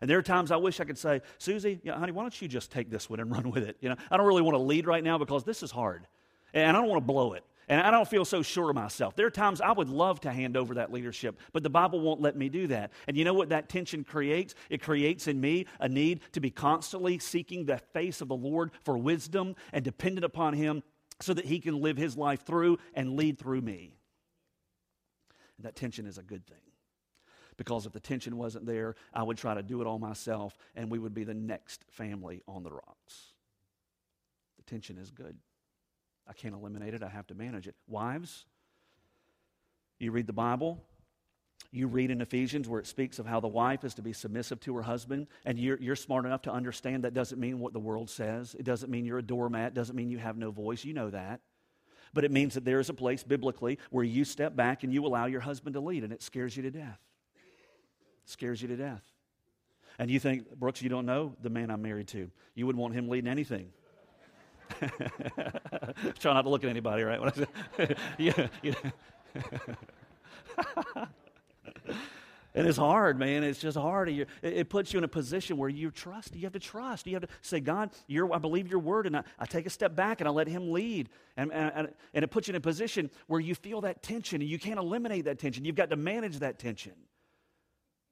And 0.01 0.09
there 0.09 0.19
are 0.19 0.23
times 0.23 0.51
I 0.51 0.57
wish 0.57 0.81
I 0.81 0.85
could 0.85 0.99
say, 0.99 1.21
Susie, 1.39 1.81
honey, 1.87 2.13
why 2.13 2.23
don't 2.23 2.43
you 2.43 2.49
just 2.49 2.71
take 2.71 2.91
this 2.91 3.09
one 3.09 3.21
and 3.21 3.31
run 3.33 3.51
with 3.51 3.65
it? 3.65 3.77
You 3.81 3.91
know, 3.91 3.97
I 4.11 4.17
don't 4.17 4.27
really 4.27 4.43
want 4.43 4.55
to 4.55 4.63
lead 4.63 4.87
right 4.87 5.05
now 5.05 5.19
because 5.19 5.45
this 5.45 5.63
is 5.63 5.71
hard. 5.71 6.07
And 6.53 6.77
I 6.77 6.81
don't 6.81 6.89
want 6.89 7.03
to 7.03 7.07
blow 7.07 7.35
it. 7.35 7.45
And 7.71 7.81
I 7.81 7.93
don't 7.93 8.09
feel 8.09 8.25
so 8.25 8.43
sure 8.43 8.71
of 8.71 8.75
myself. 8.75 9.15
There 9.15 9.27
are 9.27 9.31
times 9.31 9.61
I 9.61 9.71
would 9.71 9.89
love 9.89 10.21
to 10.23 10.33
hand 10.33 10.57
over 10.57 10.75
that 10.75 10.93
leadership, 10.93 11.39
but 11.53 11.63
the 11.63 11.71
Bible 11.71 12.01
won't 12.01 12.21
let 12.21 12.35
me 12.35 12.49
do 12.49 12.67
that. 12.67 12.91
And 13.07 13.17
you 13.17 13.25
know 13.25 13.33
what 13.33 13.51
that 13.51 13.69
tension 13.69 14.03
creates? 14.03 14.57
It 14.71 14.83
creates 14.83 15.29
in 15.29 15.41
me 15.41 15.67
a 15.79 15.89
need 15.89 16.21
to 16.33 16.41
be 16.41 16.51
constantly 16.51 17.21
seeking 17.21 17.67
the 17.67 17.79
face 17.79 18.21
of 18.21 18.27
the 18.27 18.35
Lord 18.35 18.73
for 18.83 18.99
wisdom 18.99 19.55
and 19.73 19.85
dependent 19.85 20.25
upon 20.25 20.55
Him 20.55 20.83
so 21.21 21.33
that 21.33 21.45
He 21.45 21.61
can 21.61 21.81
live 21.81 21.97
His 21.97 22.17
life 22.17 22.45
through 22.45 22.79
and 22.93 23.15
lead 23.15 23.39
through 23.39 23.61
me. 23.61 23.95
And 25.57 25.65
that 25.65 25.77
tension 25.77 26.07
is 26.07 26.19
a 26.19 26.25
good 26.25 26.45
thing 26.49 26.70
because 27.61 27.85
if 27.85 27.93
the 27.93 28.01
tension 28.01 28.39
wasn't 28.39 28.65
there, 28.65 28.95
I 29.13 29.23
would 29.23 29.37
try 29.37 29.53
to 29.53 29.63
do 29.63 29.83
it 29.83 29.87
all 29.87 29.99
myself 29.99 30.57
and 30.75 30.91
we 30.91 30.99
would 30.99 31.13
be 31.13 31.25
the 31.25 31.35
next 31.35 31.85
family 31.91 32.41
on 32.49 32.63
the 32.63 32.71
rocks. 32.71 33.35
The 34.57 34.63
tension 34.63 34.97
is 34.97 35.11
good. 35.11 35.37
I 36.27 36.33
can't 36.33 36.55
eliminate 36.55 36.95
it, 36.95 37.03
I 37.03 37.11
have 37.11 37.27
to 37.27 37.35
manage 37.35 37.69
it. 37.69 37.75
Wives, 37.87 38.47
you 39.99 40.11
read 40.11 40.27
the 40.27 40.33
Bible, 40.33 40.83
you 41.71 41.87
read 41.87 42.11
in 42.11 42.23
Ephesians 42.23 42.67
where 42.67 42.81
it 42.81 42.87
speaks 42.87 43.19
of 43.19 43.27
how 43.27 43.41
the 43.41 43.49
wife 43.49 43.85
is 43.85 43.93
to 43.97 44.01
be 44.01 44.15
submissive 44.15 44.59
to 44.61 44.75
her 44.77 44.83
husband, 44.83 45.27
and 45.45 45.59
you're, 45.59 45.79
you're, 45.79 45.97
smart 45.97 46.25
enough 46.25 46.41
to 46.43 46.51
understand 46.51 47.05
that 47.05 47.13
doesn't 47.13 47.39
mean 47.39 47.59
what 47.59 47.75
the 47.75 47.79
world 47.79 48.09
says. 48.09 48.57
It 48.59 48.65
doesn't 48.65 48.91
mean 48.91 49.05
you're 49.05 49.19
a 49.19 49.23
doormat, 49.23 49.75
doesn't 49.75 49.95
mean 49.95 50.09
you 50.09 50.17
have 50.17 50.39
no 50.39 50.51
voice. 50.51 50.83
You 50.83 50.95
know 50.95 51.11
that. 51.11 51.41
But 52.15 52.25
it 52.25 52.31
means 52.31 52.55
that 52.55 52.65
there 52.65 52.81
is 52.81 52.89
a 52.89 52.95
place 52.95 53.23
biblically 53.23 53.79
where 53.91 54.03
you 54.03 54.25
step 54.25 54.57
back 54.57 54.83
and 54.83 54.95
you 54.95 55.05
allow 55.05 55.27
your 55.27 55.41
husband 55.41 55.75
to 55.75 55.81
lead, 55.81 56.05
and 56.05 56.13
it 56.15 56.23
scares 56.23 56.57
you 56.57 56.63
to 56.63 56.71
death 56.71 56.99
scares 58.31 58.63
you 58.63 58.69
to 58.69 58.77
death. 58.77 59.03
And 59.99 60.11
you 60.11 60.19
think, 60.19 60.59
Brooks, 60.59 60.81
you 60.81 60.89
don't 60.89 61.07
know 61.07 61.35
the 61.43 61.51
man 61.51 61.71
I'm 61.71 61.83
married 61.83 62.09
to. 62.09 62.31
You 62.55 62.67
wouldn't 62.67 62.81
want 62.81 62.95
him 62.95 63.09
leading 63.09 63.31
anything. 63.31 63.71
Try 66.19 66.33
not 66.33 66.43
to 66.43 66.49
look 66.49 66.65
at 66.65 66.71
anybody, 66.71 67.03
right? 67.03 67.21
Yeah, 68.19 68.49
And 72.53 72.67
it's 72.67 72.79
hard, 72.79 73.19
man. 73.19 73.45
It's 73.45 73.61
just 73.61 73.77
hard. 73.77 74.27
It 74.43 74.69
puts 74.69 74.93
you 74.93 74.99
in 74.99 75.05
a 75.05 75.09
position 75.09 75.57
where 75.57 75.69
you 75.69 75.91
trust. 75.91 76.35
You 76.35 76.43
have 76.43 76.53
to 76.55 76.59
trust. 76.59 77.07
You 77.07 77.15
have 77.15 77.23
to 77.23 77.29
say, 77.43 77.61
God, 77.61 77.91
I 78.11 78.39
believe 78.39 78.69
your 78.69 78.81
word, 78.81 79.07
and 79.07 79.17
I, 79.17 79.23
I, 79.39 79.47
take 79.47 79.67
a 79.67 79.71
step 79.71 79.95
back 79.95 80.21
and 80.21 80.27
I 80.27 80.33
let 80.33 80.49
him 80.49 80.73
lead. 80.73 81.11
And, 81.37 81.53
and, 81.53 81.93
and 82.13 82.25
it 82.25 82.29
puts 82.29 82.49
you 82.49 82.53
in 82.53 82.57
a 82.57 82.61
position 82.61 83.11
where 83.29 83.39
you 83.39 83.55
feel 83.55 83.83
that 83.83 84.03
tension, 84.03 84.41
and 84.41 84.51
you 84.51 84.59
can't 84.59 84.81
eliminate 84.81 85.27
that 85.27 85.39
tension. 85.39 85.65
You've 85.65 85.77
got 85.77 85.91
to 85.91 85.97
manage 85.97 86.41
that 86.41 86.59
tension. 86.59 86.95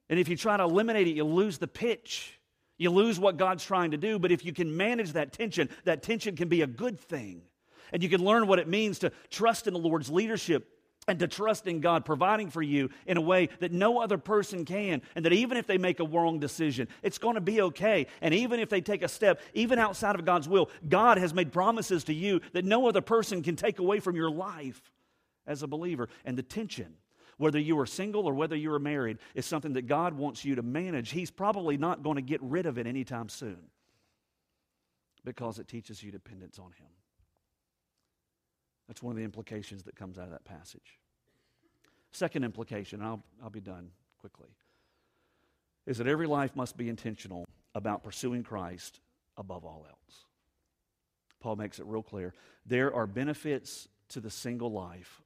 And 0.09 0.19
if 0.19 0.27
you 0.27 0.35
try 0.35 0.57
to 0.57 0.63
eliminate 0.63 1.07
it, 1.07 1.15
you 1.15 1.23
lose 1.23 1.57
the 1.57 1.67
pitch. 1.67 2.39
You 2.77 2.89
lose 2.89 3.19
what 3.19 3.37
God's 3.37 3.63
trying 3.63 3.91
to 3.91 3.97
do. 3.97 4.17
But 4.17 4.31
if 4.31 4.43
you 4.43 4.53
can 4.53 4.75
manage 4.75 5.13
that 5.13 5.33
tension, 5.33 5.69
that 5.83 6.01
tension 6.01 6.35
can 6.35 6.47
be 6.47 6.61
a 6.61 6.67
good 6.67 6.99
thing. 6.99 7.41
And 7.91 8.01
you 8.01 8.09
can 8.09 8.23
learn 8.23 8.47
what 8.47 8.59
it 8.59 8.67
means 8.67 8.99
to 8.99 9.11
trust 9.29 9.67
in 9.67 9.73
the 9.73 9.79
Lord's 9.79 10.09
leadership 10.09 10.67
and 11.07 11.19
to 11.19 11.27
trust 11.27 11.65
in 11.67 11.81
God 11.81 12.05
providing 12.05 12.49
for 12.49 12.61
you 12.61 12.89
in 13.05 13.17
a 13.17 13.21
way 13.21 13.49
that 13.59 13.71
no 13.71 13.99
other 13.99 14.17
person 14.17 14.63
can. 14.63 15.01
And 15.15 15.25
that 15.25 15.33
even 15.33 15.57
if 15.57 15.65
they 15.67 15.77
make 15.77 15.99
a 15.99 16.05
wrong 16.05 16.39
decision, 16.39 16.87
it's 17.01 17.17
going 17.17 17.35
to 17.35 17.41
be 17.41 17.61
okay. 17.61 18.07
And 18.21 18.33
even 18.33 18.59
if 18.59 18.69
they 18.69 18.81
take 18.81 19.01
a 19.01 19.07
step, 19.07 19.41
even 19.53 19.79
outside 19.79 20.15
of 20.15 20.25
God's 20.25 20.47
will, 20.47 20.69
God 20.87 21.17
has 21.17 21.33
made 21.33 21.51
promises 21.51 22.03
to 22.05 22.13
you 22.13 22.41
that 22.53 22.65
no 22.65 22.87
other 22.87 23.01
person 23.01 23.41
can 23.41 23.55
take 23.55 23.79
away 23.79 23.99
from 23.99 24.15
your 24.15 24.29
life 24.29 24.81
as 25.47 25.63
a 25.63 25.67
believer. 25.67 26.09
And 26.25 26.37
the 26.37 26.43
tension, 26.43 26.93
whether 27.39 27.57
you 27.57 27.79
are 27.79 27.85
single 27.85 28.27
or 28.27 28.33
whether 28.33 28.55
you 28.55 28.71
are 28.73 28.79
married, 28.79 29.17
is 29.33 29.45
something 29.45 29.73
that 29.73 29.87
God 29.87 30.13
wants 30.13 30.43
you 30.43 30.55
to 30.55 30.61
manage. 30.61 31.09
He's 31.09 31.31
probably 31.31 31.77
not 31.77 32.03
going 32.03 32.17
to 32.17 32.21
get 32.21 32.41
rid 32.43 32.65
of 32.65 32.77
it 32.77 32.85
anytime 32.85 33.29
soon 33.29 33.59
because 35.23 35.57
it 35.57 35.67
teaches 35.67 36.03
you 36.03 36.11
dependence 36.11 36.59
on 36.59 36.73
Him. 36.73 36.87
That's 38.89 39.01
one 39.01 39.13
of 39.13 39.17
the 39.17 39.23
implications 39.23 39.83
that 39.83 39.95
comes 39.95 40.19
out 40.19 40.25
of 40.25 40.31
that 40.31 40.43
passage. 40.43 40.99
Second 42.11 42.43
implication, 42.43 43.01
I'll, 43.01 43.23
I'll 43.41 43.49
be 43.49 43.61
done 43.61 43.91
quickly, 44.19 44.49
is 45.85 45.97
that 45.99 46.07
every 46.07 46.27
life 46.27 46.57
must 46.57 46.75
be 46.75 46.89
intentional 46.89 47.45
about 47.73 48.03
pursuing 48.03 48.43
Christ 48.43 48.99
above 49.37 49.63
all 49.63 49.85
else. 49.87 50.25
Paul 51.39 51.55
makes 51.55 51.79
it 51.79 51.85
real 51.85 52.03
clear. 52.03 52.33
There 52.65 52.93
are 52.93 53.07
benefits 53.07 53.87
to 54.09 54.19
the 54.19 54.29
single 54.29 54.73
life 54.73 55.21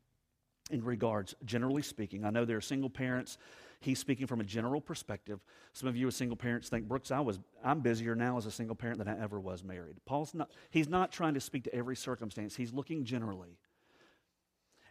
in 0.72 0.84
regards, 0.84 1.36
generally 1.46 1.82
speaking. 1.82 2.26
I 2.26 2.30
know 2.30 2.46
there 2.46 2.58
are 2.58 2.62
single 2.62 2.90
parents. 2.90 3.38
He's 3.80 4.00
speaking 4.00 4.28
from 4.28 4.40
a 4.40 4.46
general 4.46 4.80
perspective. 4.80 5.42
Some 5.74 5.90
of 5.90 5.98
you 5.98 6.08
as 6.08 6.16
single 6.16 6.38
parents 6.38 6.70
think, 6.70 6.88
Brooks, 6.88 7.12
I 7.12 7.20
was, 7.20 7.40
I'm 7.64 7.82
busier 7.82 8.16
now 8.16 8.38
as 8.38 8.46
a 8.46 8.52
single 8.52 8.76
parent 8.76 9.00
than 9.00 9.10
I 9.10 9.22
ever 9.22 9.40
was 9.40 9.64
married. 9.64 9.98
Paul's 10.06 10.34
not, 10.34 10.52
he's 10.72 10.88
not 10.88 11.12
trying 11.12 11.34
to 11.34 11.42
speak 11.42 11.66
to 11.66 11.76
every 11.76 11.96
circumstance. 11.96 12.56
He's 12.56 12.74
looking 12.74 13.04
generally. 13.04 13.58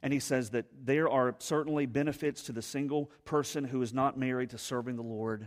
And 0.02 0.12
he 0.12 0.18
says 0.18 0.50
that 0.50 0.66
there 0.84 1.08
are 1.08 1.34
certainly 1.38 1.86
benefits 1.86 2.42
to 2.44 2.52
the 2.52 2.60
single 2.60 3.10
person 3.24 3.64
who 3.64 3.80
is 3.82 3.94
not 3.94 4.18
married 4.18 4.50
to 4.50 4.58
serving 4.58 4.96
the 4.96 5.02
Lord. 5.02 5.46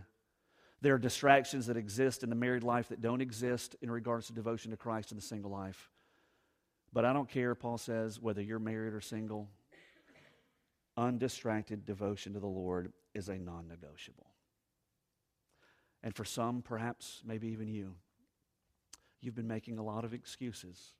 There 0.82 0.96
are 0.96 1.00
distractions 1.00 1.68
that 1.68 1.78
exist 1.78 2.24
in 2.24 2.30
the 2.30 2.36
married 2.36 2.64
life 2.64 2.88
that 2.88 3.02
don't 3.02 3.22
exist 3.22 3.76
in 3.82 3.92
regards 3.92 4.28
to 4.28 4.34
devotion 4.34 4.72
to 4.72 4.78
Christ 4.78 5.12
in 5.12 5.18
the 5.18 5.22
single 5.22 5.52
life. 5.52 5.92
But 6.94 7.04
I 7.04 7.12
don't 7.12 7.30
care, 7.30 7.54
Paul 7.54 7.78
says, 7.78 8.20
whether 8.20 8.42
you're 8.42 8.58
married 8.58 8.94
or 8.94 9.02
single. 9.02 9.50
Undistracted 10.98 11.86
devotion 11.86 12.34
to 12.34 12.40
the 12.40 12.48
Lord 12.48 12.94
is 13.14 13.30
a 13.30 13.38
non 13.38 13.68
negotiable. 13.68 14.28
And 16.04 16.16
for 16.16 16.24
some, 16.24 16.62
perhaps, 16.62 17.22
maybe 17.26 17.48
even 17.48 17.68
you, 17.68 17.96
you've 19.22 19.36
been 19.36 19.48
making 19.48 19.80
a 19.80 19.84
lot 19.84 20.06
of 20.06 20.14
excuses 20.14 20.94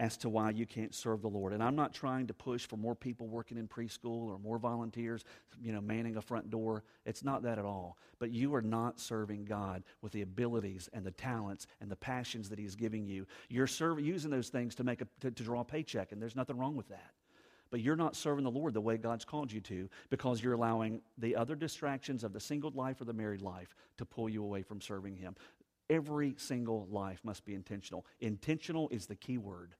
as 0.00 0.16
to 0.16 0.28
why 0.28 0.50
you 0.50 0.66
can't 0.66 0.94
serve 0.94 1.22
the 1.22 1.28
Lord. 1.28 1.52
And 1.52 1.62
I'm 1.62 1.76
not 1.76 1.94
trying 1.94 2.26
to 2.26 2.34
push 2.34 2.66
for 2.66 2.76
more 2.76 2.96
people 2.96 3.28
working 3.28 3.58
in 3.58 3.68
preschool 3.68 4.28
or 4.28 4.38
more 4.38 4.58
volunteers, 4.58 5.24
you 5.60 5.72
know, 5.72 5.80
manning 5.80 6.16
a 6.16 6.22
front 6.22 6.50
door. 6.50 6.82
It's 7.06 7.22
not 7.22 7.42
that 7.42 7.58
at 7.58 7.64
all. 7.64 7.96
But 8.18 8.30
you 8.30 8.54
are 8.54 8.62
not 8.62 8.98
serving 8.98 9.44
God 9.44 9.84
with 10.02 10.12
the 10.12 10.22
abilities 10.22 10.88
and 10.92 11.04
the 11.04 11.12
talents 11.12 11.66
and 11.80 11.90
the 11.90 11.96
passions 11.96 12.48
that 12.48 12.58
He's 12.58 12.74
giving 12.74 13.06
you. 13.06 13.26
You're 13.48 13.68
serving, 13.68 14.04
using 14.04 14.30
those 14.30 14.48
things 14.48 14.74
to 14.76 14.84
make 14.84 15.00
a, 15.00 15.06
to, 15.20 15.30
to 15.30 15.42
draw 15.42 15.60
a 15.60 15.64
paycheck, 15.64 16.10
and 16.10 16.20
there's 16.20 16.36
nothing 16.36 16.56
wrong 16.56 16.74
with 16.74 16.88
that. 16.88 17.12
But 17.74 17.80
you're 17.80 17.96
not 17.96 18.14
serving 18.14 18.44
the 18.44 18.52
Lord 18.52 18.72
the 18.72 18.80
way 18.80 18.96
God's 18.96 19.24
called 19.24 19.50
you 19.50 19.60
to 19.62 19.90
because 20.08 20.40
you're 20.40 20.52
allowing 20.52 21.00
the 21.18 21.34
other 21.34 21.56
distractions 21.56 22.22
of 22.22 22.32
the 22.32 22.38
single 22.38 22.70
life 22.70 23.00
or 23.00 23.04
the 23.04 23.12
married 23.12 23.42
life 23.42 23.74
to 23.96 24.04
pull 24.04 24.28
you 24.28 24.44
away 24.44 24.62
from 24.62 24.80
serving 24.80 25.16
Him. 25.16 25.34
Every 25.90 26.36
single 26.38 26.86
life 26.88 27.18
must 27.24 27.44
be 27.44 27.52
intentional. 27.52 28.06
Intentional 28.20 28.88
is 28.90 29.06
the 29.06 29.16
key 29.16 29.38
word. 29.38 29.74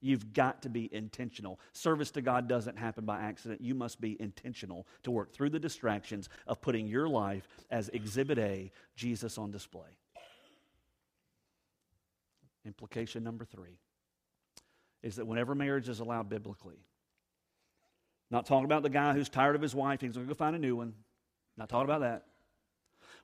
You've 0.00 0.32
got 0.32 0.62
to 0.62 0.70
be 0.70 0.88
intentional. 0.90 1.60
Service 1.74 2.10
to 2.12 2.22
God 2.22 2.48
doesn't 2.48 2.78
happen 2.78 3.04
by 3.04 3.20
accident. 3.20 3.60
You 3.60 3.74
must 3.74 4.00
be 4.00 4.16
intentional 4.18 4.86
to 5.02 5.10
work 5.10 5.30
through 5.30 5.50
the 5.50 5.60
distractions 5.60 6.30
of 6.46 6.62
putting 6.62 6.86
your 6.86 7.10
life 7.10 7.46
as 7.70 7.90
Exhibit 7.90 8.38
A, 8.38 8.72
Jesus 8.96 9.36
on 9.36 9.50
display. 9.50 9.98
Implication 12.64 13.22
number 13.22 13.44
three 13.44 13.80
is 15.02 15.16
that 15.16 15.26
whenever 15.26 15.54
marriage 15.54 15.90
is 15.90 16.00
allowed 16.00 16.30
biblically, 16.30 16.86
not 18.30 18.46
talking 18.46 18.64
about 18.64 18.82
the 18.82 18.90
guy 18.90 19.12
who's 19.14 19.28
tired 19.28 19.56
of 19.56 19.62
his 19.62 19.74
wife, 19.74 20.00
he's 20.00 20.14
going 20.14 20.26
to 20.26 20.32
go 20.32 20.36
find 20.36 20.54
a 20.54 20.58
new 20.58 20.76
one. 20.76 20.94
Not 21.56 21.68
talking 21.68 21.86
about 21.86 22.00
that. 22.00 22.24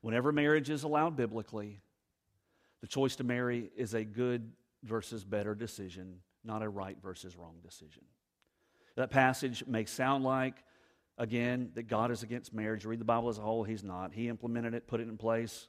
Whenever 0.00 0.32
marriage 0.32 0.70
is 0.70 0.82
allowed 0.82 1.16
biblically, 1.16 1.80
the 2.80 2.86
choice 2.86 3.16
to 3.16 3.24
marry 3.24 3.70
is 3.76 3.94
a 3.94 4.04
good 4.04 4.52
versus 4.82 5.24
better 5.24 5.54
decision 5.54 6.20
not 6.44 6.62
a 6.62 6.68
right 6.68 6.96
versus 7.02 7.36
wrong 7.36 7.56
decision. 7.62 8.04
That 8.96 9.10
passage 9.10 9.64
may 9.66 9.86
sound 9.86 10.24
like, 10.24 10.54
again, 11.18 11.70
that 11.74 11.84
God 11.84 12.10
is 12.10 12.22
against 12.22 12.54
marriage. 12.54 12.84
Read 12.84 13.00
the 13.00 13.04
Bible 13.04 13.28
as 13.28 13.38
a 13.38 13.42
whole, 13.42 13.64
He's 13.64 13.82
not. 13.82 14.12
He 14.12 14.28
implemented 14.28 14.74
it, 14.74 14.86
put 14.86 15.00
it 15.00 15.08
in 15.08 15.16
place 15.16 15.68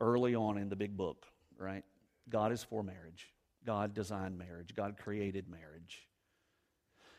early 0.00 0.34
on 0.34 0.58
in 0.58 0.68
the 0.68 0.76
big 0.76 0.96
book, 0.96 1.26
right? 1.58 1.84
God 2.28 2.52
is 2.52 2.62
for 2.62 2.82
marriage. 2.82 3.32
God 3.64 3.94
designed 3.94 4.36
marriage. 4.36 4.74
God 4.74 4.96
created 4.98 5.48
marriage. 5.48 6.06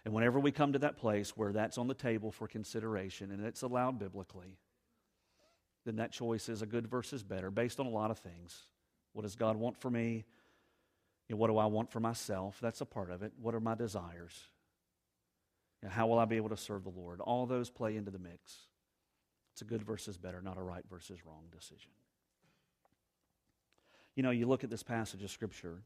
And 0.08 0.14
whenever 0.14 0.40
we 0.40 0.54
come 0.54 0.72
to 0.72 0.80
that 0.80 0.96
place 0.96 1.36
where 1.36 1.52
that's 1.52 1.78
on 1.78 1.88
the 1.88 1.94
table 1.94 2.32
for 2.32 2.48
consideration 2.48 3.30
and 3.30 3.46
it's 3.46 3.62
allowed 3.62 4.00
biblically, 4.00 4.58
then 5.84 5.98
that 5.98 6.14
choice 6.14 6.48
is 6.48 6.62
a 6.62 6.66
good 6.66 6.88
versus 6.88 7.24
better 7.24 7.52
based 7.52 7.78
on 7.78 7.88
a 7.88 7.90
lot 7.90 8.10
of 8.10 8.20
things. 8.20 8.68
What 9.12 9.24
does 9.24 9.36
God 9.36 9.58
want 9.58 9.76
for 9.76 9.90
me? 9.90 10.24
You 11.28 11.36
know, 11.36 11.38
what 11.42 11.48
do 11.48 11.58
I 11.58 11.66
want 11.66 11.92
for 11.92 12.00
myself? 12.00 12.58
That's 12.62 12.80
a 12.80 12.86
part 12.86 13.12
of 13.12 13.22
it. 13.22 13.34
What 13.42 13.54
are 13.54 13.60
my 13.60 13.76
desires? 13.76 14.32
You 15.82 15.90
know, 15.90 15.94
how 15.94 16.08
will 16.08 16.20
I 16.20 16.24
be 16.24 16.38
able 16.38 16.52
to 16.52 16.58
serve 16.58 16.86
the 16.86 16.90
Lord? 16.90 17.20
All 17.20 17.46
those 17.46 17.70
play 17.70 17.98
into 17.98 18.10
the 18.10 18.18
mix. 18.18 18.60
It's 19.52 19.62
a 19.62 19.66
good 19.66 19.84
versus 19.84 20.18
better, 20.18 20.42
not 20.42 20.58
a 20.58 20.62
right 20.62 20.86
versus 20.90 21.20
wrong 21.26 21.44
decision. 21.52 21.92
You 24.16 24.24
know, 24.24 24.32
you 24.32 24.48
look 24.48 24.64
at 24.64 24.70
this 24.70 24.84
passage 24.84 25.22
of 25.22 25.32
Scripture, 25.32 25.82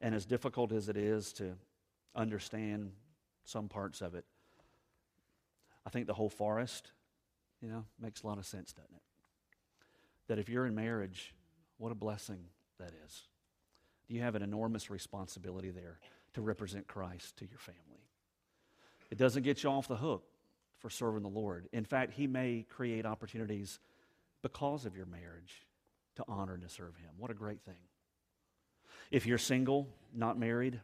and 0.00 0.14
as 0.14 0.24
difficult 0.24 0.70
as 0.70 0.88
it 0.88 0.96
is 0.96 1.32
to 1.32 1.56
understand 2.14 2.92
some 3.44 3.68
parts 3.68 4.00
of 4.00 4.14
it, 4.14 4.24
I 5.86 5.90
think 5.90 6.06
the 6.06 6.14
whole 6.14 6.30
forest, 6.30 6.90
you 7.60 7.68
know, 7.68 7.84
makes 8.00 8.22
a 8.22 8.26
lot 8.26 8.38
of 8.38 8.46
sense, 8.46 8.72
doesn't 8.72 8.94
it? 8.94 9.02
That 10.28 10.38
if 10.38 10.48
you're 10.48 10.66
in 10.66 10.74
marriage, 10.74 11.34
what 11.78 11.92
a 11.92 11.94
blessing 11.94 12.40
that 12.78 12.92
is 13.06 13.22
you 14.08 14.20
have 14.20 14.34
an 14.34 14.42
enormous 14.42 14.90
responsibility 14.90 15.70
there 15.70 15.98
to 16.34 16.42
represent 16.42 16.86
Christ 16.86 17.36
to 17.38 17.46
your 17.46 17.58
family. 17.58 17.80
It 19.10 19.18
doesn't 19.18 19.42
get 19.42 19.62
you 19.62 19.70
off 19.70 19.88
the 19.88 19.96
hook 19.96 20.24
for 20.78 20.90
serving 20.90 21.22
the 21.22 21.28
Lord. 21.28 21.68
In 21.72 21.84
fact, 21.84 22.12
He 22.12 22.26
may 22.26 22.66
create 22.68 23.06
opportunities 23.06 23.78
because 24.42 24.84
of 24.84 24.96
your 24.96 25.06
marriage 25.06 25.66
to 26.16 26.24
honor 26.28 26.54
and 26.54 26.62
to 26.62 26.68
serve 26.68 26.96
Him. 26.96 27.10
What 27.16 27.30
a 27.30 27.34
great 27.34 27.62
thing. 27.62 27.74
If 29.10 29.26
you're 29.26 29.38
single, 29.38 29.88
not 30.14 30.38
married, 30.38 30.80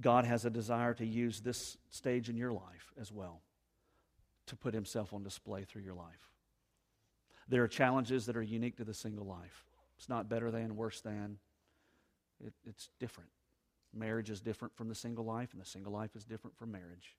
God 0.00 0.24
has 0.24 0.44
a 0.44 0.50
desire 0.50 0.94
to 0.94 1.06
use 1.06 1.40
this 1.40 1.76
stage 1.90 2.28
in 2.28 2.36
your 2.36 2.52
life 2.52 2.92
as 3.00 3.12
well 3.12 3.42
to 4.46 4.56
put 4.56 4.74
Himself 4.74 5.12
on 5.12 5.22
display 5.22 5.64
through 5.64 5.82
your 5.82 5.94
life. 5.94 6.30
There 7.48 7.62
are 7.62 7.68
challenges 7.68 8.26
that 8.26 8.36
are 8.36 8.42
unique 8.42 8.76
to 8.76 8.84
the 8.84 8.94
single 8.94 9.26
life. 9.26 9.64
It's 9.98 10.08
not 10.08 10.28
better 10.28 10.50
than, 10.50 10.76
worse 10.76 11.00
than. 11.00 11.38
It, 12.44 12.54
it's 12.66 12.88
different. 12.98 13.30
Marriage 13.92 14.30
is 14.30 14.40
different 14.40 14.74
from 14.76 14.88
the 14.88 14.94
single 14.94 15.24
life, 15.24 15.52
and 15.52 15.60
the 15.60 15.66
single 15.66 15.92
life 15.92 16.14
is 16.14 16.24
different 16.24 16.56
from 16.56 16.72
marriage. 16.72 17.16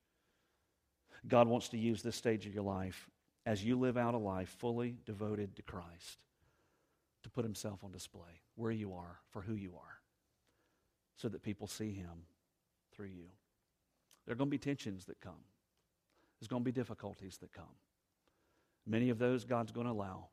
God 1.28 1.48
wants 1.48 1.70
to 1.70 1.78
use 1.78 2.02
this 2.02 2.16
stage 2.16 2.46
of 2.46 2.54
your 2.54 2.64
life 2.64 3.10
as 3.46 3.64
you 3.64 3.78
live 3.78 3.98
out 3.98 4.14
a 4.14 4.18
life 4.18 4.50
fully 4.58 4.96
devoted 5.06 5.56
to 5.58 5.62
Christ 5.62 6.20
to 7.24 7.30
put 7.30 7.44
Himself 7.46 7.84
on 7.84 7.92
display 7.92 8.42
where 8.56 8.72
you 8.72 8.94
are, 8.94 9.20
for 9.30 9.42
who 9.42 9.54
you 9.54 9.74
are, 9.76 10.00
so 11.18 11.30
that 11.30 11.44
people 11.44 11.68
see 11.68 11.94
Him 11.94 12.26
through 12.96 13.08
you. 13.08 13.26
There 14.26 14.34
are 14.34 14.36
going 14.36 14.50
to 14.50 14.52
be 14.52 14.58
tensions 14.58 15.06
that 15.06 15.20
come, 15.22 15.44
there's 16.40 16.48
going 16.48 16.62
to 16.62 16.66
be 16.66 16.72
difficulties 16.72 17.38
that 17.38 17.54
come. 17.54 17.76
Many 18.88 19.10
of 19.10 19.20
those 19.20 19.46
God's 19.46 19.72
going 19.72 19.86
to 19.86 19.94
allow 19.94 20.28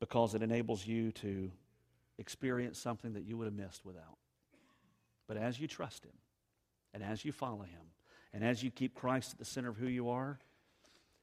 because 0.00 0.34
it 0.34 0.42
enables 0.42 0.86
you 0.86 1.12
to 1.12 1.50
experience 2.18 2.78
something 2.78 3.12
that 3.12 3.24
you 3.24 3.36
would 3.36 3.44
have 3.44 3.54
missed 3.54 3.84
without. 3.84 4.18
But 5.28 5.36
as 5.36 5.60
you 5.60 5.66
trust 5.66 6.04
Him, 6.04 6.12
and 6.94 7.02
as 7.02 7.24
you 7.24 7.32
follow 7.32 7.62
Him, 7.62 7.92
and 8.32 8.44
as 8.44 8.62
you 8.62 8.70
keep 8.70 8.94
Christ 8.94 9.32
at 9.32 9.38
the 9.38 9.44
center 9.44 9.68
of 9.68 9.76
who 9.76 9.86
you 9.86 10.08
are, 10.08 10.38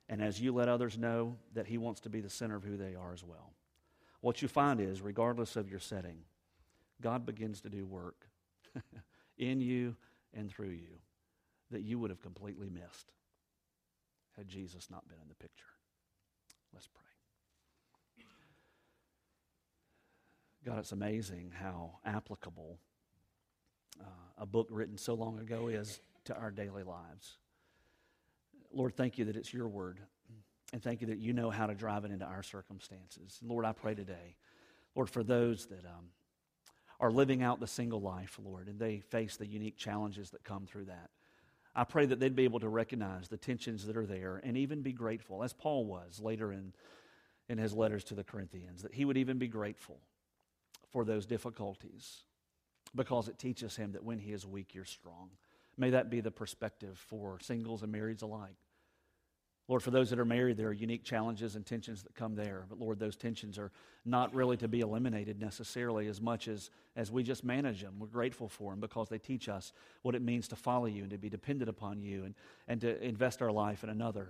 and 0.09 0.21
as 0.21 0.39
you 0.39 0.53
let 0.53 0.69
others 0.69 0.97
know 0.97 1.37
that 1.53 1.67
He 1.67 1.77
wants 1.77 2.01
to 2.01 2.09
be 2.09 2.21
the 2.21 2.29
center 2.29 2.55
of 2.55 2.63
who 2.63 2.77
they 2.77 2.95
are 2.95 3.13
as 3.13 3.23
well. 3.23 3.53
What 4.21 4.41
you 4.41 4.47
find 4.47 4.79
is, 4.79 5.01
regardless 5.01 5.55
of 5.55 5.69
your 5.69 5.79
setting, 5.79 6.19
God 7.01 7.25
begins 7.25 7.61
to 7.61 7.69
do 7.69 7.85
work 7.85 8.27
in 9.37 9.59
you 9.59 9.95
and 10.33 10.49
through 10.49 10.69
you 10.69 10.99
that 11.71 11.81
you 11.81 11.99
would 11.99 12.09
have 12.09 12.21
completely 12.21 12.69
missed 12.69 13.11
had 14.37 14.47
Jesus 14.47 14.89
not 14.89 15.07
been 15.07 15.19
in 15.21 15.27
the 15.27 15.35
picture. 15.35 15.65
Let's 16.73 16.87
pray. 16.87 17.03
God, 20.65 20.79
it's 20.79 20.93
amazing 20.93 21.51
how 21.59 21.99
applicable 22.05 22.79
uh, 23.99 24.05
a 24.37 24.45
book 24.45 24.67
written 24.71 24.97
so 24.97 25.13
long 25.13 25.39
ago 25.39 25.67
is 25.67 25.99
to 26.25 26.35
our 26.35 26.51
daily 26.51 26.83
lives. 26.83 27.37
Lord, 28.71 28.95
thank 28.95 29.17
you 29.17 29.25
that 29.25 29.35
it's 29.35 29.53
your 29.53 29.67
word. 29.67 29.99
And 30.71 30.81
thank 30.81 31.01
you 31.01 31.07
that 31.07 31.19
you 31.19 31.33
know 31.33 31.51
how 31.51 31.67
to 31.67 31.75
drive 31.75 32.05
it 32.05 32.11
into 32.11 32.25
our 32.25 32.41
circumstances. 32.41 33.39
Lord, 33.43 33.65
I 33.65 33.73
pray 33.73 33.93
today, 33.93 34.37
Lord, 34.95 35.09
for 35.09 35.21
those 35.21 35.67
that 35.67 35.85
um, 35.85 36.07
are 36.99 37.11
living 37.11 37.41
out 37.41 37.59
the 37.59 37.67
single 37.67 38.01
life, 38.01 38.39
Lord, 38.43 38.67
and 38.67 38.79
they 38.79 38.99
face 38.99 39.35
the 39.35 39.47
unique 39.47 39.77
challenges 39.77 40.31
that 40.31 40.43
come 40.43 40.65
through 40.65 40.85
that. 40.85 41.09
I 41.75 41.83
pray 41.83 42.05
that 42.05 42.19
they'd 42.19 42.35
be 42.35 42.43
able 42.43 42.59
to 42.59 42.69
recognize 42.69 43.27
the 43.27 43.37
tensions 43.37 43.85
that 43.85 43.97
are 43.97 44.05
there 44.05 44.39
and 44.43 44.55
even 44.57 44.81
be 44.81 44.93
grateful, 44.93 45.43
as 45.43 45.53
Paul 45.53 45.85
was 45.85 46.19
later 46.19 46.51
in, 46.51 46.73
in 47.49 47.57
his 47.57 47.73
letters 47.73 48.03
to 48.05 48.15
the 48.15 48.23
Corinthians, 48.23 48.83
that 48.83 48.93
he 48.93 49.05
would 49.05 49.17
even 49.17 49.39
be 49.39 49.47
grateful 49.47 49.99
for 50.91 51.03
those 51.03 51.25
difficulties 51.25 52.23
because 52.95 53.27
it 53.27 53.39
teaches 53.39 53.75
him 53.75 53.93
that 53.93 54.03
when 54.03 54.19
he 54.19 54.31
is 54.31 54.45
weak, 54.45 54.75
you're 54.75 54.85
strong. 54.85 55.31
May 55.77 55.89
that 55.89 56.11
be 56.11 56.21
the 56.21 56.31
perspective 56.31 57.03
for 57.09 57.39
singles 57.41 57.81
and 57.81 57.93
marrieds 57.93 58.21
alike. 58.21 58.55
Lord, 59.69 59.81
for 59.81 59.91
those 59.91 60.09
that 60.09 60.19
are 60.19 60.25
married, 60.25 60.57
there 60.57 60.67
are 60.67 60.73
unique 60.73 61.05
challenges 61.05 61.55
and 61.55 61.65
tensions 61.65 62.03
that 62.03 62.15
come 62.15 62.35
there. 62.35 62.65
But 62.67 62.79
Lord, 62.79 62.99
those 62.99 63.15
tensions 63.15 63.57
are 63.57 63.71
not 64.03 64.33
really 64.35 64.57
to 64.57 64.67
be 64.67 64.81
eliminated 64.81 65.39
necessarily 65.39 66.07
as 66.07 66.19
much 66.19 66.49
as, 66.49 66.69
as 66.97 67.11
we 67.11 67.23
just 67.23 67.45
manage 67.45 67.81
them. 67.81 67.95
We're 67.97 68.07
grateful 68.07 68.49
for 68.49 68.71
them 68.71 68.81
because 68.81 69.07
they 69.07 69.19
teach 69.19 69.47
us 69.47 69.71
what 70.01 70.15
it 70.15 70.21
means 70.21 70.49
to 70.49 70.57
follow 70.57 70.87
you 70.87 71.03
and 71.03 71.11
to 71.11 71.17
be 71.17 71.29
dependent 71.29 71.69
upon 71.69 72.01
you 72.01 72.25
and, 72.25 72.35
and 72.67 72.81
to 72.81 73.01
invest 73.01 73.41
our 73.41 73.51
life 73.51 73.85
in 73.85 73.89
another. 73.89 74.27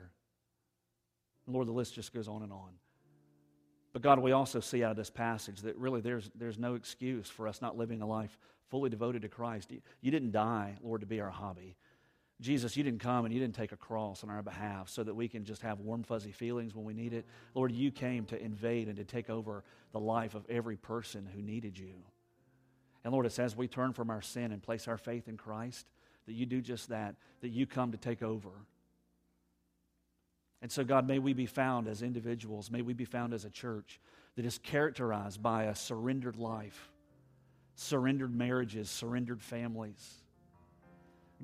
Lord, 1.48 1.68
the 1.68 1.72
list 1.72 1.96
just 1.96 2.14
goes 2.14 2.28
on 2.28 2.44
and 2.44 2.54
on. 2.54 2.70
But 3.92 4.04
God, 4.04 4.20
we 4.20 4.34
also 4.34 4.60
see 4.60 4.84
out 4.84 4.92
of 4.92 4.98
this 4.98 5.10
passage 5.10 5.62
that 5.62 5.78
really 5.78 6.02
there's, 6.02 6.30
there's 6.36 6.60
no 6.60 6.76
excuse 6.76 7.28
for 7.30 7.48
us 7.48 7.62
not 7.62 7.78
living 7.78 8.02
a 8.02 8.08
life 8.08 8.38
fully 8.70 8.90
devoted 8.90 9.24
to 9.24 9.30
Christ. 9.30 9.72
You, 9.72 9.82
you 10.02 10.12
didn't 10.12 10.32
die, 10.32 10.76
Lord, 10.82 11.02
to 11.02 11.08
be 11.08 11.22
our 11.22 11.30
hobby. 11.30 11.76
Jesus, 12.42 12.76
you 12.76 12.84
didn't 12.84 13.00
come 13.00 13.26
and 13.26 13.34
you 13.34 13.40
didn't 13.40 13.56
take 13.56 13.72
a 13.72 13.78
cross 13.78 14.24
on 14.24 14.30
our 14.30 14.42
behalf 14.42 14.90
so 14.90 15.04
that 15.04 15.14
we 15.14 15.28
can 15.28 15.46
just 15.46 15.62
have 15.62 15.80
warm, 15.80 16.04
fuzzy 16.04 16.32
feelings 16.32 16.76
when 16.76 16.84
we 16.84 16.94
need 16.94 17.14
it. 17.14 17.26
Lord, 17.54 17.72
you 17.72 17.92
came 17.92 18.26
to 18.26 18.42
invade 18.42 18.88
and 18.88 18.98
to 18.98 19.06
take 19.06 19.30
over 19.30 19.64
the 19.92 20.00
life 20.00 20.36
of 20.36 20.46
every 20.50 20.76
person 20.76 21.28
who 21.34 21.42
needed 21.42 21.78
you. 21.78 21.94
And 23.04 23.14
Lord, 23.14 23.26
it's 23.26 23.40
as 23.40 23.56
we 23.56 23.68
turn 23.68 23.94
from 23.94 24.10
our 24.10 24.22
sin 24.22 24.52
and 24.52 24.62
place 24.62 24.88
our 24.88 24.98
faith 24.98 25.28
in 25.28 25.38
Christ 25.38 25.86
that 26.26 26.34
you 26.34 26.46
do 26.46 26.62
just 26.62 26.90
that, 26.90 27.16
that 27.42 27.50
you 27.50 27.66
come 27.66 27.92
to 27.92 27.98
take 27.98 28.24
over. 28.24 28.50
And 30.62 30.72
so, 30.72 30.84
God, 30.84 31.06
may 31.08 31.20
we 31.20 31.34
be 31.34 31.46
found 31.46 31.88
as 31.88 32.02
individuals, 32.02 32.72
may 32.72 32.82
we 32.82 32.94
be 32.94 33.06
found 33.06 33.34
as 33.34 33.44
a 33.44 33.50
church 33.50 34.00
that 34.36 34.46
is 34.46 34.58
characterized 34.58 35.44
by 35.44 35.66
a 35.66 35.76
surrendered 35.76 36.38
life, 36.38 36.90
surrendered 37.76 38.34
marriages, 38.34 38.90
surrendered 38.90 39.42
families 39.42 40.23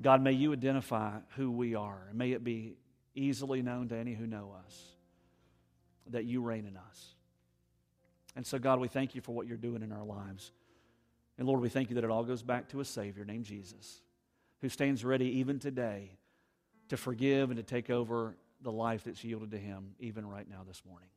God, 0.00 0.22
may 0.22 0.32
you 0.32 0.52
identify 0.52 1.18
who 1.36 1.50
we 1.50 1.74
are, 1.74 2.06
and 2.08 2.18
may 2.18 2.32
it 2.32 2.42
be 2.42 2.76
easily 3.14 3.60
known 3.60 3.88
to 3.88 3.96
any 3.96 4.14
who 4.14 4.26
know 4.26 4.54
us 4.64 4.82
that 6.10 6.24
you 6.24 6.40
reign 6.40 6.66
in 6.66 6.76
us. 6.76 7.14
And 8.36 8.46
so, 8.46 8.58
God, 8.58 8.80
we 8.80 8.88
thank 8.88 9.14
you 9.14 9.20
for 9.20 9.32
what 9.32 9.46
you're 9.46 9.56
doing 9.56 9.82
in 9.82 9.92
our 9.92 10.04
lives. 10.04 10.52
And 11.38 11.46
Lord, 11.46 11.60
we 11.60 11.68
thank 11.68 11.90
you 11.90 11.96
that 11.96 12.04
it 12.04 12.10
all 12.10 12.24
goes 12.24 12.42
back 12.42 12.68
to 12.70 12.80
a 12.80 12.84
Savior 12.84 13.24
named 13.24 13.44
Jesus, 13.44 14.00
who 14.60 14.68
stands 14.68 15.04
ready 15.04 15.38
even 15.38 15.58
today 15.58 16.12
to 16.88 16.96
forgive 16.96 17.50
and 17.50 17.56
to 17.56 17.62
take 17.62 17.90
over 17.90 18.36
the 18.62 18.72
life 18.72 19.04
that's 19.04 19.22
yielded 19.24 19.50
to 19.50 19.58
him, 19.58 19.94
even 19.98 20.26
right 20.26 20.48
now 20.48 20.62
this 20.66 20.82
morning. 20.86 21.08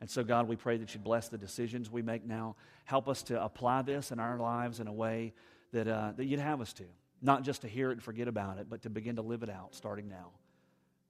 And 0.00 0.08
so, 0.08 0.22
God, 0.22 0.46
we 0.46 0.56
pray 0.56 0.76
that 0.76 0.94
you 0.94 1.00
bless 1.00 1.28
the 1.28 1.38
decisions 1.38 1.90
we 1.90 2.02
make 2.02 2.24
now. 2.24 2.56
Help 2.84 3.08
us 3.08 3.22
to 3.24 3.42
apply 3.42 3.82
this 3.82 4.12
in 4.12 4.20
our 4.20 4.38
lives 4.38 4.78
in 4.78 4.86
a 4.86 4.92
way 4.92 5.32
that, 5.72 5.88
uh, 5.88 6.12
that 6.16 6.24
you'd 6.24 6.40
have 6.40 6.60
us 6.60 6.72
to. 6.74 6.84
Not 7.20 7.42
just 7.42 7.62
to 7.62 7.68
hear 7.68 7.90
it 7.90 7.94
and 7.94 8.02
forget 8.02 8.28
about 8.28 8.58
it, 8.58 8.68
but 8.68 8.82
to 8.82 8.90
begin 8.90 9.16
to 9.16 9.22
live 9.22 9.42
it 9.42 9.50
out 9.50 9.74
starting 9.74 10.08
now. 10.08 10.30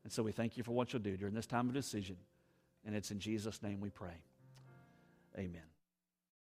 And 0.04 0.12
so 0.12 0.22
we 0.22 0.32
thank 0.32 0.56
you 0.56 0.62
for 0.62 0.72
what 0.72 0.92
you'll 0.92 1.02
do 1.02 1.16
during 1.16 1.34
this 1.34 1.46
time 1.46 1.68
of 1.68 1.74
decision. 1.74 2.16
And 2.86 2.94
it's 2.94 3.10
in 3.10 3.18
Jesus' 3.18 3.62
name 3.62 3.80
we 3.80 3.90
pray. 3.90 4.22
Amen. 5.36 5.77